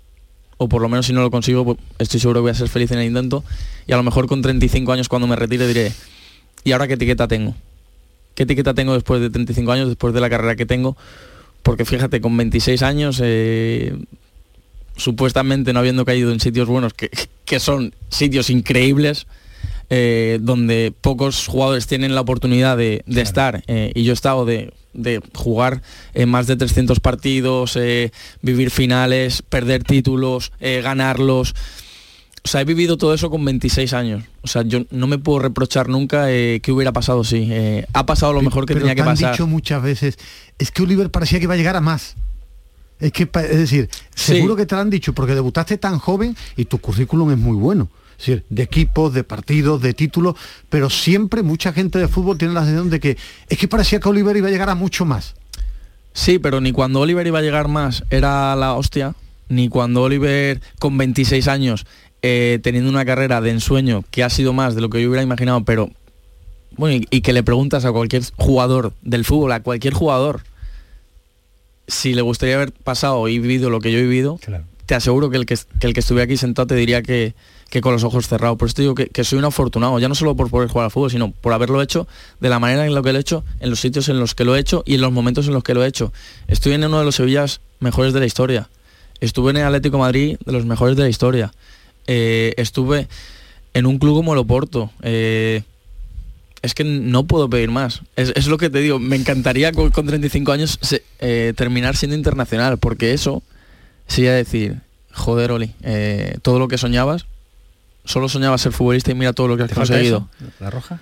o 0.57 0.67
por 0.67 0.81
lo 0.81 0.89
menos 0.89 1.05
si 1.05 1.13
no 1.13 1.21
lo 1.21 1.31
consigo, 1.31 1.63
pues 1.63 1.77
estoy 1.99 2.19
seguro 2.19 2.39
que 2.39 2.43
voy 2.43 2.51
a 2.51 2.55
ser 2.55 2.67
feliz 2.67 2.91
en 2.91 2.99
el 2.99 3.05
intento. 3.05 3.45
Y 3.87 3.93
a 3.93 3.97
lo 3.97 4.03
mejor 4.03 4.27
con 4.27 4.41
35 4.41 4.91
años 4.91 5.07
cuando 5.07 5.27
me 5.27 5.37
retire 5.37 5.67
diré, 5.67 5.93
¿y 6.65 6.73
ahora 6.73 6.87
qué 6.87 6.95
etiqueta 6.95 7.29
tengo? 7.29 7.55
¿Qué 8.35 8.43
etiqueta 8.43 8.73
tengo 8.73 8.93
después 8.93 9.21
de 9.21 9.29
35 9.29 9.71
años, 9.71 9.87
después 9.87 10.13
de 10.13 10.19
la 10.19 10.29
carrera 10.29 10.55
que 10.55 10.65
tengo? 10.65 10.97
Porque 11.63 11.85
fíjate, 11.85 12.21
con 12.21 12.35
26 12.35 12.83
años 12.83 13.19
eh, 13.23 13.97
supuestamente 14.97 15.73
no 15.73 15.79
habiendo 15.79 16.05
caído 16.05 16.31
en 16.31 16.39
sitios 16.39 16.67
buenos, 16.67 16.93
que, 16.93 17.59
son 17.59 17.95
sitios 18.09 18.49
increíbles, 18.49 19.25
eh, 19.89 20.37
donde 20.41 20.93
pocos 20.99 21.47
jugadores 21.47 21.87
tienen 21.87 22.13
la 22.13 22.21
oportunidad 22.21 22.75
de, 22.77 23.03
estar, 23.07 23.63
eh, 23.67 23.91
y 23.95 24.03
yo 24.03 24.11
he 24.11 24.13
estado 24.13 24.45
de, 24.45 24.73
jugar 25.33 25.81
en 26.13 26.29
más 26.29 26.45
de 26.45 26.57
300 26.57 26.99
partidos, 26.99 27.79
vivir 28.41 28.69
finales, 28.69 29.41
perder 29.41 29.83
títulos, 29.83 30.51
ganarlos. 30.59 31.55
O 32.45 32.47
sea, 32.47 32.61
he 32.61 32.65
vivido 32.65 32.95
todo 32.95 33.11
eso 33.15 33.31
con 33.31 33.43
26 33.43 33.91
años. 33.93 34.23
O 34.43 34.47
sea, 34.47 34.61
yo 34.61 34.83
no 34.91 35.07
me 35.07 35.17
puedo 35.17 35.39
reprochar 35.39 35.89
nunca 35.89 36.27
que 36.27 36.71
hubiera 36.71 36.93
pasado 36.93 37.21
así. 37.21 37.51
ha 37.91 38.05
pasado 38.05 38.33
lo 38.33 38.43
mejor 38.43 38.67
que 38.67 38.75
tenía 38.75 38.93
que 38.93 39.03
pasar. 39.03 39.29
han 39.29 39.31
dicho 39.31 39.47
muchas 39.47 39.81
veces, 39.81 40.19
es 40.59 40.69
que 40.69 40.83
Oliver 40.83 41.09
parecía 41.09 41.39
que 41.39 41.45
iba 41.45 41.55
a 41.55 41.57
llegar 41.57 41.75
a 41.75 41.81
más. 41.81 42.15
Es 42.99 43.11
que, 43.11 43.23
es 43.23 43.57
decir, 43.57 43.89
seguro 44.13 44.55
que 44.55 44.67
te 44.67 44.75
lo 44.75 44.81
han 44.81 44.91
dicho, 44.91 45.13
porque 45.13 45.33
debutaste 45.33 45.79
tan 45.79 45.97
joven 45.97 46.37
y 46.55 46.65
tu 46.65 46.77
currículum 46.77 47.31
es 47.31 47.39
muy 47.39 47.57
bueno. 47.57 47.89
Es 48.11 48.27
decir, 48.27 48.45
de 48.51 48.61
equipos, 48.61 49.11
de 49.11 49.23
partidos, 49.23 49.81
de 49.81 49.95
títulos, 49.95 50.35
pero 50.69 50.91
siempre 50.91 51.41
mucha 51.41 51.73
gente 51.73 51.97
de 51.97 52.07
fútbol 52.07 52.37
tiene 52.37 52.53
la 52.53 52.61
sensación 52.61 52.91
de 52.91 52.99
que 52.99 53.17
es 53.49 53.57
que 53.57 53.67
parecía 53.67 53.99
que 53.99 54.07
Oliver 54.07 54.37
iba 54.37 54.49
a 54.49 54.51
llegar 54.51 54.69
a 54.69 54.75
mucho 54.75 55.03
más. 55.03 55.33
Sí, 56.13 56.37
pero 56.37 56.61
ni 56.61 56.71
cuando 56.71 56.99
Oliver 56.99 57.25
iba 57.25 57.39
a 57.39 57.41
llegar 57.41 57.67
más 57.67 58.03
era 58.11 58.55
la 58.55 58.73
hostia, 58.75 59.15
ni 59.49 59.67
cuando 59.67 60.03
Oliver 60.03 60.61
con 60.79 60.97
26 60.97 61.47
años, 61.49 61.85
eh, 62.27 62.57
teniendo 62.63 62.89
una 62.89 63.05
carrera 63.05 63.39
de 63.39 63.51
ensueño 63.51 64.03
que 64.09 64.23
ha 64.23 64.31
sido 64.31 64.51
más 64.51 64.73
de 64.73 64.81
lo 64.81 64.89
que 64.89 64.99
yo 64.99 65.09
hubiera 65.09 65.21
imaginado, 65.21 65.63
pero 65.63 65.91
bueno, 66.75 67.05
y 67.11 67.21
que 67.21 67.33
le 67.33 67.43
preguntas 67.43 67.85
a 67.85 67.91
cualquier 67.91 68.23
jugador 68.35 68.93
del 69.03 69.23
fútbol, 69.25 69.51
a 69.51 69.59
cualquier 69.59 69.93
jugador, 69.93 70.41
si 71.87 72.15
le 72.15 72.23
gustaría 72.23 72.55
haber 72.55 72.71
pasado 72.71 73.27
y 73.27 73.37
vivido 73.37 73.69
lo 73.69 73.79
que 73.79 73.91
yo 73.91 73.99
he 73.99 74.01
vivido, 74.01 74.39
te 74.87 74.95
aseguro 74.95 75.29
que 75.29 75.37
el 75.37 75.45
que, 75.45 75.55
el 75.81 75.93
que 75.93 75.99
estuviera 75.99 76.23
aquí 76.23 76.35
sentado 76.35 76.65
te 76.65 76.73
diría 76.73 77.03
que, 77.03 77.35
con 77.79 77.93
los 77.93 78.03
ojos 78.03 78.27
cerrados. 78.27 78.57
Por 78.57 78.69
eso 78.69 78.75
te 78.75 78.81
digo 78.81 78.95
que, 78.95 79.23
soy 79.23 79.37
un 79.37 79.45
afortunado, 79.45 79.99
ya 79.99 80.09
no 80.09 80.15
solo 80.15 80.35
por 80.35 80.49
poder 80.49 80.67
jugar 80.67 80.85
al 80.85 80.91
fútbol, 80.91 81.11
sino 81.11 81.29
por 81.29 81.53
haberlo 81.53 81.79
hecho 81.83 82.07
de 82.39 82.49
la 82.49 82.57
manera 82.57 82.87
en 82.87 82.95
la 82.95 83.03
que 83.03 83.11
lo 83.11 83.19
he 83.19 83.21
hecho, 83.21 83.43
en 83.59 83.69
los 83.69 83.79
sitios 83.79 84.09
en 84.09 84.19
los 84.19 84.33
que 84.33 84.45
lo 84.45 84.55
he 84.55 84.59
hecho 84.59 84.81
y 84.87 84.95
en 84.95 85.01
los 85.01 85.11
momentos 85.11 85.45
en 85.45 85.53
los 85.53 85.61
que 85.61 85.75
lo 85.75 85.83
he 85.83 85.87
hecho. 85.87 86.11
Estuve 86.47 86.73
en 86.73 86.85
uno 86.85 86.97
de 86.97 87.05
los 87.05 87.17
Sevillas 87.17 87.61
mejores 87.79 88.13
de 88.13 88.19
la 88.19 88.25
historia. 88.25 88.67
Estuve 89.19 89.51
en 89.51 89.57
el 89.57 89.65
Atlético 89.65 89.99
Madrid 89.99 90.37
de 90.43 90.51
los 90.51 90.65
mejores 90.65 90.97
de 90.97 91.03
la 91.03 91.09
historia. 91.09 91.51
Eh, 92.07 92.53
estuve 92.57 93.07
en 93.73 93.85
un 93.85 93.99
club 93.99 94.15
como 94.15 94.33
el 94.33 94.39
Oporto. 94.39 94.91
Eh, 95.01 95.63
es 96.61 96.73
que 96.73 96.83
no 96.83 97.25
puedo 97.25 97.49
pedir 97.49 97.69
más. 97.69 98.01
Es, 98.15 98.47
lo 98.47 98.57
que 98.57 98.69
te 98.69 98.79
digo, 98.79 98.97
me 98.97 99.15
encantaría 99.15 99.71
con, 99.71 99.91
35 99.91 100.51
años 100.51 100.79
eh, 101.19 101.53
terminar 101.55 101.95
siendo 101.95 102.15
internacional, 102.15 102.79
porque 102.79 103.13
eso 103.13 103.43
sería 104.07 104.33
decir, 104.33 104.77
joder, 105.11 105.51
Oli, 105.51 105.75
todo 106.41 106.57
lo 106.57 106.67
que 106.67 106.79
soñabas, 106.79 107.27
solo 108.03 108.29
soñabas 108.29 108.61
ser 108.61 108.71
futbolista 108.71 109.11
y 109.11 109.15
mira 109.15 109.33
todo 109.33 109.47
lo 109.47 109.57
que 109.57 109.63
has 109.63 109.71
conseguido. 109.73 110.27
¿La 110.59 110.71
roja? 110.71 110.99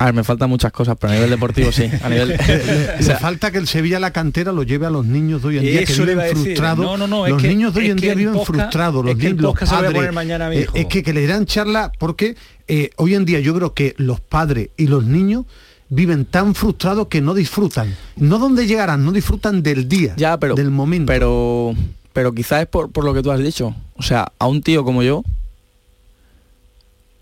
A 0.00 0.04
ver, 0.06 0.14
me 0.14 0.22
faltan 0.22 0.48
muchas 0.48 0.70
cosas, 0.70 0.96
pero 0.98 1.12
a 1.12 1.16
nivel 1.16 1.30
deportivo 1.30 1.72
sí. 1.72 1.90
A 2.02 2.08
nivel, 2.08 2.38
falta 3.20 3.50
que 3.50 3.58
el 3.58 3.66
Sevilla 3.66 3.98
la 3.98 4.12
cantera 4.12 4.52
lo 4.52 4.62
lleve 4.62 4.86
a 4.86 4.90
los 4.90 5.04
niños 5.04 5.42
de 5.42 5.48
hoy 5.48 5.58
en 5.58 5.64
día 5.64 5.84
que 5.84 5.92
viven 5.92 6.20
frustrados. 6.30 6.86
No, 6.86 6.96
no, 6.96 7.06
no, 7.08 7.26
los 7.26 7.42
niños 7.42 7.74
de 7.74 7.80
hoy 7.80 7.90
en 7.90 7.96
día 7.96 8.14
viven 8.14 8.40
frustrados, 8.44 9.04
los 9.04 9.16
niños, 9.16 9.40
los 9.40 9.54
padres. 9.58 10.14
Eh, 10.52 10.66
es 10.74 10.86
que, 10.86 11.02
que 11.02 11.12
le 11.12 11.22
dirán 11.22 11.46
charla 11.46 11.90
porque 11.98 12.36
eh, 12.68 12.90
hoy 12.96 13.14
en 13.14 13.24
día 13.24 13.40
yo 13.40 13.54
creo 13.54 13.74
que 13.74 13.94
los 13.96 14.20
padres 14.20 14.70
y 14.76 14.86
los 14.86 15.04
niños 15.04 15.46
viven 15.88 16.26
tan 16.26 16.54
frustrados 16.54 17.08
que 17.08 17.20
no 17.20 17.34
disfrutan. 17.34 17.96
No 18.16 18.38
donde 18.38 18.66
llegarán, 18.66 19.04
no 19.04 19.10
disfrutan 19.10 19.62
del 19.62 19.88
día, 19.88 20.14
ya, 20.16 20.38
pero, 20.38 20.54
del 20.54 20.70
momento. 20.70 21.06
Pero, 21.06 21.74
pero 22.12 22.32
quizás 22.32 22.62
es 22.62 22.68
por, 22.68 22.92
por 22.92 23.04
lo 23.04 23.14
que 23.14 23.22
tú 23.22 23.32
has 23.32 23.40
dicho. 23.40 23.74
O 23.96 24.02
sea, 24.02 24.32
a 24.38 24.46
un 24.46 24.62
tío 24.62 24.84
como 24.84 25.02
yo, 25.02 25.24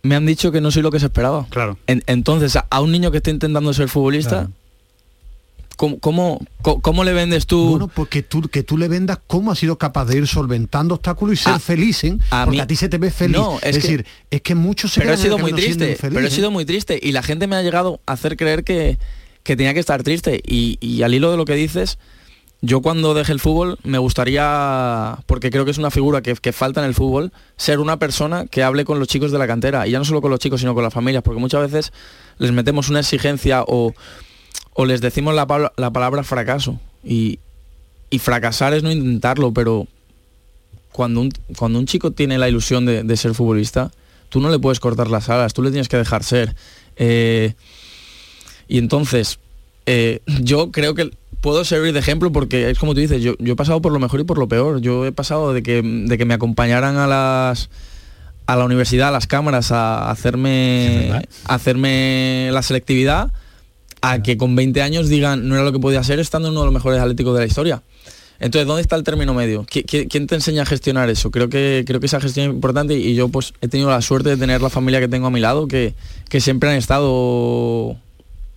me 0.06 0.16
han 0.16 0.26
dicho 0.26 0.52
que 0.52 0.60
no 0.60 0.70
soy 0.70 0.82
lo 0.82 0.90
que 0.90 1.00
se 1.00 1.06
esperaba. 1.06 1.46
Claro. 1.50 1.78
entonces, 1.86 2.56
a, 2.56 2.80
un 2.80 2.92
niño 2.92 3.10
que 3.10 3.18
está 3.18 3.30
intentando 3.30 3.72
ser 3.74 3.88
futbolista, 3.88 4.48
¿cómo, 5.76 6.40
cómo, 6.62 7.04
le 7.04 7.12
vendes 7.12 7.46
tú? 7.46 7.70
Bueno, 7.70 7.88
porque 7.88 8.22
tú, 8.22 8.42
que 8.42 8.62
tú 8.62 8.78
le 8.78 8.88
vendas 8.88 9.18
cómo 9.26 9.52
has 9.52 9.58
sido 9.58 9.76
capaz 9.76 10.06
de 10.06 10.18
ir 10.18 10.26
solventando 10.26 10.94
obstáculos 10.94 11.40
y 11.40 11.42
ser 11.42 11.60
feliz, 11.60 12.04
¿eh? 12.04 12.16
a 12.30 12.44
porque 12.44 12.60
a 12.60 12.66
ti 12.66 12.76
se 12.76 12.88
te 12.88 12.98
ve 12.98 13.10
feliz. 13.10 13.40
es, 13.62 13.74
decir, 13.74 14.06
es 14.30 14.40
que 14.40 14.54
muchos 14.54 14.92
se 14.92 15.00
Pero 15.00 15.12
he 15.12 15.16
sido 15.16 15.38
muy 15.38 15.52
triste, 15.52 15.96
pero 16.00 16.20
he 16.20 16.30
sido 16.30 16.50
muy 16.50 16.64
triste 16.64 16.98
y 17.00 17.12
la 17.12 17.22
gente 17.22 17.46
me 17.46 17.56
ha 17.56 17.62
llegado 17.62 18.00
a 18.06 18.12
hacer 18.12 18.36
creer 18.36 18.64
que, 18.64 18.98
que 19.42 19.56
tenía 19.56 19.74
que 19.74 19.80
estar 19.80 20.02
triste 20.02 20.40
y, 20.46 20.78
y 20.80 21.02
al 21.02 21.14
hilo 21.14 21.30
de 21.30 21.36
lo 21.36 21.44
que 21.44 21.54
dices, 21.54 21.98
yo 22.62 22.80
cuando 22.80 23.14
deje 23.14 23.32
el 23.32 23.40
fútbol 23.40 23.78
me 23.84 23.98
gustaría, 23.98 25.18
porque 25.26 25.50
creo 25.50 25.64
que 25.64 25.70
es 25.70 25.78
una 25.78 25.90
figura 25.90 26.22
que, 26.22 26.52
falta 26.52 26.80
en 26.80 26.86
el 26.86 26.94
fútbol, 26.94 27.32
ser 27.56 27.80
una 27.80 27.98
persona 27.98 28.46
que 28.46 28.62
hable 28.62 28.84
con 28.84 28.98
los 28.98 29.08
chicos 29.08 29.30
de 29.30 29.38
la 29.38 29.46
cantera, 29.46 29.86
y 29.86 29.90
ya 29.90 29.98
no 29.98 30.04
solo 30.04 30.22
con 30.22 30.30
los 30.30 30.40
chicos, 30.40 30.60
sino 30.60 30.74
con 30.74 30.82
las 30.82 30.94
familias, 30.94 31.22
porque 31.22 31.40
muchas 31.40 31.70
veces 31.70 31.92
les 32.38 32.52
metemos 32.52 32.88
una 32.88 33.00
exigencia 33.00 33.62
o, 33.66 33.92
les 34.84 35.00
decimos 35.00 35.34
la, 35.34 35.46
palabra 35.46 36.22
fracaso. 36.22 36.80
Y, 37.04 37.38
fracasar 38.18 38.72
es 38.72 38.82
no 38.82 38.90
intentarlo, 38.90 39.52
pero 39.52 39.86
cuando 40.90 41.20
un, 41.20 41.30
cuando 41.58 41.78
un 41.78 41.84
chico 41.84 42.12
tiene 42.12 42.38
la 42.38 42.48
ilusión 42.48 42.86
de, 42.86 43.16
ser 43.18 43.34
futbolista, 43.34 43.92
tú 44.30 44.40
no 44.40 44.48
le 44.48 44.58
puedes 44.58 44.80
cortar 44.80 45.08
las 45.10 45.28
alas, 45.28 45.52
tú 45.52 45.62
le 45.62 45.70
tienes 45.70 45.88
que 45.88 45.98
dejar 45.98 46.24
ser. 46.24 46.56
Eh, 46.96 47.52
y 48.68 48.78
entonces, 48.78 49.38
eh, 49.86 50.20
yo 50.42 50.72
creo 50.72 50.94
que 50.94 51.10
puedo 51.40 51.64
servir 51.64 51.92
de 51.92 52.00
ejemplo 52.00 52.32
porque 52.32 52.70
es 52.70 52.78
como 52.78 52.92
tú 52.92 53.00
dices, 53.00 53.22
yo, 53.22 53.34
he 53.38 53.54
pasado 53.54 53.80
por 53.80 53.92
lo 53.92 54.00
mejor 54.00 54.20
y 54.20 54.24
por 54.24 54.36
lo 54.38 54.48
peor. 54.48 54.80
Yo 54.80 55.06
he 55.06 55.12
pasado 55.12 55.52
de 55.52 55.62
que, 55.62 55.80
de 55.82 56.18
que 56.18 56.24
me 56.24 56.34
acompañaran 56.34 56.96
a 56.96 57.06
las 57.06 57.70
a 58.46 58.54
la 58.54 58.64
universidad, 58.64 59.08
a 59.08 59.10
las 59.10 59.26
cámaras, 59.26 59.72
a 59.72 60.08
hacerme, 60.08 61.10
hacerme 61.46 62.50
la 62.52 62.62
selectividad, 62.62 63.32
a 64.02 64.22
que 64.22 64.36
con 64.36 64.54
20 64.54 64.82
años 64.82 65.08
digan 65.08 65.48
no 65.48 65.56
era 65.56 65.64
lo 65.64 65.72
que 65.72 65.80
podía 65.80 66.02
ser 66.04 66.20
estando 66.20 66.48
en 66.48 66.52
uno 66.52 66.60
de 66.60 66.66
los 66.66 66.74
mejores 66.74 67.00
atléticos 67.00 67.34
de 67.34 67.40
la 67.40 67.46
historia. 67.46 67.82
Entonces, 68.38 68.66
¿dónde 68.66 68.82
está 68.82 68.96
el 68.96 69.02
término 69.02 69.34
medio? 69.34 69.66
¿Quién 69.68 70.26
te 70.26 70.34
enseña 70.34 70.62
a 70.62 70.66
gestionar 70.66 71.08
eso? 71.10 71.30
Creo 71.30 71.48
que, 71.48 71.84
creo 71.86 72.00
que 72.00 72.06
esa 72.06 72.20
gestión 72.20 72.48
es 72.48 72.54
importante 72.54 72.94
y 72.94 73.14
yo 73.14 73.28
pues 73.28 73.54
he 73.62 73.68
tenido 73.68 73.90
la 73.90 74.02
suerte 74.02 74.28
de 74.28 74.36
tener 74.36 74.60
la 74.60 74.68
familia 74.68 75.00
que 75.00 75.08
tengo 75.08 75.26
a 75.26 75.30
mi 75.30 75.40
lado 75.40 75.66
que, 75.66 75.94
que 76.28 76.40
siempre 76.40 76.70
han 76.70 76.76
estado 76.76 77.96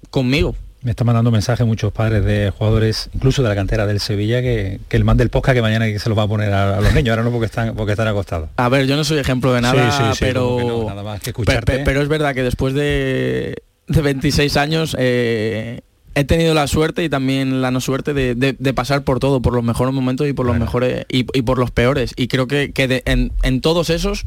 conmigo 0.10 0.56
Me 0.82 0.92
están 0.92 1.08
mandando 1.08 1.30
mensajes 1.30 1.68
muchos 1.68 1.92
padres 1.92 2.24
de 2.24 2.54
jugadores, 2.58 3.10
incluso 3.14 3.44
de 3.44 3.50
la 3.50 3.56
cantera 3.56 3.86
del 3.86 4.00
Sevilla, 4.00 4.42
que, 4.42 4.80
que 4.88 4.96
el 4.96 5.04
man 5.04 5.18
del 5.18 5.30
podcast 5.30 5.56
que 5.56 5.62
mañana 5.62 5.86
se 6.00 6.08
lo 6.08 6.16
va 6.16 6.24
a 6.24 6.28
poner 6.28 6.54
a, 6.54 6.80
los 6.80 6.94
niños, 6.94 7.10
ahora 7.10 7.24
no 7.24 7.32
porque 7.32 7.48
están, 7.48 7.76
porque 7.76 7.92
están 7.92 8.08
acostados. 8.08 8.50
A 8.56 8.70
ver, 8.70 8.88
yo 8.88 8.96
no 8.96 9.04
soy 9.04 9.18
ejemplo 9.18 9.52
de 9.52 9.60
nada, 9.60 10.14
pero, 10.22 10.86
nada 10.88 11.04
más 11.04 11.20
que 11.20 11.32
escucharte. 11.32 11.80
Pero, 11.84 12.02
es 12.02 12.08
verdad 12.08 12.34
que 12.34 12.44
después 12.44 12.74
de, 12.74 13.62
de 13.88 14.02
26 14.02 14.56
años 14.56 14.96
eh, 14.98 15.82
he 16.16 16.24
tenido 16.24 16.54
la 16.54 16.66
suerte 16.68 17.04
y 17.04 17.10
también 17.10 17.62
la 17.62 17.72
no 17.72 17.82
suerte 17.82 18.14
de, 18.14 18.74
pasar 18.74 19.04
por 19.04 19.20
todo, 19.20 19.42
por 19.42 19.54
los 19.54 19.66
mejores 19.66 19.94
momentos 19.94 20.30
y 20.30 20.34
por 20.34 20.46
los 20.46 20.58
mejores 20.58 21.06
y, 21.10 21.24
por 21.24 21.58
los 21.58 21.72
peores. 21.72 22.14
Y 22.16 22.30
creo 22.30 22.48
que, 22.48 22.72
que 22.72 23.04
en, 23.06 23.62
todos 23.62 23.90
esos 23.90 24.24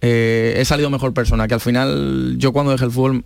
eh, 0.00 0.54
he 0.56 0.64
salido 0.64 0.88
mejor 0.88 1.12
persona, 1.12 1.46
que 1.46 1.54
al 1.54 1.60
final 1.60 2.36
yo 2.38 2.54
cuando 2.54 2.72
dejé 2.72 2.86
el 2.86 2.90
fútbol 2.90 3.24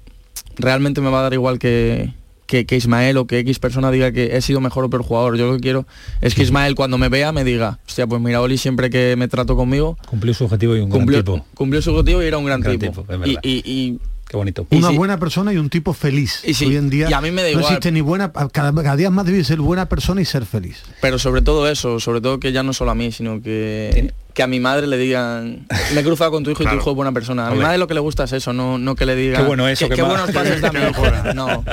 realmente 0.56 1.00
me 1.00 1.10
va 1.10 1.20
a 1.20 1.22
dar 1.22 1.34
igual 1.34 1.60
que, 1.60 2.12
que, 2.52 2.76
Ismael 2.76 3.16
o 3.16 3.26
que 3.26 3.38
X 3.40 3.58
persona 3.58 3.90
diga 3.90 4.12
que 4.12 4.36
he 4.36 4.42
sido 4.42 4.60
mejor 4.60 4.84
o 4.84 4.90
peor 4.90 5.02
jugador. 5.02 5.36
Yo 5.36 5.46
lo 5.46 5.54
que 5.54 5.60
quiero 5.60 5.86
es 6.20 6.34
que 6.34 6.42
Ismael 6.42 6.74
cuando 6.74 6.98
me 6.98 7.08
vea 7.08 7.32
me 7.32 7.44
diga, 7.44 7.78
hostia, 7.86 8.06
pues 8.06 8.20
mira, 8.20 8.40
Oli 8.40 8.58
siempre 8.58 8.90
que 8.90 9.16
me 9.16 9.28
trato 9.28 9.56
conmigo... 9.56 9.96
Cumplió 10.06 10.34
su 10.34 10.44
objetivo 10.44 10.76
y 10.76 10.80
un 10.80 10.90
gran 10.90 11.06
tipo. 11.06 11.44
Cumplió 11.54 11.80
su 11.80 11.90
objetivo 11.90 12.22
y 12.22 12.26
era 12.26 12.38
un 12.38 12.44
gran, 12.44 12.62
tipo. 12.62 13.06
y, 13.42 13.98
Qué 14.32 14.38
bonito. 14.38 14.66
Una 14.70 14.88
buena 14.88 15.18
persona 15.18 15.52
y 15.52 15.58
un 15.58 15.68
tipo 15.68 15.92
feliz. 15.92 16.42
Y 16.42 16.64
Hoy 16.64 16.76
en 16.76 16.88
día 16.88 17.14
a 17.14 17.20
mí 17.20 17.30
me 17.30 17.42
da 17.42 17.52
no 17.52 17.60
existe 17.60 17.92
ni 17.92 18.00
buena, 18.00 18.32
cada, 18.32 18.96
día 18.96 19.10
más 19.10 19.26
debe 19.26 19.44
ser 19.44 19.60
buena 19.60 19.90
persona 19.90 20.22
y 20.22 20.24
ser 20.24 20.46
feliz. 20.46 20.82
Pero 21.02 21.18
sobre 21.18 21.42
todo 21.42 21.68
eso, 21.68 22.00
sobre 22.00 22.22
todo 22.22 22.40
que 22.40 22.50
ya 22.50 22.62
no 22.62 22.72
solo 22.72 22.92
a 22.92 22.94
mí, 22.94 23.12
sino 23.12 23.42
que, 23.42 24.14
que 24.34 24.42
a 24.42 24.46
mi 24.46 24.60
madre 24.60 24.86
le 24.86 24.96
digan, 24.96 25.66
me 25.94 26.00
he 26.00 26.04
cruzado 26.04 26.30
con 26.30 26.44
tu 26.44 26.50
hijo 26.50 26.62
y 26.62 26.66
tu 26.66 26.74
hijo 26.74 26.90
es 26.90 26.96
buena 26.96 27.12
persona. 27.12 27.48
A 27.48 27.50
mi 27.50 27.58
madre 27.58 27.78
lo 27.78 27.86
que 27.86 27.94
le 27.94 28.00
gusta 28.00 28.24
es 28.24 28.32
eso, 28.32 28.52
no, 28.52 28.78
no 28.78 28.94
que 28.94 29.06
le 29.06 29.14
digan... 29.14 29.42
Qué 29.42 29.46
bueno 29.46 29.68
eso. 29.68 29.88
Qué, 29.88 30.02
buenos 30.02 30.30
pases 30.30 30.60
también. 30.60 30.92
no. 31.34 31.64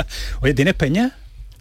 Oye, 0.41 0.53
¿tienes 0.53 0.74
peña? 0.74 1.16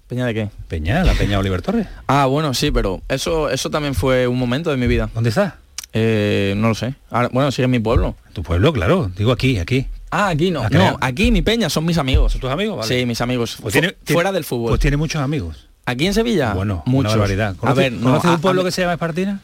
¿Peña 0.09 0.24
de 0.26 0.34
qué? 0.34 0.49
Peña, 0.68 1.05
la 1.05 1.12
Peña 1.12 1.38
Oliver 1.38 1.61
Torres. 1.61 1.86
Ah, 2.07 2.26
bueno, 2.26 2.55
sí, 2.55 2.70
pero 2.70 3.03
eso, 3.09 3.51
eso 3.51 3.68
también 3.70 3.94
fue 3.94 4.26
un 4.26 4.38
momento 4.38 4.70
de 4.70 4.78
mi 4.78 4.86
vida. 4.86 5.11
¿Dónde 5.14 5.28
está? 5.28 5.59
Eh, 5.92 6.55
no 6.57 6.68
lo 6.68 6.74
sé. 6.74 6.94
bueno, 7.32 7.51
sigue 7.53 7.64
en 7.64 7.70
mi 7.70 7.78
pueblo. 7.78 8.16
Tu 8.32 8.42
pueblo, 8.42 8.72
claro. 8.72 9.11
Digo 9.16 9.32
aquí, 9.32 9.59
aquí. 9.59 9.86
Ah, 10.11 10.28
aquí 10.28 10.51
no. 10.51 10.68
no, 10.70 10.96
aquí 11.01 11.30
mi 11.30 11.42
peña 11.42 11.68
son 11.68 11.84
mis 11.84 11.99
amigos. 11.99 12.32
¿Son 12.32 12.40
tus 12.40 12.51
amigos? 12.51 12.86
Sí, 12.86 13.05
mis 13.05 13.20
amigos. 13.20 13.59
Pues 13.61 13.72
tiene, 13.72 13.96
fuera 14.07 14.32
del 14.32 14.44
fútbol. 14.44 14.70
Pues 14.70 14.80
tiene 14.80 14.96
muchos 14.96 15.20
amigos. 15.20 15.68
¿Aquí 15.84 16.07
en 16.07 16.14
Sevilla? 16.14 16.55
Bueno, 16.55 16.82
mucha 16.86 17.11
barbaridad. 17.11 17.57
a 17.62 17.74
ver, 17.74 17.92
no, 17.92 18.05
¿conoces 18.05 18.30
un 18.30 18.40
pueblo 18.40 18.64
que 18.64 18.70
se 18.70 18.82
llama 18.82 18.94
Espartina? 18.94 19.40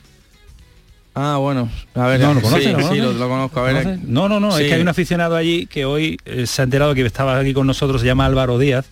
Ah, 1.15 1.37
bueno. 1.39 1.69
A 1.95 2.07
ver, 2.09 2.21
no, 2.21 2.35
¿lo 2.35 2.43
conoces? 2.43 2.65
Sí, 2.91 2.97
¿lo, 2.99 3.13
lo, 3.13 3.29
conozco. 3.29 3.61
A 3.61 3.63
ver, 3.63 3.99
no, 4.05 4.29
no, 4.29 4.41
no. 4.41 4.59
Es 4.59 4.67
que 4.67 4.75
hay 4.75 4.81
un 4.81 4.89
aficionado 4.89 5.37
allí 5.37 5.67
que 5.67 5.85
hoy 5.85 6.19
eh, 6.25 6.47
se 6.47 6.63
ha 6.63 6.65
enterado 6.65 6.95
que 6.95 7.07
estaba 7.07 7.39
aquí 7.39 7.55
con 7.55 7.67
nosotros, 7.67 8.01
se 8.01 8.07
llama 8.07 8.27
Álvaro 8.27 8.59
Díaz. 8.59 8.87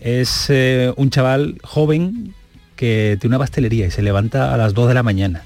Es 0.00 0.46
eh, 0.48 0.92
un 0.96 1.10
chaval 1.10 1.58
joven 1.62 2.34
que 2.76 3.18
tiene 3.20 3.36
una 3.36 3.44
pastelería 3.44 3.86
y 3.86 3.90
se 3.90 4.00
levanta 4.00 4.54
a 4.54 4.56
las 4.56 4.72
2 4.72 4.88
de 4.88 4.94
la 4.94 5.02
mañana 5.02 5.44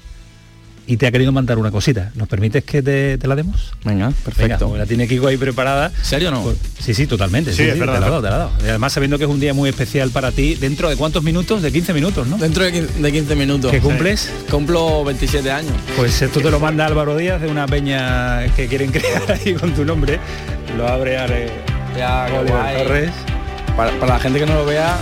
y 0.87 0.97
te 0.97 1.07
ha 1.07 1.11
querido 1.11 1.31
mandar 1.31 1.57
una 1.57 1.71
cosita. 1.71 2.11
¿Nos 2.15 2.27
permites 2.27 2.63
que 2.63 2.81
te, 2.81 3.27
la 3.27 3.35
demos? 3.35 3.71
Venga, 3.83 4.11
perfecto. 4.23 4.67
Venga, 4.67 4.79
la 4.79 4.85
tiene 4.85 5.07
Kiko 5.07 5.27
ahí 5.27 5.37
preparada. 5.37 5.91
¿Serio 6.01 6.31
no? 6.31 6.53
sí, 6.79 6.93
sí, 6.93 7.07
totalmente. 7.07 7.51
Sí, 7.51 7.63
te 7.63 7.75
la 7.75 7.99
dado, 7.99 8.21
te 8.21 8.29
la 8.29 8.37
dado. 8.37 8.51
además 8.61 8.93
sabiendo 8.93 9.17
que 9.17 9.23
es 9.23 9.29
un 9.29 9.39
día 9.39 9.53
muy 9.53 9.69
especial 9.69 10.11
para 10.11 10.31
ti, 10.31 10.55
¿dentro 10.55 10.89
de 10.89 10.95
cuántos 10.95 11.23
minutos? 11.23 11.61
De 11.61 11.71
15 11.71 11.93
minutos, 11.93 12.27
¿no? 12.27 12.37
Dentro 12.37 12.63
de 12.63 12.71
15, 13.11 13.35
minutos. 13.35 13.71
¿Qué 13.71 13.79
cumples? 13.79 14.29
Cumplo 14.49 15.03
27 15.03 15.51
años. 15.51 15.73
Pues 15.97 16.21
esto 16.21 16.39
te 16.41 16.51
lo 16.51 16.59
manda 16.59 16.85
Álvaro 16.85 17.17
Díaz 17.17 17.41
de 17.41 17.47
una 17.47 17.65
peña 17.65 18.45
que 18.55 18.67
quieren 18.67 18.91
crear 18.93 19.31
ahí 19.31 19.53
con 19.53 19.73
tu 19.73 19.85
nombre. 19.85 20.19
Lo 20.77 20.87
abre 20.87 21.17
a 21.17 21.27
ya, 21.97 22.27
Torres. 22.77 23.11
Para, 23.75 23.91
para 23.99 24.13
la 24.13 24.19
gente 24.19 24.39
que 24.39 24.45
no 24.45 24.55
lo 24.55 24.65
vea, 24.65 24.97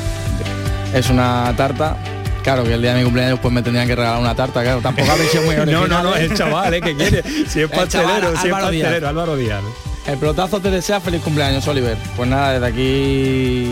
es 0.94 1.10
una 1.10 1.54
tarta 1.56 1.98
Claro, 2.44 2.64
que 2.64 2.74
el 2.74 2.82
día 2.82 2.92
de 2.94 3.00
mi 3.00 3.06
cumpleaños 3.06 3.40
pues 3.40 3.54
me 3.54 3.62
tendrían 3.62 3.88
que 3.88 3.96
regalar 3.96 4.20
una 4.20 4.36
tarta, 4.36 4.62
claro. 4.62 4.82
Tampoco 4.82 5.10
ha 5.12 5.16
sido 5.16 5.44
muy 5.44 5.56
original. 5.56 5.90
no, 5.90 6.04
no, 6.04 6.10
no, 6.10 6.16
el 6.16 6.36
chaval, 6.36 6.74
¿eh? 6.74 6.82
que 6.82 6.96
quiere. 6.96 7.24
Si 7.48 7.62
es 7.62 7.70
pastelero, 7.70 8.36
si 8.38 8.48
es 8.48 8.54
pastelero, 8.54 9.08
Álvaro 9.08 9.36
Díaz. 9.36 9.64
El 10.06 10.18
pelotazo 10.18 10.60
te 10.60 10.70
desea 10.70 11.00
feliz 11.00 11.22
cumpleaños, 11.22 11.66
Oliver. 11.68 11.98
Pues 12.18 12.30
nada, 12.30 12.54
desde 12.54 12.66
aquí 12.68 13.64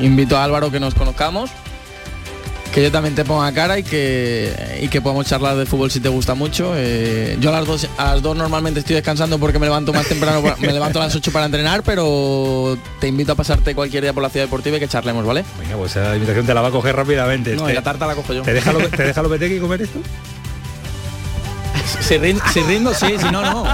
invito 0.00 0.38
a 0.38 0.44
Álvaro 0.44 0.70
que 0.70 0.80
nos 0.80 0.94
conozcamos 0.94 1.50
que 2.74 2.82
yo 2.82 2.90
también 2.90 3.14
te 3.14 3.24
ponga 3.24 3.52
cara 3.52 3.78
y 3.78 3.84
que, 3.84 4.80
y 4.82 4.88
que 4.88 5.00
podamos 5.00 5.26
charlar 5.26 5.56
de 5.56 5.64
fútbol 5.64 5.92
si 5.92 6.00
te 6.00 6.08
gusta 6.08 6.34
mucho. 6.34 6.72
Eh, 6.76 7.36
yo 7.38 7.50
a 7.50 7.52
las, 7.52 7.66
dos, 7.66 7.88
a 7.96 8.14
las 8.14 8.22
dos 8.22 8.36
normalmente 8.36 8.80
estoy 8.80 8.96
descansando 8.96 9.38
porque 9.38 9.60
me 9.60 9.66
levanto 9.66 9.92
más 9.92 10.08
temprano, 10.08 10.42
me 10.58 10.72
levanto 10.72 11.00
a 11.00 11.04
las 11.04 11.14
8 11.14 11.30
para 11.30 11.46
entrenar, 11.46 11.84
pero 11.84 12.76
te 12.98 13.06
invito 13.06 13.30
a 13.30 13.34
pasarte 13.36 13.76
cualquier 13.76 14.02
día 14.02 14.12
por 14.12 14.24
la 14.24 14.28
ciudad 14.28 14.46
deportiva 14.46 14.76
y 14.76 14.80
que 14.80 14.88
charlemos, 14.88 15.24
¿vale? 15.24 15.44
Venga, 15.60 15.76
pues 15.76 15.92
esa 15.92 16.14
invitación 16.14 16.46
te 16.46 16.52
la 16.52 16.62
va 16.62 16.68
a 16.68 16.72
coger 16.72 16.96
rápidamente. 16.96 17.54
No, 17.54 17.70
y 17.70 17.74
la 17.74 17.82
tarta 17.82 18.08
la 18.08 18.16
cojo 18.16 18.32
yo. 18.32 18.42
¿Te 18.42 18.52
deja 18.52 18.72
lo, 18.72 18.80
te 18.88 19.04
deja 19.04 19.22
lo 19.22 19.32
y 19.36 19.60
comer 19.60 19.82
esto? 19.82 20.00
Si, 22.00 22.16
rindo, 22.18 22.94
sí, 22.94 23.06
si 23.18 23.30
no, 23.30 23.42
no. 23.42 23.64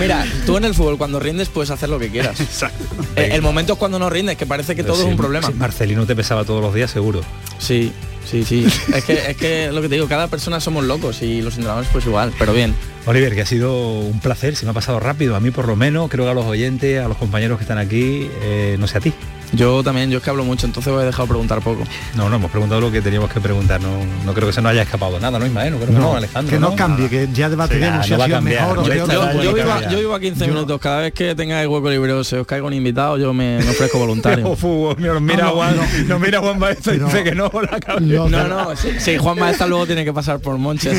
Mira, 0.00 0.24
tú 0.46 0.56
en 0.56 0.64
el 0.64 0.74
fútbol 0.74 0.98
cuando 0.98 1.18
rindes 1.20 1.48
puedes 1.48 1.70
hacer 1.70 1.88
lo 1.88 1.98
que 1.98 2.10
quieras. 2.10 2.40
Exacto. 2.40 2.84
El, 3.16 3.42
momento 3.42 3.74
es 3.74 3.78
cuando 3.78 3.98
no 3.98 4.10
rindes, 4.10 4.36
que 4.36 4.46
parece 4.46 4.74
que 4.74 4.84
todo 4.84 5.02
es 5.02 5.08
un 5.08 5.16
problema. 5.16 5.50
Marcelino 5.50 6.06
te 6.06 6.16
pesaba 6.16 6.44
todos 6.44 6.62
los 6.62 6.74
días, 6.74 6.90
seguro. 6.90 7.22
Sí, 7.58 7.92
sí, 8.24 8.44
sí. 8.44 8.66
es, 8.94 9.04
que, 9.04 9.30
es 9.30 9.36
que 9.36 9.70
lo 9.72 9.82
que 9.82 9.88
te 9.88 9.96
digo, 9.96 10.08
cada 10.08 10.28
persona 10.28 10.60
somos 10.60 10.84
locos 10.84 11.22
y 11.22 11.42
los 11.42 11.54
entrenadores 11.54 11.88
pues 11.92 12.06
igual, 12.06 12.32
pero 12.38 12.52
bien. 12.52 12.74
Oliver, 13.06 13.34
que 13.34 13.42
ha 13.42 13.46
sido 13.46 13.98
un 14.00 14.20
placer, 14.20 14.54
se 14.56 14.64
me 14.64 14.70
ha 14.70 14.74
pasado 14.74 15.00
rápido, 15.00 15.34
a 15.34 15.40
mí 15.40 15.50
por 15.50 15.66
lo 15.66 15.76
menos, 15.76 16.08
creo 16.10 16.24
que 16.24 16.30
a 16.30 16.34
los 16.34 16.46
oyentes, 16.46 17.04
a 17.04 17.08
los 17.08 17.16
compañeros 17.16 17.58
que 17.58 17.64
están 17.64 17.78
aquí, 17.78 18.30
eh, 18.42 18.76
no 18.78 18.86
sé 18.86 18.98
a 18.98 19.00
ti. 19.00 19.12
Yo 19.52 19.82
también, 19.82 20.10
yo 20.10 20.18
es 20.18 20.24
que 20.24 20.30
hablo 20.30 20.44
mucho, 20.44 20.66
entonces 20.66 20.90
voy 20.90 21.02
a 21.02 21.06
dejar 21.06 21.26
preguntar 21.26 21.60
poco. 21.60 21.84
No, 22.14 22.30
no, 22.30 22.36
hemos 22.36 22.50
preguntado 22.50 22.80
lo 22.80 22.90
que 22.90 23.02
teníamos 23.02 23.30
que 23.30 23.40
preguntar, 23.40 23.80
no, 23.82 23.90
no 24.24 24.32
creo 24.32 24.48
que 24.48 24.54
se 24.54 24.62
nos 24.62 24.72
haya 24.72 24.82
escapado 24.82 25.20
nada, 25.20 25.38
¿no, 25.38 25.46
Ismael? 25.46 25.72
No 25.72 25.78
creo 25.78 25.92
que 25.92 25.98
no, 25.98 26.16
Alejandro. 26.16 26.50
Que 26.50 26.58
no, 26.58 26.74
cambie, 26.74 27.10
que 27.10 27.28
ya 27.32 27.50
debatiremos 27.50 28.06
si 28.06 28.14
ha 28.14 28.24
sido 28.24 28.40
mejor 28.40 28.78
o 28.78 28.84
yo, 28.84 29.06
yo, 29.06 29.98
vivo 29.98 30.14
a, 30.14 30.20
15 30.20 30.46
minutos, 30.48 30.80
cada 30.80 31.00
vez 31.02 31.12
que 31.12 31.34
tengáis 31.34 31.68
hueco 31.68 31.90
libre 31.90 32.12
o 32.12 32.24
se 32.24 32.38
os 32.38 32.46
caiga 32.46 32.66
un 32.66 32.72
invitado, 32.72 33.18
yo 33.18 33.34
me, 33.34 33.58
ofrezco 33.58 33.98
voluntario. 33.98 34.44
no, 34.98 35.20
mira 35.20 35.48
Juan, 35.48 35.76
no, 36.06 36.18
mira 36.18 36.40
Juan 36.40 36.58
Maestra 36.58 36.94
y 36.94 36.98
dice 36.98 37.22
que 37.22 37.34
no, 37.34 37.50
la 37.52 37.78
No, 38.00 38.28
no, 38.48 38.68
sí, 38.76 39.18
Juan 39.18 39.38
Maestra 39.38 39.66
luego 39.66 39.86
tiene 39.86 40.04
que 40.04 40.12
pasar 40.14 40.40
por 40.40 40.56
Monche, 40.56 40.92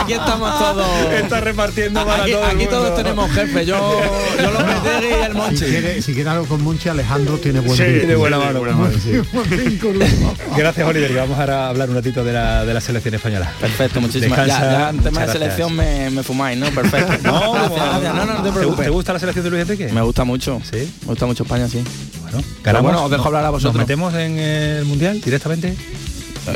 aquí 0.00 0.12
estamos 0.12 0.58
todos. 0.58 0.86
Está 1.12 1.40
repartiendo 1.40 2.04
para 2.04 2.24
aquí, 2.24 2.32
todo 2.32 2.44
Aquí 2.44 2.66
todos 2.66 2.94
tenemos 2.96 3.30
jefe, 3.30 3.64
yo, 3.64 4.00
yo 4.38 4.50
lo 4.50 4.60
meteré 4.60 5.20
y 5.20 5.22
el 5.22 5.34
Monche. 5.34 6.09
Si 6.10 6.14
quiere, 6.14 6.30
algo 6.30 6.44
con 6.46 6.64
Monche 6.64 6.90
Alejandro 6.90 7.38
tiene 7.38 7.60
buen 7.60 7.76
sí, 7.76 7.84
de 7.84 8.16
buena 8.16 8.36
mano. 8.36 8.62
Gracias, 10.56 10.88
Oliver. 10.88 11.14
vamos 11.14 11.38
a 11.38 11.68
hablar 11.68 11.88
un 11.88 11.94
ratito 11.94 12.24
de 12.24 12.32
la, 12.32 12.64
de 12.64 12.74
la 12.74 12.80
selección 12.80 13.14
española. 13.14 13.52
Perfecto, 13.60 14.00
muchísimas 14.00 14.36
gracias. 14.36 14.60
Ya, 14.60 14.90
en 14.90 14.98
tema 14.98 15.24
de 15.24 15.32
selección 15.32 15.76
me, 15.76 16.10
me, 16.10 16.24
fumáis, 16.24 16.58
¿no? 16.58 16.66
Perfecto. 16.70 17.16
no, 17.22 17.52
gracias, 17.52 18.12
No, 18.12 18.26
no, 18.26 18.42
te 18.42 18.50
preocupes. 18.50 18.86
¿Te 18.86 18.90
gusta 18.90 19.12
la 19.12 19.20
selección 19.20 19.44
de 19.44 19.50
Luis 19.50 19.62
Enrique? 19.62 19.92
Me 19.92 20.02
gusta 20.02 20.24
mucho. 20.24 20.60
Sí. 20.68 20.92
Me 21.02 21.06
gusta 21.10 21.26
mucho 21.26 21.44
España, 21.44 21.68
sí. 21.68 21.80
Bueno, 22.22 22.42
ganamos, 22.64 22.90
bueno, 22.90 23.04
os 23.04 23.10
dejo 23.12 23.26
hablar 23.28 23.44
a 23.44 23.50
vosotros. 23.50 23.74
¿Nos 23.74 23.82
metemos 23.82 24.12
en 24.14 24.36
el 24.36 24.84
Mundial 24.86 25.20
directamente? 25.20 25.76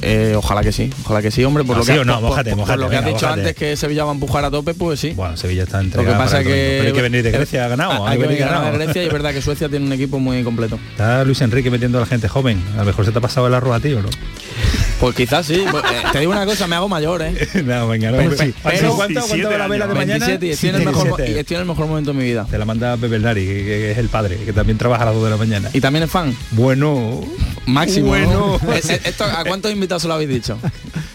Eh, 0.03 0.35
ojalá 0.37 0.63
que 0.63 0.73
sí, 0.73 0.91
ojalá 1.05 1.23
que 1.23 1.31
sí, 1.31 1.45
hombre, 1.45 1.65
por 1.65 1.77
lo 1.77 1.85
que, 1.85 2.05
no, 2.05 2.21
lo 2.21 2.91
que 2.91 2.97
has 2.97 3.05
dicho 3.05 3.29
antes 3.29 3.55
que 3.55 3.77
Sevilla 3.77 4.05
va 4.05 4.11
a 4.11 4.15
empujar 4.15 4.45
a 4.45 4.51
tope, 4.51 4.75
pues 4.75 5.01
sí. 5.01 5.11
Bueno, 5.11 5.37
Sevilla 5.37 5.65
está 5.65 5.81
entregado. 5.81 6.13
Lo 6.13 6.19
que 6.19 6.25
pasa 6.25 6.41
es 6.41 6.47
que 6.47 6.83
hay 6.87 6.93
que 6.93 7.03
venir 7.03 7.23
de 7.23 7.31
Grecia 7.31 7.65
ha 7.65 7.69
ganado. 7.69 8.07
Hay, 8.15 8.19
que 8.19 8.27
venir 8.27 8.45
de 8.47 8.71
Grecia 8.73 9.03
y 9.03 9.07
es 9.07 9.13
verdad 9.13 9.33
que 9.33 9.43
Suecia 9.43 9.69
tiene 9.69 9.87
un 9.87 9.93
equipo 9.93 10.19
muy 10.19 10.43
completo. 10.43 10.79
Está 10.91 11.25
Luis 11.25 11.41
Enrique 11.41 11.71
metiendo 11.71 11.99
a 11.99 12.03
la 12.03 12.07
gente 12.07 12.29
joven. 12.29 12.63
A 12.75 12.79
lo 12.79 12.85
mejor 12.85 13.05
se 13.05 13.13
te 13.13 13.19
ha 13.19 13.21
pasado 13.21 13.47
el 13.47 13.55
arroz 13.55 13.77
a 13.77 13.81
ti 13.81 13.93
o 13.93 14.03
no. 14.03 14.09
Pues 15.01 15.15
quizás 15.15 15.47
sí. 15.47 15.65
Pues, 15.71 15.85
eh, 15.85 16.03
te 16.13 16.21
digo 16.21 16.33
una 16.33 16.47
cosa, 16.47 16.67
me 16.67 16.77
hago 16.77 16.89
mayor, 16.89 17.23
¿eh? 17.23 17.35
no, 17.65 17.89
venga, 17.89 18.11
no. 18.11 18.19
Pero, 18.19 18.31
pero, 18.63 18.95
¿cuánto, 18.95 19.21
¿cuánto 19.27 19.51
va 19.51 19.59
la 19.59 19.69
vela 19.69 19.87
de 19.87 19.95
mañana? 19.95 20.27
27 20.27 20.47
y 20.47 20.51
estoy, 20.51 20.69
en 20.71 20.75
el 20.77 20.85
mejor, 20.85 21.21
estoy 21.21 21.55
en 21.57 21.61
el 21.61 21.69
mejor 21.69 21.87
momento 21.87 22.13
de 22.13 22.19
mi 22.19 22.25
vida. 22.25 22.47
Te 22.51 22.59
la 22.59 22.65
manda 22.65 22.97
Pepe 22.97 23.19
Nari, 23.19 23.45
que, 23.45 23.91
es 23.93 23.99
el 23.99 24.09
padre, 24.09 24.37
que 24.39 24.53
también 24.53 24.79
trabaja 24.79 25.03
a 25.03 25.07
las 25.07 25.15
2 25.15 25.25
de 25.25 25.31
la 25.31 25.37
mañana. 25.37 25.71
¿Y 25.73 25.81
también 25.81 26.05
es 26.05 26.11
fan? 26.11 26.35
Bueno. 26.53 27.23
Máximo. 27.67 28.09
Bueno. 28.09 28.61
Esto, 28.75 29.25
¿A 29.25 29.45
cuántos 29.45 29.73
invitados 29.73 30.03
se 30.03 30.09
lo 30.09 30.15
habéis 30.15 30.31
dicho? 30.31 30.59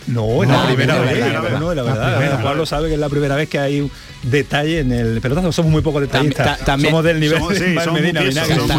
No, 0.07 0.43
es 0.43 0.49
la 0.49 0.65
primera 0.65 0.99
vez. 0.99 1.59
No, 1.59 1.73
la 1.73 1.83
verdad. 1.83 2.41
Juan 2.41 2.57
lo 2.57 2.65
sabe 2.65 2.87
que 2.87 2.95
es 2.95 2.99
la 2.99 3.09
primera 3.09 3.35
vez 3.35 3.49
que 3.49 3.59
hay 3.59 3.89
detalle 4.23 4.79
en 4.79 4.91
el 4.91 5.21
pelotazo. 5.21 5.51
Somos 5.51 5.71
muy 5.71 5.81
poco 5.81 6.01
detallistas. 6.01 6.59
También, 6.59 6.91
somos 6.91 7.03
del 7.03 7.19
nivel 7.19 7.41
de 7.47 7.91
Medina, 7.91 8.23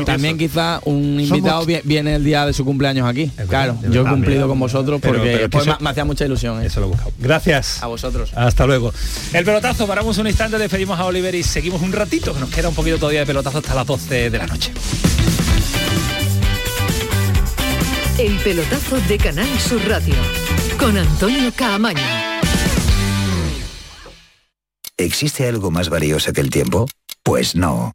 También 0.04 0.38
quizá 0.38 0.80
un 0.84 1.20
invitado 1.20 1.64
viene 1.84 2.14
el 2.16 2.24
día 2.24 2.46
de 2.46 2.52
su 2.52 2.64
cumpleaños 2.64 3.08
aquí. 3.08 3.30
claro, 3.48 3.78
yo 3.90 4.02
he 4.02 4.08
cumplido 4.08 4.48
con 4.48 4.58
vosotros 4.58 5.00
porque 5.00 5.48
me, 5.80 5.90
hacía 5.90 6.04
mucha 6.04 6.24
ilusión. 6.24 6.62
¿eh? 6.62 6.66
Eso 6.66 6.80
lo 6.80 6.86
he 6.86 6.88
buscado. 6.90 7.12
Gracias. 7.18 7.82
A 7.82 7.86
vosotros. 7.86 8.32
Hasta 8.34 8.66
luego. 8.66 8.92
El 9.32 9.44
pelotazo, 9.44 9.86
paramos 9.86 10.18
un 10.18 10.26
instante, 10.26 10.58
despedimos 10.58 10.98
a 10.98 11.04
Oliver 11.04 11.34
y 11.34 11.42
seguimos 11.42 11.82
un 11.82 11.92
ratito, 11.92 12.34
que 12.34 12.40
nos 12.40 12.50
queda 12.50 12.68
un 12.68 12.74
poquito 12.74 12.98
todavía 12.98 13.20
de 13.20 13.26
pelotazo 13.26 13.58
hasta 13.58 13.74
las 13.74 13.86
12 13.86 14.30
de 14.30 14.38
la 14.38 14.46
noche. 14.46 14.72
El 18.20 18.36
pelotazo 18.40 19.00
de 19.08 19.16
Canal 19.16 19.48
Sur 19.58 19.80
Radio 19.88 20.12
con 20.78 20.94
Antonio 20.98 21.50
Caamaño. 21.56 22.02
¿Existe 24.98 25.48
algo 25.48 25.70
más 25.70 25.88
valioso 25.88 26.30
que 26.34 26.42
el 26.42 26.50
tiempo? 26.50 26.86
Pues 27.22 27.56
no. 27.56 27.92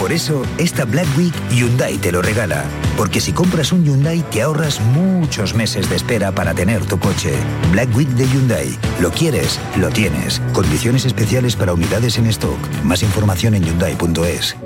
Por 0.00 0.10
eso, 0.10 0.42
esta 0.58 0.84
Black 0.84 1.06
Week 1.16 1.32
Hyundai 1.52 1.96
te 1.98 2.10
lo 2.10 2.22
regala. 2.22 2.64
Porque 2.96 3.20
si 3.20 3.30
compras 3.30 3.70
un 3.70 3.84
Hyundai 3.84 4.28
te 4.32 4.42
ahorras 4.42 4.80
muchos 4.80 5.54
meses 5.54 5.88
de 5.88 5.94
espera 5.94 6.32
para 6.32 6.52
tener 6.52 6.84
tu 6.84 6.98
coche. 6.98 7.32
Black 7.70 7.94
Week 7.94 8.08
de 8.08 8.26
Hyundai. 8.26 8.76
Lo 9.00 9.12
quieres, 9.12 9.60
lo 9.76 9.90
tienes. 9.90 10.42
Condiciones 10.54 11.04
especiales 11.04 11.54
para 11.54 11.72
unidades 11.72 12.18
en 12.18 12.26
stock. 12.26 12.58
Más 12.82 13.04
información 13.04 13.54
en 13.54 13.62
hyundai.es. 13.62 14.56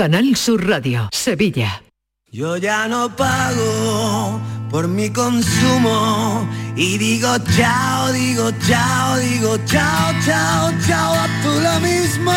Canal 0.00 0.34
Sur 0.34 0.66
Radio, 0.66 1.10
Sevilla. 1.12 1.82
Yo 2.32 2.56
ya 2.56 2.88
no 2.88 3.14
pago 3.14 4.40
por 4.70 4.88
mi 4.88 5.10
consumo 5.10 6.48
y 6.74 6.96
digo 6.96 7.28
chao, 7.54 8.10
digo 8.10 8.50
chao, 8.66 9.18
digo 9.18 9.58
chao, 9.66 10.14
chao, 10.24 10.72
chao, 10.86 11.12
a 11.12 11.28
tú 11.42 11.50
lo 11.60 11.80
mismo. 11.80 12.32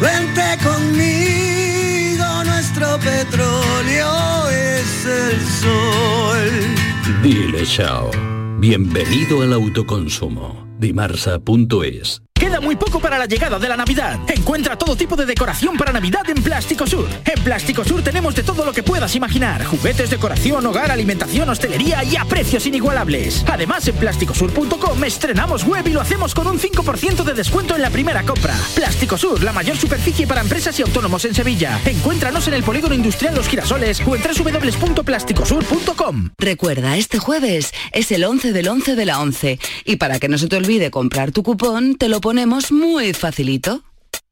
Vente 0.00 0.58
conmigo, 0.64 2.26
nuestro 2.42 2.98
petróleo 2.98 4.48
es 4.48 5.06
el 5.06 5.40
sol. 5.62 7.22
Dile 7.22 7.64
chao. 7.66 8.10
Bienvenido 8.58 9.42
al 9.42 9.52
autoconsumo. 9.52 10.66
Dimarsa.es 10.80 12.20
Queda 12.48 12.62
muy 12.62 12.76
poco 12.76 12.98
para 12.98 13.18
la 13.18 13.26
llegada 13.26 13.58
de 13.58 13.68
la 13.68 13.76
Navidad. 13.76 14.18
Encuentra 14.26 14.78
todo 14.78 14.96
tipo 14.96 15.16
de 15.16 15.26
decoración 15.26 15.76
para 15.76 15.92
Navidad 15.92 16.26
en 16.30 16.42
Plástico 16.42 16.86
Sur. 16.86 17.06
En 17.26 17.44
Plástico 17.44 17.84
Sur 17.84 18.02
tenemos 18.02 18.34
de 18.34 18.42
todo 18.42 18.64
lo 18.64 18.72
que 18.72 18.82
puedas 18.82 19.14
imaginar. 19.14 19.66
Juguetes, 19.66 20.08
decoración, 20.08 20.64
hogar, 20.64 20.90
alimentación, 20.90 21.50
hostelería 21.50 22.02
y 22.04 22.16
a 22.16 22.24
precios 22.24 22.64
inigualables. 22.64 23.44
Además, 23.46 23.86
en 23.88 23.96
plásticosur.com 23.96 25.04
estrenamos 25.04 25.64
web 25.64 25.86
y 25.88 25.90
lo 25.90 26.00
hacemos 26.00 26.34
con 26.34 26.46
un 26.46 26.58
5% 26.58 27.22
de 27.22 27.34
descuento 27.34 27.76
en 27.76 27.82
la 27.82 27.90
primera 27.90 28.22
compra. 28.22 28.54
Plástico 28.74 29.18
Sur, 29.18 29.42
la 29.42 29.52
mayor 29.52 29.76
superficie 29.76 30.26
para 30.26 30.40
empresas 30.40 30.78
y 30.78 30.82
autónomos 30.82 31.26
en 31.26 31.34
Sevilla. 31.34 31.78
Encuéntranos 31.84 32.48
en 32.48 32.54
el 32.54 32.62
Polígono 32.62 32.94
Industrial 32.94 33.34
Los 33.34 33.48
Girasoles 33.48 34.00
o 34.06 34.16
en 34.16 34.22
www.plásticosur.com. 34.22 36.30
Recuerda, 36.38 36.96
este 36.96 37.18
jueves 37.18 37.74
es 37.92 38.10
el 38.10 38.24
11 38.24 38.54
del 38.54 38.68
11 38.68 38.96
de 38.96 39.04
la 39.04 39.20
11. 39.20 39.58
Y 39.84 39.96
para 39.96 40.18
que 40.18 40.28
no 40.28 40.38
se 40.38 40.48
te 40.48 40.56
olvide 40.56 40.90
comprar 40.90 41.30
tu 41.30 41.42
cupón, 41.42 41.96
te 41.96 42.08
lo 42.08 42.22
ponemos 42.38 42.70
muy 42.70 43.14
facilito. 43.14 43.82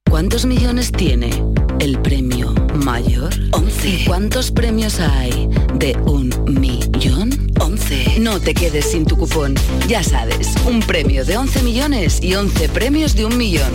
¿Cuántos 0.09 0.47
millones 0.47 0.93
tiene 0.93 1.43
el 1.81 2.01
premio 2.03 2.55
mayor? 2.85 3.35
11. 3.51 4.05
¿Cuántos 4.07 4.53
premios 4.53 5.01
hay 5.01 5.49
de 5.75 5.97
un 6.07 6.33
millón? 6.47 7.53
11. 7.59 8.21
No 8.21 8.39
te 8.39 8.55
quedes 8.55 8.93
sin 8.93 9.07
tu 9.07 9.17
cupón. 9.17 9.57
Ya 9.89 10.05
sabes, 10.05 10.55
un 10.67 10.79
premio 10.79 11.25
de 11.25 11.37
11 11.37 11.65
millones 11.65 12.23
y 12.23 12.37
11 12.37 12.69
premios 12.69 13.17
de 13.17 13.25
un 13.25 13.37
millón. 13.37 13.73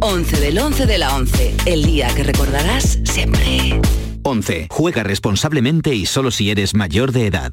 11 0.00 0.40
del 0.40 0.58
11 0.58 0.86
de 0.86 0.96
la 0.96 1.14
11. 1.14 1.54
El 1.66 1.84
día 1.84 2.08
que 2.14 2.22
recordarás 2.22 3.00
siempre. 3.04 3.82
11. 4.22 4.68
Juega 4.70 5.02
responsablemente 5.02 5.94
y 5.94 6.06
solo 6.06 6.30
si 6.30 6.50
eres 6.50 6.74
mayor 6.74 7.12
de 7.12 7.26
edad. 7.26 7.52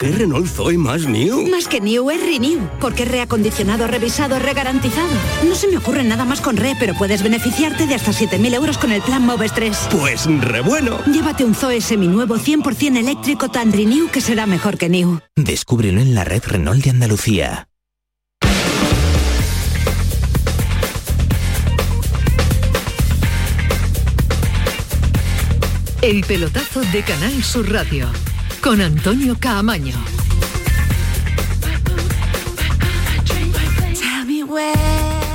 ¿Qué 0.00 0.12
Renault 0.12 0.46
Zoe 0.46 0.78
más 0.78 1.06
new? 1.06 1.48
Más 1.48 1.66
que 1.66 1.80
new 1.80 2.08
es 2.08 2.20
renew, 2.20 2.60
porque 2.80 3.02
es 3.02 3.10
reacondicionado, 3.10 3.88
revisado, 3.88 4.38
regarantizado. 4.38 5.08
No 5.44 5.56
se 5.56 5.66
me 5.66 5.76
ocurre 5.76 6.04
nada 6.04 6.24
más 6.24 6.40
con 6.40 6.56
re, 6.56 6.76
pero 6.78 6.94
puedes 6.94 7.24
beneficiarte 7.24 7.88
de 7.88 7.96
hasta 7.96 8.12
7.000 8.12 8.54
euros 8.54 8.78
con 8.78 8.92
el 8.92 9.02
plan 9.02 9.26
Moves 9.26 9.52
3. 9.54 9.88
Pues 9.90 10.26
re 10.26 10.60
bueno. 10.60 11.00
Llévate 11.06 11.44
un 11.44 11.52
Zoe 11.52 11.80
seminuevo 11.80 12.36
100% 12.36 12.96
eléctrico 12.96 13.48
tan 13.48 13.72
renew 13.72 14.08
que 14.08 14.20
será 14.20 14.46
mejor 14.46 14.78
que 14.78 14.88
new. 14.88 15.18
Descúbrelo 15.34 16.00
en 16.00 16.14
la 16.14 16.22
red 16.22 16.44
Renault 16.46 16.84
de 16.84 16.90
Andalucía. 16.90 17.68
El 26.02 26.20
pelotazo 26.22 26.82
de 26.82 27.02
Canal 27.02 27.42
Sur 27.42 27.72
Radio 27.72 28.08
con 28.68 28.82
Antonio 28.82 29.34
Caamaño. 29.40 29.94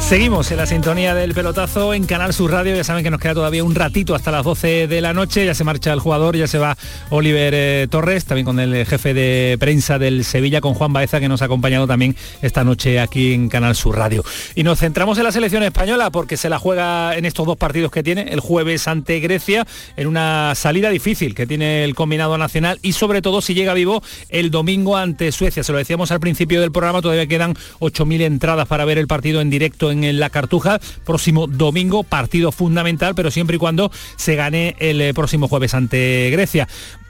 Seguimos 0.03 0.51
en 0.51 0.57
la 0.57 0.65
sintonía 0.65 1.15
del 1.15 1.33
pelotazo 1.33 1.93
en 1.93 2.05
Canal 2.05 2.33
Sur 2.33 2.51
Radio. 2.51 2.75
Ya 2.75 2.83
saben 2.83 3.03
que 3.03 3.09
nos 3.09 3.21
queda 3.21 3.33
todavía 3.33 3.63
un 3.63 3.73
ratito 3.73 4.13
hasta 4.13 4.31
las 4.31 4.43
12 4.43 4.87
de 4.87 5.01
la 5.01 5.13
noche. 5.13 5.45
Ya 5.45 5.55
se 5.55 5.63
marcha 5.63 5.93
el 5.93 6.01
jugador, 6.01 6.35
ya 6.35 6.45
se 6.45 6.59
va 6.59 6.77
Oliver 7.09 7.53
eh, 7.55 7.87
Torres, 7.89 8.25
también 8.25 8.45
con 8.45 8.59
el 8.59 8.85
jefe 8.85 9.13
de 9.13 9.55
prensa 9.59 9.97
del 9.97 10.25
Sevilla, 10.25 10.59
con 10.59 10.73
Juan 10.73 10.91
Baeza, 10.91 11.21
que 11.21 11.29
nos 11.29 11.41
ha 11.41 11.45
acompañado 11.45 11.87
también 11.87 12.15
esta 12.41 12.65
noche 12.65 12.99
aquí 12.99 13.33
en 13.33 13.47
Canal 13.47 13.75
Sur 13.75 13.97
Radio. 13.97 14.23
Y 14.53 14.63
nos 14.63 14.79
centramos 14.79 15.17
en 15.17 15.23
la 15.23 15.31
selección 15.31 15.63
española 15.63 16.11
porque 16.11 16.35
se 16.35 16.49
la 16.49 16.59
juega 16.59 17.15
en 17.15 17.25
estos 17.25 17.47
dos 17.47 17.57
partidos 17.57 17.89
que 17.89 18.03
tiene, 18.03 18.23
el 18.23 18.41
jueves 18.41 18.87
ante 18.89 19.19
Grecia, 19.21 19.65
en 19.95 20.07
una 20.07 20.53
salida 20.53 20.89
difícil 20.89 21.33
que 21.33 21.47
tiene 21.47 21.85
el 21.85 21.95
combinado 21.95 22.37
nacional 22.37 22.77
y 22.81 22.91
sobre 22.91 23.21
todo 23.21 23.41
si 23.41 23.53
llega 23.53 23.73
vivo 23.73 24.03
el 24.29 24.51
domingo 24.51 24.97
ante 24.97 25.31
Suecia. 25.31 25.63
Se 25.63 25.71
lo 25.71 25.77
decíamos 25.77 26.11
al 26.11 26.19
principio 26.19 26.59
del 26.59 26.73
programa, 26.73 27.01
todavía 27.01 27.25
quedan 27.25 27.55
8.000 27.79 28.21
entradas 28.21 28.67
para 28.67 28.83
ver 28.85 28.97
el 28.97 29.07
partido 29.07 29.39
en 29.39 29.49
directo 29.49 29.92
en 29.93 30.19
la 30.19 30.29
Cartuja. 30.29 30.79
Próximo 31.05 31.47
domingo, 31.47 32.03
partido 32.03 32.51
fundamental, 32.51 33.15
pero 33.15 33.31
siempre 33.31 33.57
y 33.57 33.59
cuando 33.59 33.91
se 34.15 34.35
gane 34.35 34.75
el 34.79 35.01
eh, 35.01 35.13
próximo 35.13 35.47
jueves 35.47 35.73
ante 35.73 36.29
Grecia. 36.31 36.67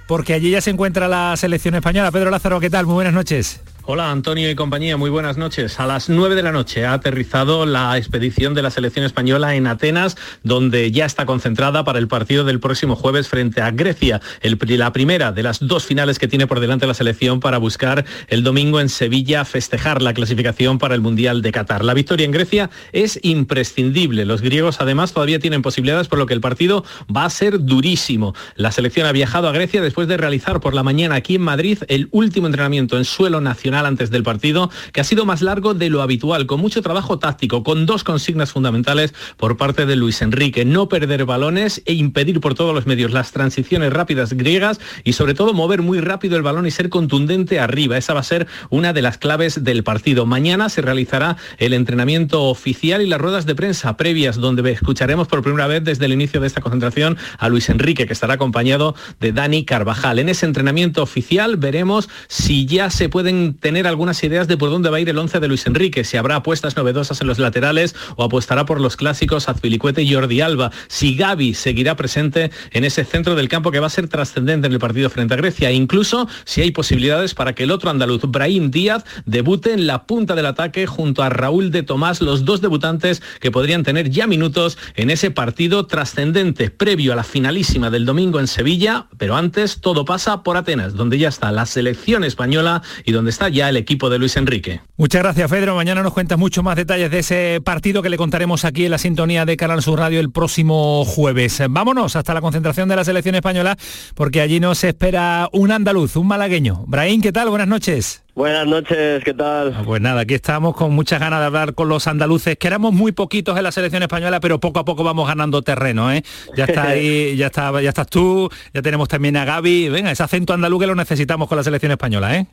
Porque 0.07 0.33
allí 0.33 0.49
ya 0.51 0.61
se 0.61 0.71
encuentra 0.71 1.07
la 1.07 1.35
selección 1.37 1.75
española. 1.75 2.11
Pedro 2.11 2.29
Lázaro, 2.29 2.59
¿qué 2.59 2.69
tal? 2.69 2.85
Muy 2.85 2.95
buenas 2.95 3.13
noches. 3.13 3.61
Hola 3.85 4.11
Antonio 4.11 4.49
y 4.49 4.55
compañía, 4.55 4.95
muy 4.95 5.09
buenas 5.09 5.35
noches. 5.35 5.77
A 5.77 5.85
las 5.85 6.07
9 6.07 6.35
de 6.35 6.41
la 6.41 6.53
noche 6.53 6.85
ha 6.85 6.93
aterrizado 6.93 7.65
la 7.65 7.97
expedición 7.97 8.53
de 8.53 8.61
la 8.61 8.71
selección 8.71 9.03
española 9.05 9.55
en 9.55 9.67
Atenas, 9.67 10.15
donde 10.41 10.89
ya 10.93 11.05
está 11.05 11.25
concentrada 11.25 11.83
para 11.83 11.99
el 11.99 12.07
partido 12.07 12.45
del 12.45 12.61
próximo 12.61 12.95
jueves 12.95 13.27
frente 13.27 13.59
a 13.59 13.71
Grecia, 13.71 14.21
la 14.41 14.93
primera 14.93 15.33
de 15.33 15.43
las 15.43 15.59
dos 15.59 15.85
finales 15.85 16.17
que 16.17 16.29
tiene 16.29 16.47
por 16.47 16.61
delante 16.61 16.87
la 16.87 16.93
selección 16.93 17.41
para 17.41 17.57
buscar 17.57 18.05
el 18.29 18.41
domingo 18.45 18.79
en 18.79 18.87
Sevilla 18.87 19.43
festejar 19.43 20.01
la 20.01 20.13
clasificación 20.13 20.77
para 20.77 20.95
el 20.95 21.01
Mundial 21.01 21.41
de 21.41 21.51
Qatar. 21.51 21.83
La 21.83 21.93
victoria 21.93 22.25
en 22.25 22.31
Grecia 22.31 22.69
es 22.93 23.19
imprescindible. 23.21 24.23
Los 24.23 24.41
griegos 24.41 24.79
además 24.79 25.11
todavía 25.11 25.39
tienen 25.39 25.61
posibilidades, 25.61 26.07
por 26.07 26.19
lo 26.19 26.25
que 26.25 26.33
el 26.33 26.39
partido 26.39 26.85
va 27.13 27.25
a 27.25 27.29
ser 27.29 27.59
durísimo. 27.59 28.33
La 28.55 28.71
selección 28.71 29.07
ha 29.07 29.11
viajado 29.11 29.49
a 29.49 29.51
Grecia 29.51 29.81
después 29.81 30.07
de 30.07 30.15
realizar 30.15 30.61
por 30.61 30.73
la 30.73 30.83
mañana 30.83 31.15
aquí 31.15 31.35
en 31.35 31.41
Madrid 31.41 31.79
el 31.89 32.07
último 32.11 32.47
entrenamiento 32.47 32.97
en 32.97 33.03
suelo 33.03 33.41
nacional 33.41 33.72
antes 33.75 34.11
del 34.11 34.23
partido, 34.23 34.69
que 34.91 35.01
ha 35.01 35.03
sido 35.03 35.25
más 35.25 35.41
largo 35.41 35.73
de 35.73 35.89
lo 35.89 36.01
habitual, 36.01 36.45
con 36.45 36.59
mucho 36.59 36.81
trabajo 36.81 37.19
táctico, 37.19 37.63
con 37.63 37.85
dos 37.85 38.03
consignas 38.03 38.51
fundamentales 38.51 39.13
por 39.37 39.57
parte 39.57 39.85
de 39.85 39.95
Luis 39.95 40.21
Enrique, 40.21 40.65
no 40.65 40.87
perder 40.87 41.25
balones 41.25 41.81
e 41.85 41.93
impedir 41.93 42.39
por 42.39 42.55
todos 42.55 42.73
los 42.73 42.85
medios 42.85 43.11
las 43.11 43.31
transiciones 43.31 43.91
rápidas 43.91 44.33
griegas 44.33 44.79
y 45.03 45.13
sobre 45.13 45.33
todo 45.33 45.53
mover 45.53 45.81
muy 45.81 45.99
rápido 45.99 46.37
el 46.37 46.43
balón 46.43 46.67
y 46.67 46.71
ser 46.71 46.89
contundente 46.89 47.59
arriba. 47.59 47.97
Esa 47.97 48.13
va 48.13 48.19
a 48.19 48.23
ser 48.23 48.47
una 48.69 48.93
de 48.93 49.01
las 49.01 49.17
claves 49.17 49.63
del 49.63 49.83
partido. 49.83 50.25
Mañana 50.25 50.69
se 50.69 50.81
realizará 50.81 51.37
el 51.57 51.73
entrenamiento 51.73 52.43
oficial 52.43 53.01
y 53.01 53.07
las 53.07 53.19
ruedas 53.19 53.45
de 53.45 53.55
prensa 53.55 53.97
previas, 53.97 54.37
donde 54.37 54.71
escucharemos 54.71 55.27
por 55.27 55.41
primera 55.41 55.67
vez 55.67 55.83
desde 55.83 56.05
el 56.05 56.13
inicio 56.13 56.39
de 56.39 56.47
esta 56.47 56.61
concentración 56.61 57.17
a 57.37 57.49
Luis 57.49 57.69
Enrique, 57.69 58.05
que 58.05 58.13
estará 58.13 58.35
acompañado 58.35 58.95
de 59.19 59.31
Dani 59.31 59.65
Carvajal. 59.65 60.19
En 60.19 60.29
ese 60.29 60.45
entrenamiento 60.45 61.01
oficial 61.01 61.57
veremos 61.57 62.09
si 62.27 62.65
ya 62.65 62.89
se 62.89 63.09
pueden 63.09 63.53
tener 63.63 63.87
algunas 63.87 64.21
ideas 64.25 64.49
de 64.49 64.57
por 64.57 64.69
dónde 64.69 64.89
va 64.89 64.97
a 64.97 64.99
ir 64.99 65.07
el 65.07 65.17
11 65.17 65.39
de 65.39 65.47
Luis 65.47 65.65
Enrique, 65.65 66.03
si 66.03 66.17
habrá 66.17 66.35
apuestas 66.35 66.75
novedosas 66.75 67.21
en 67.21 67.27
los 67.27 67.39
laterales 67.39 67.95
o 68.17 68.23
apostará 68.25 68.65
por 68.65 68.81
los 68.81 68.97
clásicos 68.97 69.47
Azpilicuete 69.47 70.03
y 70.03 70.13
Jordi 70.13 70.41
Alba, 70.41 70.69
si 70.89 71.15
Gaby 71.15 71.53
seguirá 71.53 71.95
presente 71.95 72.51
en 72.71 72.83
ese 72.83 73.05
centro 73.05 73.35
del 73.35 73.47
campo 73.47 73.71
que 73.71 73.79
va 73.79 73.87
a 73.87 73.89
ser 73.89 74.09
trascendente 74.09 74.67
en 74.67 74.73
el 74.73 74.79
partido 74.79 75.09
frente 75.09 75.33
a 75.33 75.37
Grecia, 75.37 75.69
e 75.69 75.75
incluso 75.75 76.27
si 76.43 76.59
hay 76.59 76.71
posibilidades 76.71 77.33
para 77.35 77.55
que 77.55 77.63
el 77.63 77.71
otro 77.71 77.89
andaluz, 77.89 78.23
Brahim 78.23 78.69
Díaz, 78.69 79.05
debute 79.25 79.71
en 79.71 79.87
la 79.87 80.07
punta 80.07 80.35
del 80.35 80.45
ataque 80.45 80.85
junto 80.85 81.23
a 81.23 81.29
Raúl 81.29 81.71
de 81.71 81.83
Tomás, 81.83 82.19
los 82.19 82.43
dos 82.43 82.59
debutantes 82.59 83.23
que 83.39 83.49
podrían 83.49 83.83
tener 83.83 84.09
ya 84.09 84.27
minutos 84.27 84.77
en 84.95 85.09
ese 85.09 85.31
partido 85.31 85.87
trascendente 85.87 86.69
previo 86.69 87.13
a 87.13 87.15
la 87.15 87.23
finalísima 87.23 87.89
del 87.89 88.05
domingo 88.05 88.41
en 88.41 88.47
Sevilla, 88.47 89.07
pero 89.17 89.37
antes 89.37 89.79
todo 89.79 90.03
pasa 90.03 90.43
por 90.43 90.57
Atenas, 90.57 90.95
donde 90.95 91.17
ya 91.17 91.29
está 91.29 91.49
la 91.53 91.65
selección 91.65 92.25
española 92.25 92.81
y 93.05 93.13
donde 93.13 93.31
está 93.31 93.52
ya 93.53 93.69
el 93.69 93.77
equipo 93.77 94.09
de 94.09 94.19
Luis 94.19 94.35
Enrique. 94.35 94.81
Muchas 94.97 95.21
gracias, 95.21 95.49
Pedro. 95.49 95.75
Mañana 95.75 96.03
nos 96.03 96.13
cuentas 96.13 96.37
mucho 96.37 96.63
más 96.63 96.75
detalles 96.75 97.09
de 97.11 97.19
ese 97.19 97.61
partido 97.63 98.01
que 98.01 98.09
le 98.09 98.17
contaremos 98.17 98.65
aquí 98.65 98.85
en 98.85 98.91
la 98.91 98.97
sintonía 98.97 99.45
de 99.45 99.55
Canal 99.55 99.81
Sur 99.81 99.99
Radio 99.99 100.19
el 100.19 100.31
próximo 100.31 101.05
jueves. 101.05 101.61
Vámonos 101.69 102.15
hasta 102.15 102.33
la 102.33 102.41
concentración 102.41 102.89
de 102.89 102.95
la 102.95 103.05
selección 103.05 103.35
española, 103.35 103.77
porque 104.15 104.41
allí 104.41 104.59
nos 104.59 104.83
espera 104.83 105.49
un 105.53 105.71
andaluz, 105.71 106.15
un 106.15 106.27
malagueño. 106.27 106.83
Brahim, 106.87 107.21
¿qué 107.21 107.31
tal? 107.31 107.49
Buenas 107.49 107.67
noches. 107.67 108.23
Buenas 108.35 108.65
noches, 108.65 109.23
¿qué 109.23 109.33
tal? 109.35 109.75
Pues 109.85 110.01
nada, 110.01 110.21
aquí 110.21 110.33
estamos 110.33 110.75
con 110.75 110.91
muchas 110.91 111.19
ganas 111.19 111.39
de 111.39 111.45
hablar 111.45 111.75
con 111.75 111.87
los 111.87 112.07
andaluces, 112.07 112.57
que 112.57 112.65
éramos 112.65 112.91
muy 112.91 113.11
poquitos 113.11 113.55
en 113.55 113.63
la 113.63 113.71
selección 113.71 114.01
española, 114.01 114.39
pero 114.39 114.59
poco 114.59 114.79
a 114.79 114.85
poco 114.85 115.03
vamos 115.03 115.27
ganando 115.27 115.61
terreno, 115.61 116.11
¿eh? 116.11 116.23
Ya 116.57 116.65
está 116.65 116.89
ahí, 116.89 117.35
ya 117.37 117.47
está, 117.47 117.79
ya 117.79 117.89
estás 117.89 118.07
tú, 118.07 118.49
ya 118.73 118.81
tenemos 118.81 119.07
también 119.07 119.37
a 119.37 119.45
Gaby. 119.45 119.89
Venga, 119.89 120.09
ese 120.09 120.23
acento 120.23 120.53
andaluz 120.53 120.79
que 120.79 120.87
lo 120.87 120.95
necesitamos 120.95 121.47
con 121.47 121.57
la 121.59 121.63
selección 121.63 121.91
española, 121.91 122.35
¿eh? 122.35 122.47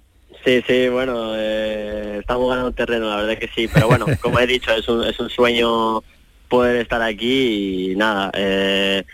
Sí, 0.45 0.63
sí, 0.67 0.89
bueno, 0.89 1.35
eh, 1.37 2.19
estamos 2.21 2.49
ganando 2.49 2.73
terreno, 2.73 3.11
la 3.11 3.17
verdad 3.17 3.39
que 3.39 3.49
sí, 3.55 3.69
pero 3.73 3.89
bueno, 3.89 4.07
como 4.21 4.39
he 4.39 4.47
dicho, 4.47 4.73
es 4.73 4.89
un, 4.89 5.05
es 5.05 5.19
un 5.21 5.29
sueño 5.29 6.03
poder 6.49 6.77
estar 6.77 7.01
aquí 7.03 7.93
y 7.93 7.97
nada, 7.97 8.31
eh, 8.35 9.05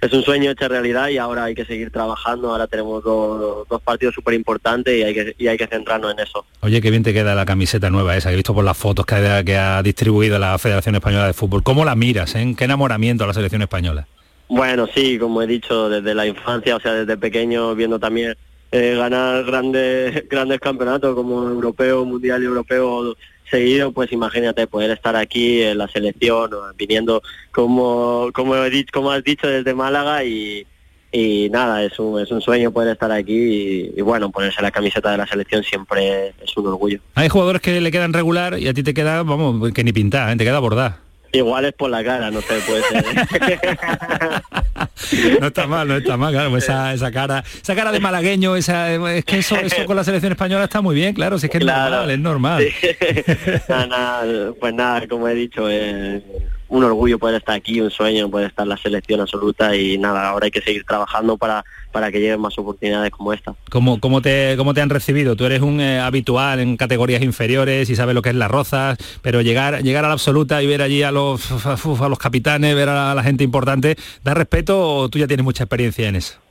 es 0.00 0.12
un 0.12 0.22
sueño 0.22 0.50
hecho 0.52 0.68
realidad 0.68 1.08
y 1.08 1.18
ahora 1.18 1.44
hay 1.44 1.54
que 1.54 1.64
seguir 1.64 1.90
trabajando. 1.90 2.50
Ahora 2.50 2.66
tenemos 2.68 3.02
dos, 3.02 3.66
partidos 3.82 4.14
súper 4.14 4.34
importantes 4.34 4.96
y 4.96 5.02
hay, 5.02 5.14
que, 5.14 5.34
y 5.38 5.48
hay 5.48 5.58
que 5.58 5.66
centrarnos 5.66 6.12
en 6.12 6.20
eso. 6.20 6.46
Oye, 6.60 6.80
qué 6.80 6.90
bien 6.90 7.02
te 7.02 7.12
queda 7.12 7.34
la 7.34 7.44
camiseta 7.44 7.90
nueva 7.90 8.16
esa, 8.16 8.28
que 8.28 8.34
he 8.34 8.36
visto 8.36 8.54
por 8.54 8.64
las 8.64 8.76
fotos 8.76 9.04
que 9.06 9.16
ha, 9.16 9.42
que 9.42 9.56
ha 9.56 9.82
distribuido 9.82 10.38
la 10.38 10.56
Federación 10.58 10.94
Española 10.94 11.26
de 11.26 11.32
Fútbol. 11.32 11.62
¿Cómo 11.64 11.84
la 11.84 11.96
miras? 11.96 12.36
en 12.36 12.54
¿Qué 12.54 12.64
enamoramiento 12.64 13.24
a 13.24 13.26
la 13.26 13.34
selección 13.34 13.62
española? 13.62 14.06
Bueno, 14.48 14.86
sí, 14.94 15.18
como 15.18 15.42
he 15.42 15.46
dicho, 15.46 15.90
desde 15.90 16.14
la 16.14 16.26
infancia, 16.26 16.76
o 16.76 16.80
sea, 16.80 16.92
desde 16.92 17.16
pequeño, 17.16 17.74
viendo 17.74 17.98
también 17.98 18.34
eh, 18.72 18.94
ganar 18.96 19.44
grandes, 19.44 20.28
grandes 20.30 20.60
campeonatos 20.60 21.14
como 21.14 21.42
europeo, 21.48 22.04
mundial 22.04 22.42
y 22.42 22.46
europeo 22.46 23.16
seguido, 23.50 23.92
pues 23.92 24.12
imagínate 24.12 24.66
poder 24.66 24.90
estar 24.90 25.16
aquí 25.16 25.62
en 25.62 25.78
la 25.78 25.88
selección, 25.88 26.50
viniendo 26.76 27.22
como, 27.50 28.30
como, 28.34 28.56
he 28.56 28.70
dicho, 28.70 28.90
como 28.92 29.10
has 29.10 29.24
dicho 29.24 29.46
desde 29.46 29.74
Málaga 29.74 30.22
y, 30.24 30.66
nada, 31.50 31.82
es 31.82 31.98
un, 31.98 32.20
es 32.20 32.30
un 32.30 32.42
sueño 32.42 32.70
poder 32.70 32.92
estar 32.92 33.10
aquí 33.10 33.90
y, 33.96 34.00
bueno, 34.02 34.30
ponerse 34.30 34.60
la 34.60 34.70
camiseta 34.70 35.10
de 35.10 35.16
la 35.16 35.26
selección 35.26 35.62
siempre 35.64 36.34
es 36.42 36.56
un 36.56 36.66
orgullo. 36.66 37.00
Hay 37.14 37.28
jugadores 37.30 37.62
que 37.62 37.80
le 37.80 37.90
quedan 37.90 38.12
regular 38.12 38.58
y 38.58 38.68
a 38.68 38.74
ti 38.74 38.82
te 38.82 38.92
queda, 38.92 39.22
vamos, 39.22 39.72
que 39.72 39.84
ni 39.84 39.92
pintar, 39.92 40.30
¿eh? 40.30 40.36
te 40.36 40.44
queda 40.44 40.58
bordar. 40.58 41.07
Igual 41.32 41.66
es 41.66 41.74
por 41.74 41.90
la 41.90 42.02
cara, 42.02 42.30
no 42.30 42.40
sé, 42.40 42.58
puede 42.66 42.82
ser. 42.84 43.04
no 45.40 45.48
está 45.48 45.66
mal, 45.66 45.86
no 45.86 45.96
está 45.96 46.16
mal, 46.16 46.32
claro, 46.32 46.56
esa, 46.56 46.94
esa 46.94 47.12
cara, 47.12 47.44
esa 47.62 47.74
cara 47.74 47.92
de 47.92 48.00
malagueño, 48.00 48.56
esa, 48.56 48.94
es 49.12 49.24
que 49.24 49.38
eso, 49.38 49.56
eso 49.56 49.84
con 49.84 49.96
la 49.96 50.04
selección 50.04 50.32
española 50.32 50.64
está 50.64 50.80
muy 50.80 50.94
bien, 50.94 51.14
claro, 51.14 51.38
si 51.38 51.46
es 51.46 51.52
que 51.52 51.58
es 51.58 51.64
normal, 51.64 52.10
es 52.10 52.18
normal. 52.18 52.66
pues 54.60 54.74
nada, 54.74 55.06
como 55.06 55.28
he 55.28 55.34
dicho, 55.34 55.68
eh, 55.68 56.22
un 56.68 56.84
orgullo 56.84 57.18
poder 57.18 57.36
estar 57.36 57.54
aquí, 57.54 57.80
un 57.80 57.90
sueño 57.90 58.30
poder 58.30 58.48
estar 58.48 58.66
la 58.66 58.76
selección 58.76 59.20
absoluta 59.20 59.74
y 59.74 59.98
nada, 59.98 60.28
ahora 60.28 60.46
hay 60.46 60.50
que 60.50 60.60
seguir 60.60 60.84
trabajando 60.84 61.36
para, 61.36 61.64
para 61.92 62.12
que 62.12 62.20
lleguen 62.20 62.40
más 62.40 62.58
oportunidades 62.58 63.10
como 63.10 63.32
esta. 63.32 63.54
¿Cómo, 63.70 64.00
cómo, 64.00 64.20
te, 64.20 64.54
cómo 64.56 64.74
te 64.74 64.80
han 64.80 64.90
recibido? 64.90 65.36
Tú 65.36 65.44
eres 65.44 65.62
un 65.62 65.80
eh, 65.80 66.00
habitual 66.00 66.60
en 66.60 66.76
categorías 66.76 67.22
inferiores 67.22 67.88
y 67.90 67.96
sabes 67.96 68.14
lo 68.14 68.22
que 68.22 68.30
es 68.30 68.34
las 68.34 68.50
rozas, 68.50 68.98
pero 69.22 69.40
llegar, 69.40 69.82
llegar 69.82 70.04
a 70.04 70.08
la 70.08 70.14
absoluta 70.14 70.62
y 70.62 70.66
ver 70.66 70.82
allí 70.82 71.02
a 71.02 71.10
los, 71.10 71.66
a 71.66 72.08
los 72.08 72.18
capitanes, 72.18 72.74
ver 72.74 72.88
a 72.88 73.14
la 73.14 73.22
gente 73.22 73.44
importante, 73.44 73.96
¿da 74.22 74.34
respeto 74.34 74.80
o 74.80 75.08
tú 75.08 75.18
ya 75.18 75.26
tienes 75.26 75.44
mucha 75.44 75.64
experiencia 75.64 76.08
en 76.08 76.16
eso? 76.16 76.47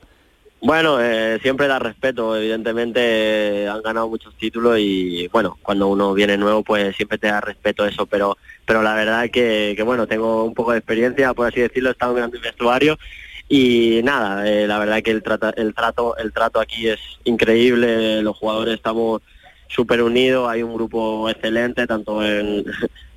Bueno, 0.60 1.00
eh, 1.00 1.38
siempre 1.42 1.68
da 1.68 1.78
respeto, 1.78 2.36
evidentemente 2.36 3.68
han 3.68 3.82
ganado 3.84 4.10
muchos 4.10 4.36
títulos 4.38 4.80
y 4.80 5.28
bueno, 5.28 5.58
cuando 5.62 5.88
uno 5.88 6.14
viene 6.16 6.36
nuevo 6.36 6.64
pues 6.64 6.96
siempre 6.96 7.20
te 7.20 7.28
da 7.28 7.40
respeto 7.42 7.86
eso, 7.86 8.08
pero 8.08 8.38
pero 8.66 8.82
la 8.82 8.96
verdad 8.96 9.30
que, 9.30 9.74
que 9.78 9.84
bueno, 9.84 10.08
tengo 10.08 10.44
un 10.44 10.56
poco 10.56 10.72
de 10.72 10.80
experiencia, 10.80 11.34
por 11.34 11.48
así 11.48 11.62
decirlo, 11.62 11.90
he 11.90 11.92
estado 11.92 12.18
en 12.18 12.24
el 12.24 12.40
vestuario 12.42 12.98
y 13.48 14.02
nada, 14.04 14.50
eh, 14.50 14.68
la 14.68 14.80
verdad 14.80 15.02
que 15.04 15.12
el, 15.12 15.24
el, 15.58 15.74
trato, 15.76 16.18
el 16.18 16.34
trato 16.34 16.60
aquí 16.60 16.90
es 16.90 17.00
increíble, 17.24 18.22
los 18.24 18.36
jugadores 18.36 18.76
estamos 18.76 19.22
súper 19.68 20.02
unidos, 20.02 20.50
hay 20.50 20.64
un 20.64 20.74
grupo 20.74 21.30
excelente, 21.30 21.86
tanto 21.88 22.24
en, 22.26 22.66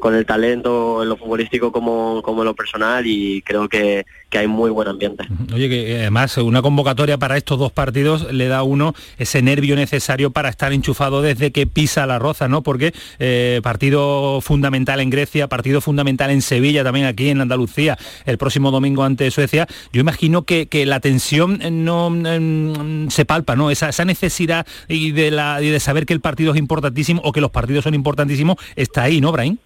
con 0.00 0.14
el 0.14 0.26
talento 0.26 1.02
en 1.02 1.08
lo 1.08 1.16
futbolístico 1.16 1.70
como, 1.70 2.22
como 2.22 2.42
en 2.42 2.46
lo 2.46 2.54
personal 2.54 3.06
y 3.06 3.42
creo 3.42 3.68
que, 3.68 4.04
que, 4.28 4.38
hay 4.38 4.46
muy 4.46 4.70
buen 4.70 4.88
ambiente. 4.88 5.24
Oye, 5.54 5.68
que 5.68 5.92
eh, 5.92 6.00
además 6.00 6.36
una 6.38 6.62
convocatoria 6.62 7.18
para 7.18 7.36
estos 7.36 7.58
dos 7.58 7.70
partidos 7.70 8.32
le 8.32 8.48
da 8.48 8.58
a 8.58 8.62
uno 8.62 8.94
ese 9.18 9.42
nervio 9.42 9.76
necesario 9.76 10.30
para 10.30 10.48
estar 10.48 10.72
enchufado 10.72 11.22
desde 11.22 11.52
que 11.52 11.66
pisa 11.66 12.06
la 12.06 12.18
roza, 12.18 12.48
¿no? 12.48 12.62
Porque 12.62 12.92
eh, 13.18 13.60
partido 13.62 14.40
fundamental 14.40 15.00
en 15.00 15.10
Grecia, 15.10 15.48
partido 15.48 15.80
fundamental 15.80 16.30
en 16.30 16.42
Sevilla, 16.42 16.82
también 16.82 17.06
aquí 17.06 17.28
en 17.28 17.40
Andalucía, 17.40 17.98
el 18.24 18.38
próximo 18.38 18.70
domingo 18.70 19.04
ante 19.04 19.30
Suecia. 19.30 19.68
Yo 19.92 20.00
imagino 20.00 20.42
que, 20.42 20.66
que 20.66 20.86
la 20.86 21.00
tensión 21.00 21.60
no 21.84 22.10
mm, 22.10 23.08
se 23.10 23.24
palpa, 23.24 23.54
¿no? 23.54 23.70
Esa, 23.70 23.90
esa 23.90 24.04
necesidad 24.04 24.66
y 24.88 25.12
de, 25.12 25.30
la, 25.30 25.62
y 25.62 25.68
de 25.68 25.80
saber 25.80 26.06
que 26.06 26.14
el 26.14 26.20
partido 26.20 26.52
es 26.52 26.58
importantísimo 26.58 27.20
o 27.24 27.32
que 27.32 27.40
los 27.40 27.50
partidos 27.50 27.84
son 27.84 27.94
importantísimos 27.94 28.56
está 28.76 29.02
ahí, 29.02 29.20
¿no, 29.20 29.32
Brain? 29.32 29.58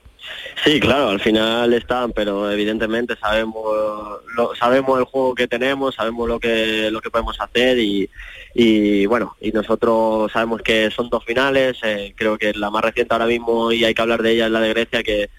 Sí, 0.64 0.80
claro, 0.80 1.10
al 1.10 1.20
final 1.20 1.72
están, 1.74 2.12
pero 2.12 2.50
evidentemente 2.50 3.16
sabemos 3.16 4.20
lo, 4.34 4.54
sabemos 4.54 4.98
el 4.98 5.04
juego 5.04 5.34
que 5.34 5.46
tenemos, 5.46 5.94
sabemos 5.94 6.28
lo 6.28 6.40
que 6.40 6.90
lo 6.90 7.00
que 7.00 7.10
podemos 7.10 7.38
hacer 7.40 7.78
y, 7.78 8.08
y 8.54 9.04
bueno, 9.06 9.36
y 9.40 9.52
nosotros 9.52 10.32
sabemos 10.32 10.62
que 10.62 10.90
son 10.90 11.10
dos 11.10 11.24
finales, 11.24 11.78
eh, 11.82 12.14
creo 12.16 12.38
que 12.38 12.54
la 12.54 12.70
más 12.70 12.82
reciente 12.82 13.12
ahora 13.12 13.26
mismo 13.26 13.72
y 13.72 13.84
hay 13.84 13.94
que 13.94 14.02
hablar 14.02 14.22
de 14.22 14.32
ella 14.32 14.46
es 14.46 14.52
la 14.52 14.60
de 14.60 14.70
Grecia 14.70 15.02
que 15.02 15.30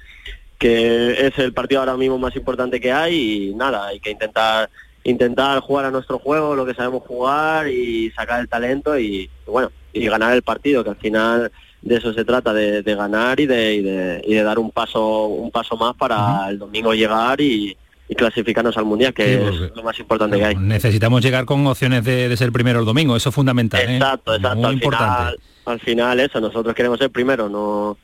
que 0.60 1.28
es 1.28 1.38
el 1.40 1.54
partido 1.54 1.82
ahora 1.82 1.98
mismo 1.98 2.18
más 2.18 2.36
importante 2.36 2.80
que 2.80 2.92
hay 2.92 3.50
y 3.50 3.56
nada, 3.56 3.88
hay 3.88 4.00
que 4.00 4.12
intentar 4.12 4.70
intentar 5.04 5.60
jugar 5.60 5.86
a 5.86 5.92
nuestro 5.92 6.18
juego, 6.20 6.56
lo 6.56 6.66
que 6.66 6.74
sabemos 6.74 7.04
jugar 7.04 7.68
y 7.68 8.12
sacar 8.12 8.42
el 8.42 8.50
talento 8.50 8.98
y 8.98 9.30
bueno, 9.46 9.72
y 9.94 10.06
ganar 10.08 10.34
el 10.34 10.42
partido, 10.42 10.84
que 10.84 10.90
al 10.90 10.96
final 10.98 11.52
de 11.86 11.98
eso 11.98 12.12
se 12.14 12.26
trata, 12.26 12.52
de, 12.52 12.82
ganar 12.84 13.40
y 13.40 13.46
de, 13.46 14.22
y 14.26 14.34
de, 14.34 14.44
dar 14.44 14.58
un 14.58 14.72
paso, 14.72 15.28
un 15.28 15.52
paso 15.52 15.78
más 15.78 15.96
para 15.96 16.50
el 16.50 16.58
domingo 16.58 16.94
llegar 16.94 17.40
y, 17.40 17.78
clasificarnos 18.18 18.78
al 18.78 18.86
mundial, 18.86 19.14
que 19.14 19.36
es 19.36 19.76
lo 19.76 19.82
más 19.82 19.98
importante 20.00 20.38
que 20.38 20.46
hay. 20.46 20.56
Necesitamos 20.56 21.24
llegar 21.24 21.46
con 21.46 21.66
opciones 21.66 22.04
de, 22.04 22.36
ser 22.38 22.52
primero 22.52 22.80
el 22.80 22.86
domingo, 22.86 23.16
eso 23.16 23.30
es 23.30 23.36
fundamental. 23.36 23.82
¿eh? 23.82 23.96
Exacto, 23.96 24.36
exacto. 24.36 24.68
al 24.68 24.74
importante. 24.74 25.16
Final, 25.16 25.38
al 25.66 25.80
final 25.80 26.20
eso, 26.20 26.40
nosotros 26.42 26.76
queremos 26.76 27.00
ser 27.00 27.10
primero, 27.10 27.50
no, 27.50 27.98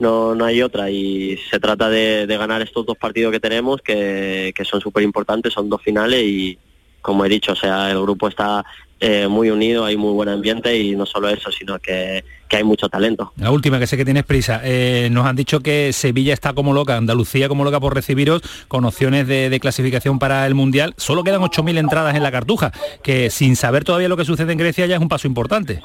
no, 0.00 0.34
no 0.34 0.44
hay 0.44 0.62
otra 0.62 0.90
y 0.90 1.36
se 1.50 1.58
trata 1.58 1.88
de, 1.88 2.26
ganar 2.28 2.62
estos 2.62 2.86
dos 2.86 2.96
partidos 2.96 3.32
que 3.32 3.40
tenemos 3.40 3.80
que, 3.80 4.52
que 4.54 4.64
son 4.64 4.80
súper 4.80 5.02
importantes, 5.04 5.52
son 5.52 5.68
dos 5.68 5.82
finales 5.82 6.22
y 6.22 6.58
como 7.00 7.24
he 7.24 7.28
dicho, 7.28 7.52
o 7.52 7.56
sea, 7.56 7.90
el 7.90 8.00
grupo 8.00 8.28
está 8.28 8.64
eh, 9.02 9.28
muy 9.28 9.48
unido, 9.48 9.86
hay 9.86 9.96
muy 9.96 10.12
buen 10.12 10.28
ambiente 10.28 10.76
y 10.76 10.94
no 10.94 11.06
solo 11.06 11.30
eso, 11.30 11.50
sino 11.50 11.78
que, 11.78 12.22
hay 12.50 12.64
mucho 12.64 12.88
talento. 12.90 13.32
La 13.38 13.50
última, 13.50 13.78
que 13.78 13.86
sé 13.86 13.96
que 13.96 14.04
tienes 14.04 14.24
prisa, 14.24 14.60
eh, 14.62 15.08
nos 15.10 15.24
han 15.24 15.36
dicho 15.36 15.60
que 15.60 15.92
Sevilla 15.94 16.34
está 16.34 16.52
como 16.52 16.74
loca, 16.74 16.98
Andalucía 16.98 17.48
como 17.48 17.64
loca 17.64 17.80
por 17.80 17.94
recibiros 17.94 18.42
con 18.68 18.84
opciones 18.84 19.26
de, 19.26 19.58
clasificación 19.58 20.18
para 20.18 20.46
el 20.46 20.54
Mundial. 20.54 20.92
Solo 20.98 21.24
quedan 21.24 21.40
8.000 21.40 21.78
entradas 21.78 22.14
en 22.14 22.22
la 22.22 22.30
cartuja, 22.30 22.72
que 23.02 23.30
sin 23.30 23.56
saber 23.56 23.84
todavía 23.84 24.08
lo 24.08 24.18
que 24.18 24.26
sucede 24.26 24.52
en 24.52 24.58
Grecia 24.58 24.84
ya 24.84 24.96
es 24.96 25.00
un 25.00 25.08
paso 25.08 25.26
importante. 25.26 25.80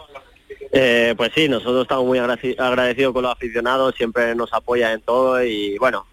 Eh, 0.73 1.13
pues 1.15 1.31
sí, 1.33 1.47
nosotros 1.47 1.83
estamos 1.83 2.05
muy 2.05 2.19
agradecidos 2.19 3.13
con 3.13 3.23
los 3.23 3.31
aficionados, 3.31 3.95
siempre 3.95 4.35
nos 4.35 4.51
apoyan 4.51 4.91
en 4.91 5.01
todo 5.01 5.41
y 5.41 5.77
bueno, 5.77 6.07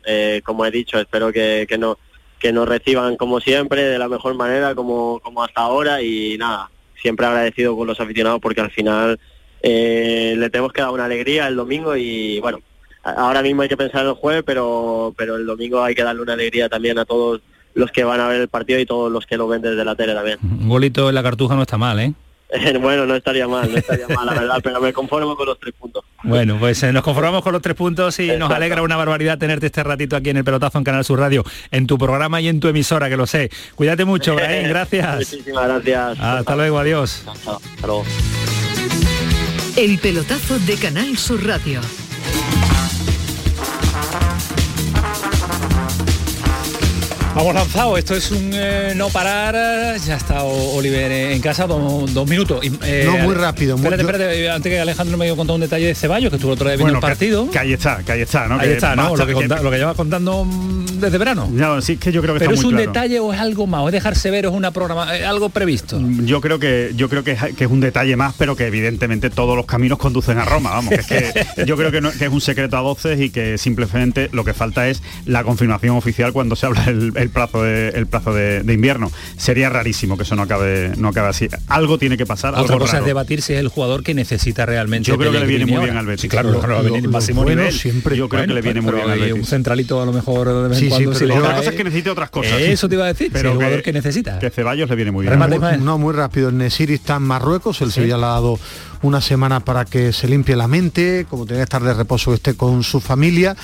como 0.45 0.67
he 0.67 0.71
dicho, 0.71 1.01
espero 1.01 1.33
que, 1.33 1.67
no, 1.81 1.99
que 2.39 2.53
nos 2.53 2.69
reciban 2.69 3.17
como 3.17 3.41
siempre, 3.41 3.83
de 3.83 3.99
la 3.99 4.07
mejor 4.07 4.35
manera, 4.35 4.77
como, 4.77 5.19
como 5.19 5.43
hasta 5.43 5.63
ahora 5.63 6.01
y 6.01 6.37
nada, 6.39 6.71
siempre 7.03 7.27
agradecido 7.27 7.77
con 7.77 7.87
los 7.87 8.01
aficionados 8.01 8.41
porque 8.41 8.61
al 8.61 8.71
final 8.71 9.19
eh, 9.61 10.35
le 10.39 10.49
tenemos 10.49 10.73
que 10.73 10.81
dar 10.81 10.91
una 10.91 11.05
alegría 11.05 11.49
el 11.49 11.57
domingo 11.57 11.97
y 11.97 12.41
bueno, 12.41 12.61
ahora 13.03 13.43
mismo 13.43 13.63
hay 13.63 13.69
que 13.69 13.77
pensar 13.77 14.03
en 14.03 14.09
el 14.09 14.15
jueves, 14.15 14.45
pero, 14.47 15.13
pero 15.19 15.37
el 15.37 15.45
domingo 15.45 15.83
hay 15.83 15.95
que 15.95 16.05
darle 16.05 16.23
una 16.23 16.35
alegría 16.35 16.69
también 16.69 16.99
a 16.99 17.05
todos 17.05 17.43
los 17.75 17.91
que 17.91 18.05
van 18.05 18.21
a 18.21 18.29
ver 18.29 18.41
el 18.41 18.49
partido 18.49 18.79
y 18.79 18.87
todos 18.87 19.11
los 19.11 19.27
que 19.27 19.37
lo 19.37 19.49
ven 19.49 19.63
desde 19.63 19.85
la 19.85 19.95
tele 19.95 20.15
también. 20.15 20.39
Un 20.43 20.69
golito 20.69 21.09
en 21.09 21.15
la 21.15 21.23
cartuja 21.23 21.57
no 21.57 21.63
está 21.63 21.79
mal, 21.79 21.99
¿eh? 21.99 22.13
bueno, 22.81 23.07
no 23.07 23.17
estaría 23.17 23.49
mal, 23.49 23.71
no 23.71 23.79
estaría 23.79 24.09
mal, 24.09 24.27
la 24.27 24.35
verdad, 24.35 24.61
pero 24.63 24.81
me 24.81 24.93
conformo 24.93 25.37
con 25.37 25.47
los 25.47 25.59
tres 25.59 25.75
puntos. 25.79 26.05
Bueno, 26.23 26.57
pues 26.59 26.83
eh, 26.83 26.93
nos 26.93 27.03
conformamos 27.03 27.43
con 27.43 27.53
los 27.53 27.63
tres 27.63 27.75
puntos 27.75 28.19
y 28.19 28.29
nos 28.37 28.51
alegra 28.51 28.83
una 28.83 28.97
barbaridad 28.97 29.39
tenerte 29.39 29.67
este 29.67 29.83
ratito 29.83 30.17
aquí 30.17 30.31
en 30.31 30.39
el 30.39 30.45
pelotazo 30.45 30.79
en 30.79 30.85
Canal 30.85 31.05
Sur 31.05 31.19
Radio, 31.19 31.45
en 31.71 31.87
tu 31.87 31.99
programa 31.99 32.41
y 32.41 32.49
en 32.49 32.61
tu 32.61 32.69
emisora, 32.69 33.09
que 33.09 33.17
lo 33.17 33.27
sé. 33.27 33.51
Cuídate 33.75 34.05
mucho, 34.05 34.35
Brian, 34.37 34.69
gracias. 34.69 35.17
Muchísimas 35.17 35.67
gracias. 35.67 36.21
Hasta 36.21 36.57
luego, 36.57 36.79
adiós. 36.79 37.25
El 39.77 39.99
pelotazo 39.99 40.59
de 40.61 40.77
Canal 40.77 41.17
Sur 41.17 41.47
Radio. 41.47 41.81
Vamos 47.35 47.55
lanzado, 47.55 47.97
esto 47.97 48.15
es 48.15 48.31
un 48.31 48.51
eh, 48.53 48.93
no 48.95 49.09
parar. 49.09 49.97
Ya 49.99 50.17
está 50.17 50.43
Oliver 50.43 51.11
en 51.11 51.41
casa, 51.41 51.67
dos 51.67 52.29
minutos. 52.29 52.61
Eh, 52.85 53.05
no, 53.07 53.17
muy 53.19 53.35
rápido. 53.35 53.77
Espérate, 53.77 54.03
espérate, 54.03 54.51
antes 54.51 54.71
que 54.71 54.79
Alejandro 54.79 55.17
me 55.17 55.25
haya 55.25 55.35
contado 55.35 55.55
un 55.55 55.63
detalle 55.63 55.87
de 55.87 55.95
Ceballos, 55.95 56.29
que 56.29 56.37
estuvo 56.37 56.53
otro 56.53 56.69
día 56.69 56.77
viendo 56.77 56.95
el 56.95 57.01
partido. 57.01 57.51
Que, 57.51 57.59
ahí 57.59 57.73
está, 57.73 58.03
que 58.05 58.13
ahí 58.13 58.21
está, 58.21 58.49
¿no? 58.49 58.59
Ahí 58.59 58.73
está, 58.73 58.95
¿no? 58.95 59.17
Lo 59.17 59.27
que, 59.27 59.33
lo 59.33 59.71
que, 59.71 59.79
lleva 59.79 59.95
contando 59.95 60.45
mm, 60.45 61.01
desde 61.01 61.17
verano. 61.17 61.49
No, 61.51 61.81
sí, 61.81 61.97
que 61.97 62.13
yo 62.13 62.21
creo 62.21 62.35
que 62.35 62.41
Pero 62.41 62.53
es 62.53 62.65
un 62.65 62.77
detalle 62.77 63.19
o 63.19 63.33
es 63.33 63.41
algo 63.41 63.67
más, 63.67 63.83
o 63.83 63.89
es 63.89 63.93
dejar 63.93 64.15
severo, 64.15 64.51
es 64.51 64.55
una 64.55 64.71
programa, 64.71 65.09
algo 65.11 65.49
previsto. 65.49 65.99
Mm, 65.99 66.27
yo 66.27 66.43
creo 66.43 66.59
que 66.59 66.93
yo 66.97 67.09
creo 67.09 67.25
que 67.25 67.33
es, 67.33 67.67
un 67.67 67.81
detalle 67.81 68.15
más, 68.15 68.35
pero 68.37 68.57
que 68.57 68.67
evidentemente 68.67 69.31
todos 69.31 69.57
los 69.57 69.65
caminos 69.65 69.99
conducen 69.99 70.39
a 70.39 70.45
Roma, 70.45 70.71
vamos. 70.71 70.93
es 70.93 71.07
que 71.07 71.47
yo 71.67 71.79
creo 71.79 71.91
que, 71.91 71.99
es 71.99 72.31
un 72.31 72.41
secreto 72.43 72.77
a 72.77 72.83
voces 72.83 73.21
y 73.21 73.31
que 73.31 73.57
simplemente 73.57 74.29
lo 74.33 74.45
que 74.45 74.53
falta 74.53 74.89
es 74.89 75.03
la 75.25 75.45
confirmación 75.45 75.97
oficial 75.97 76.33
cuando 76.33 76.57
se 76.57 76.67
habla 76.67 76.85
el, 76.87 77.22
plazo 77.31 77.63
de 77.63 77.91
el 77.91 78.07
plazo 78.07 78.33
de, 78.33 78.63
invierno. 78.73 79.11
Sería 79.37 79.69
rarísimo 79.69 80.17
que 80.17 80.23
eso 80.23 80.37
no 80.37 80.43
acabe, 80.43 80.93
no 80.97 81.09
acabe 81.09 81.29
así. 81.29 81.49
Algo 81.69 81.99
tiene 81.99 82.17
que 82.17 82.27
pasar. 82.27 82.55
Otra 82.57 82.79
cosa 82.79 82.99
es 82.99 83.05
debatir 83.05 83.43
si 83.43 83.55
es 83.55 83.61
el 83.61 83.69
jugador 83.69 84.03
que 84.03 84.15
necesita 84.15 84.67
realmente. 84.67 85.09
Yo 85.09 85.19
creo 85.19 85.33
que 85.33 85.41
le 85.41 85.47
viene 85.47 85.67
muy 85.67 85.85
bien 85.85 85.97
al 85.97 86.07
Betis. 86.07 86.31
claro, 86.31 86.51
lo, 86.51 86.61
va 86.61 86.79
a 86.79 86.83
venir 86.83 87.09
máximo 87.09 87.45
nivel. 87.45 87.73
Siempre. 87.73 88.17
Yo 88.17 88.29
creo 88.29 88.47
que 88.47 88.55
le 88.55 88.63
viene 88.63 88.81
muy 88.81 88.93
bien 88.93 89.11
al 89.11 89.19
Betis. 89.19 89.35
Un 89.35 89.45
centralito 89.45 90.01
a 90.01 90.07
lo 90.07 90.13
mejor 90.13 90.49
de 90.49 90.69
vez 90.69 90.83
en 90.83 90.89
cuando. 90.89 91.15
Sí, 91.15 91.25
otra 91.25 91.57
cosa 91.57 91.71
es 91.71 91.77
que 91.77 91.85
necesite 91.85 92.11
otras 92.11 92.31
cosas. 92.31 92.61
Eso 92.61 92.89
te 92.89 92.95
iba 92.95 93.05
a 93.05 93.09
decir, 93.09 93.31
pero 93.33 93.51
el 93.51 93.57
jugador 93.57 93.83
que, 93.83 93.93
necesita. 93.93 94.39
Que 94.39 94.51
Ceballos 94.51 94.89
le 94.89 94.97
viene 94.97 95.11
muy 95.11 95.27
bien. 95.27 95.85
no, 95.85 95.99
muy 95.99 96.15
rápido. 96.15 96.49
El 96.49 96.59
Nesiri 96.59 96.95
está 96.95 97.17
en 97.17 97.23
Marruecos, 97.23 97.81
el 97.83 97.93
Sevilla 97.93 98.17
le 98.17 98.25
ha 98.25 98.29
dado 98.29 98.59
una 99.03 99.21
semana 99.21 99.61
para 99.61 99.85
que 99.85 100.13
se 100.13 100.29
limpie 100.29 100.57
la 100.57 100.69
mente, 100.69 101.27
como 101.29 101.45
tenía 101.45 101.61
que 101.61 101.65
estar 101.65 101.83
de 101.83 101.93
reposo 101.95 102.33
esté 102.35 102.55
con 102.55 102.83
su 102.83 103.01
familia. 103.01 103.57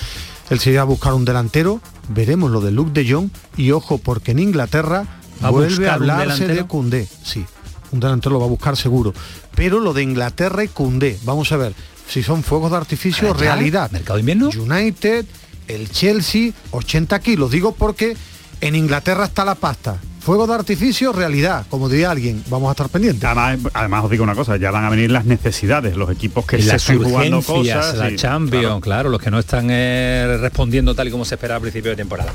Él 0.50 0.58
se 0.60 0.70
iba 0.70 0.82
a 0.82 0.84
buscar 0.84 1.12
un 1.14 1.24
delantero, 1.24 1.80
veremos 2.08 2.50
lo 2.50 2.60
de 2.60 2.70
Luke 2.70 2.92
de 2.92 3.10
Jong 3.10 3.30
y 3.56 3.70
ojo 3.72 3.98
porque 3.98 4.32
en 4.32 4.38
Inglaterra 4.38 5.20
vuelve 5.50 5.88
a 5.88 5.94
hablarse 5.94 6.46
de 6.48 6.64
Cundé, 6.64 7.06
sí, 7.22 7.44
un 7.92 8.00
delantero 8.00 8.34
lo 8.34 8.40
va 8.40 8.46
a 8.46 8.50
buscar 8.50 8.76
seguro, 8.76 9.12
pero 9.54 9.80
lo 9.80 9.92
de 9.92 10.02
Inglaterra 10.02 10.64
y 10.64 10.68
Cundé, 10.68 11.18
vamos 11.24 11.52
a 11.52 11.56
ver 11.56 11.74
si 12.08 12.22
son 12.22 12.42
fuegos 12.42 12.70
de 12.70 12.78
artificio 12.78 13.34
realidad. 13.34 13.90
Mercado 13.90 14.18
invierno. 14.18 14.48
United, 14.48 15.26
el 15.68 15.90
Chelsea, 15.90 16.52
80 16.70 17.18
kilos, 17.20 17.50
digo 17.50 17.72
porque 17.72 18.16
en 18.60 18.74
Inglaterra 18.74 19.26
está 19.26 19.44
la 19.44 19.54
pasta, 19.54 19.98
fuego 20.28 20.46
de 20.46 20.52
artificio, 20.52 21.10
realidad, 21.10 21.64
como 21.70 21.88
diría 21.88 22.10
alguien, 22.10 22.44
vamos 22.50 22.68
a 22.68 22.72
estar 22.72 22.90
pendientes. 22.90 23.24
Además, 23.24 24.04
os 24.04 24.10
digo 24.10 24.24
una 24.24 24.34
cosa, 24.34 24.58
ya 24.58 24.70
van 24.70 24.84
a 24.84 24.90
venir 24.90 25.10
las 25.10 25.24
necesidades, 25.24 25.96
los 25.96 26.10
equipos 26.10 26.44
que 26.44 26.60
se 26.60 26.76
están 26.76 27.02
jugando 27.02 27.40
cosas. 27.40 27.96
La 27.96 28.14
Champions, 28.14 28.82
claro. 28.82 29.08
los 29.08 29.22
que 29.22 29.30
no 29.30 29.38
están 29.38 29.68
eh, 29.70 30.36
respondiendo 30.38 30.94
tal 30.94 31.08
y 31.08 31.10
como 31.10 31.24
se 31.24 31.36
esperaba 31.36 31.56
al 31.56 31.62
principio 31.62 31.92
de 31.92 31.96
temporada. 31.96 32.30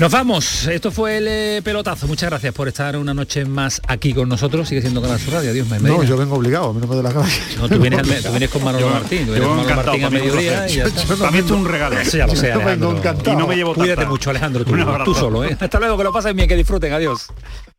Nos 0.00 0.10
vamos, 0.10 0.66
esto 0.66 0.90
fue 0.90 1.18
el 1.18 1.28
eh, 1.28 1.60
pelotazo, 1.62 2.08
muchas 2.08 2.30
gracias 2.30 2.52
por 2.52 2.66
estar 2.66 2.96
una 2.96 3.14
noche 3.14 3.44
más 3.44 3.80
aquí 3.86 4.12
con 4.12 4.28
nosotros, 4.28 4.68
sigue 4.68 4.80
siendo 4.80 5.00
Canal 5.00 5.20
Sur 5.20 5.34
Radio, 5.34 5.52
Dios 5.52 5.68
me 5.68 5.78
No, 5.78 6.02
yo 6.02 6.16
vengo 6.16 6.34
obligado, 6.34 6.70
a 6.70 6.72
mí 6.72 6.80
no 6.80 6.88
me 6.88 6.96
de 6.96 7.02
la 7.04 7.12
cabeza. 7.12 7.42
No, 7.60 7.68
tú 7.68 7.78
vienes, 7.78 8.02
tú 8.24 8.30
vienes 8.30 8.50
con 8.50 8.64
Manolo 8.64 8.90
Martín, 8.90 9.26
tú 9.26 9.32
vienes 9.34 9.48
con 9.48 9.56
Manolo 9.56 9.76
Martín 9.76 10.04
a 10.04 10.10
mediodía 10.10 10.68
y 10.68 10.74
ya 10.78 10.84
está. 10.86 11.54
un 11.54 11.64
regalo. 11.64 11.96
Eso 11.96 12.16
ya 12.16 12.26
lo 12.26 12.34
sé, 12.34 12.52
Y 12.52 13.36
no 13.36 13.46
me 13.46 13.54
llevo 13.54 13.72
Cuídate 13.72 14.04
mucho, 14.06 14.30
Alejandro, 14.30 14.64
tú, 14.64 14.74
tú 15.04 15.14
solo, 15.14 15.44
¿eh? 15.44 15.56
Hasta 15.60 15.78
luego, 15.78 15.96
que 15.96 16.02
lo 16.02 16.12
pases 16.12 16.34
bien, 16.34 16.48
que 16.48 16.56
disfruten, 16.56 16.92
adiós. 16.92 17.19
just 17.28 17.69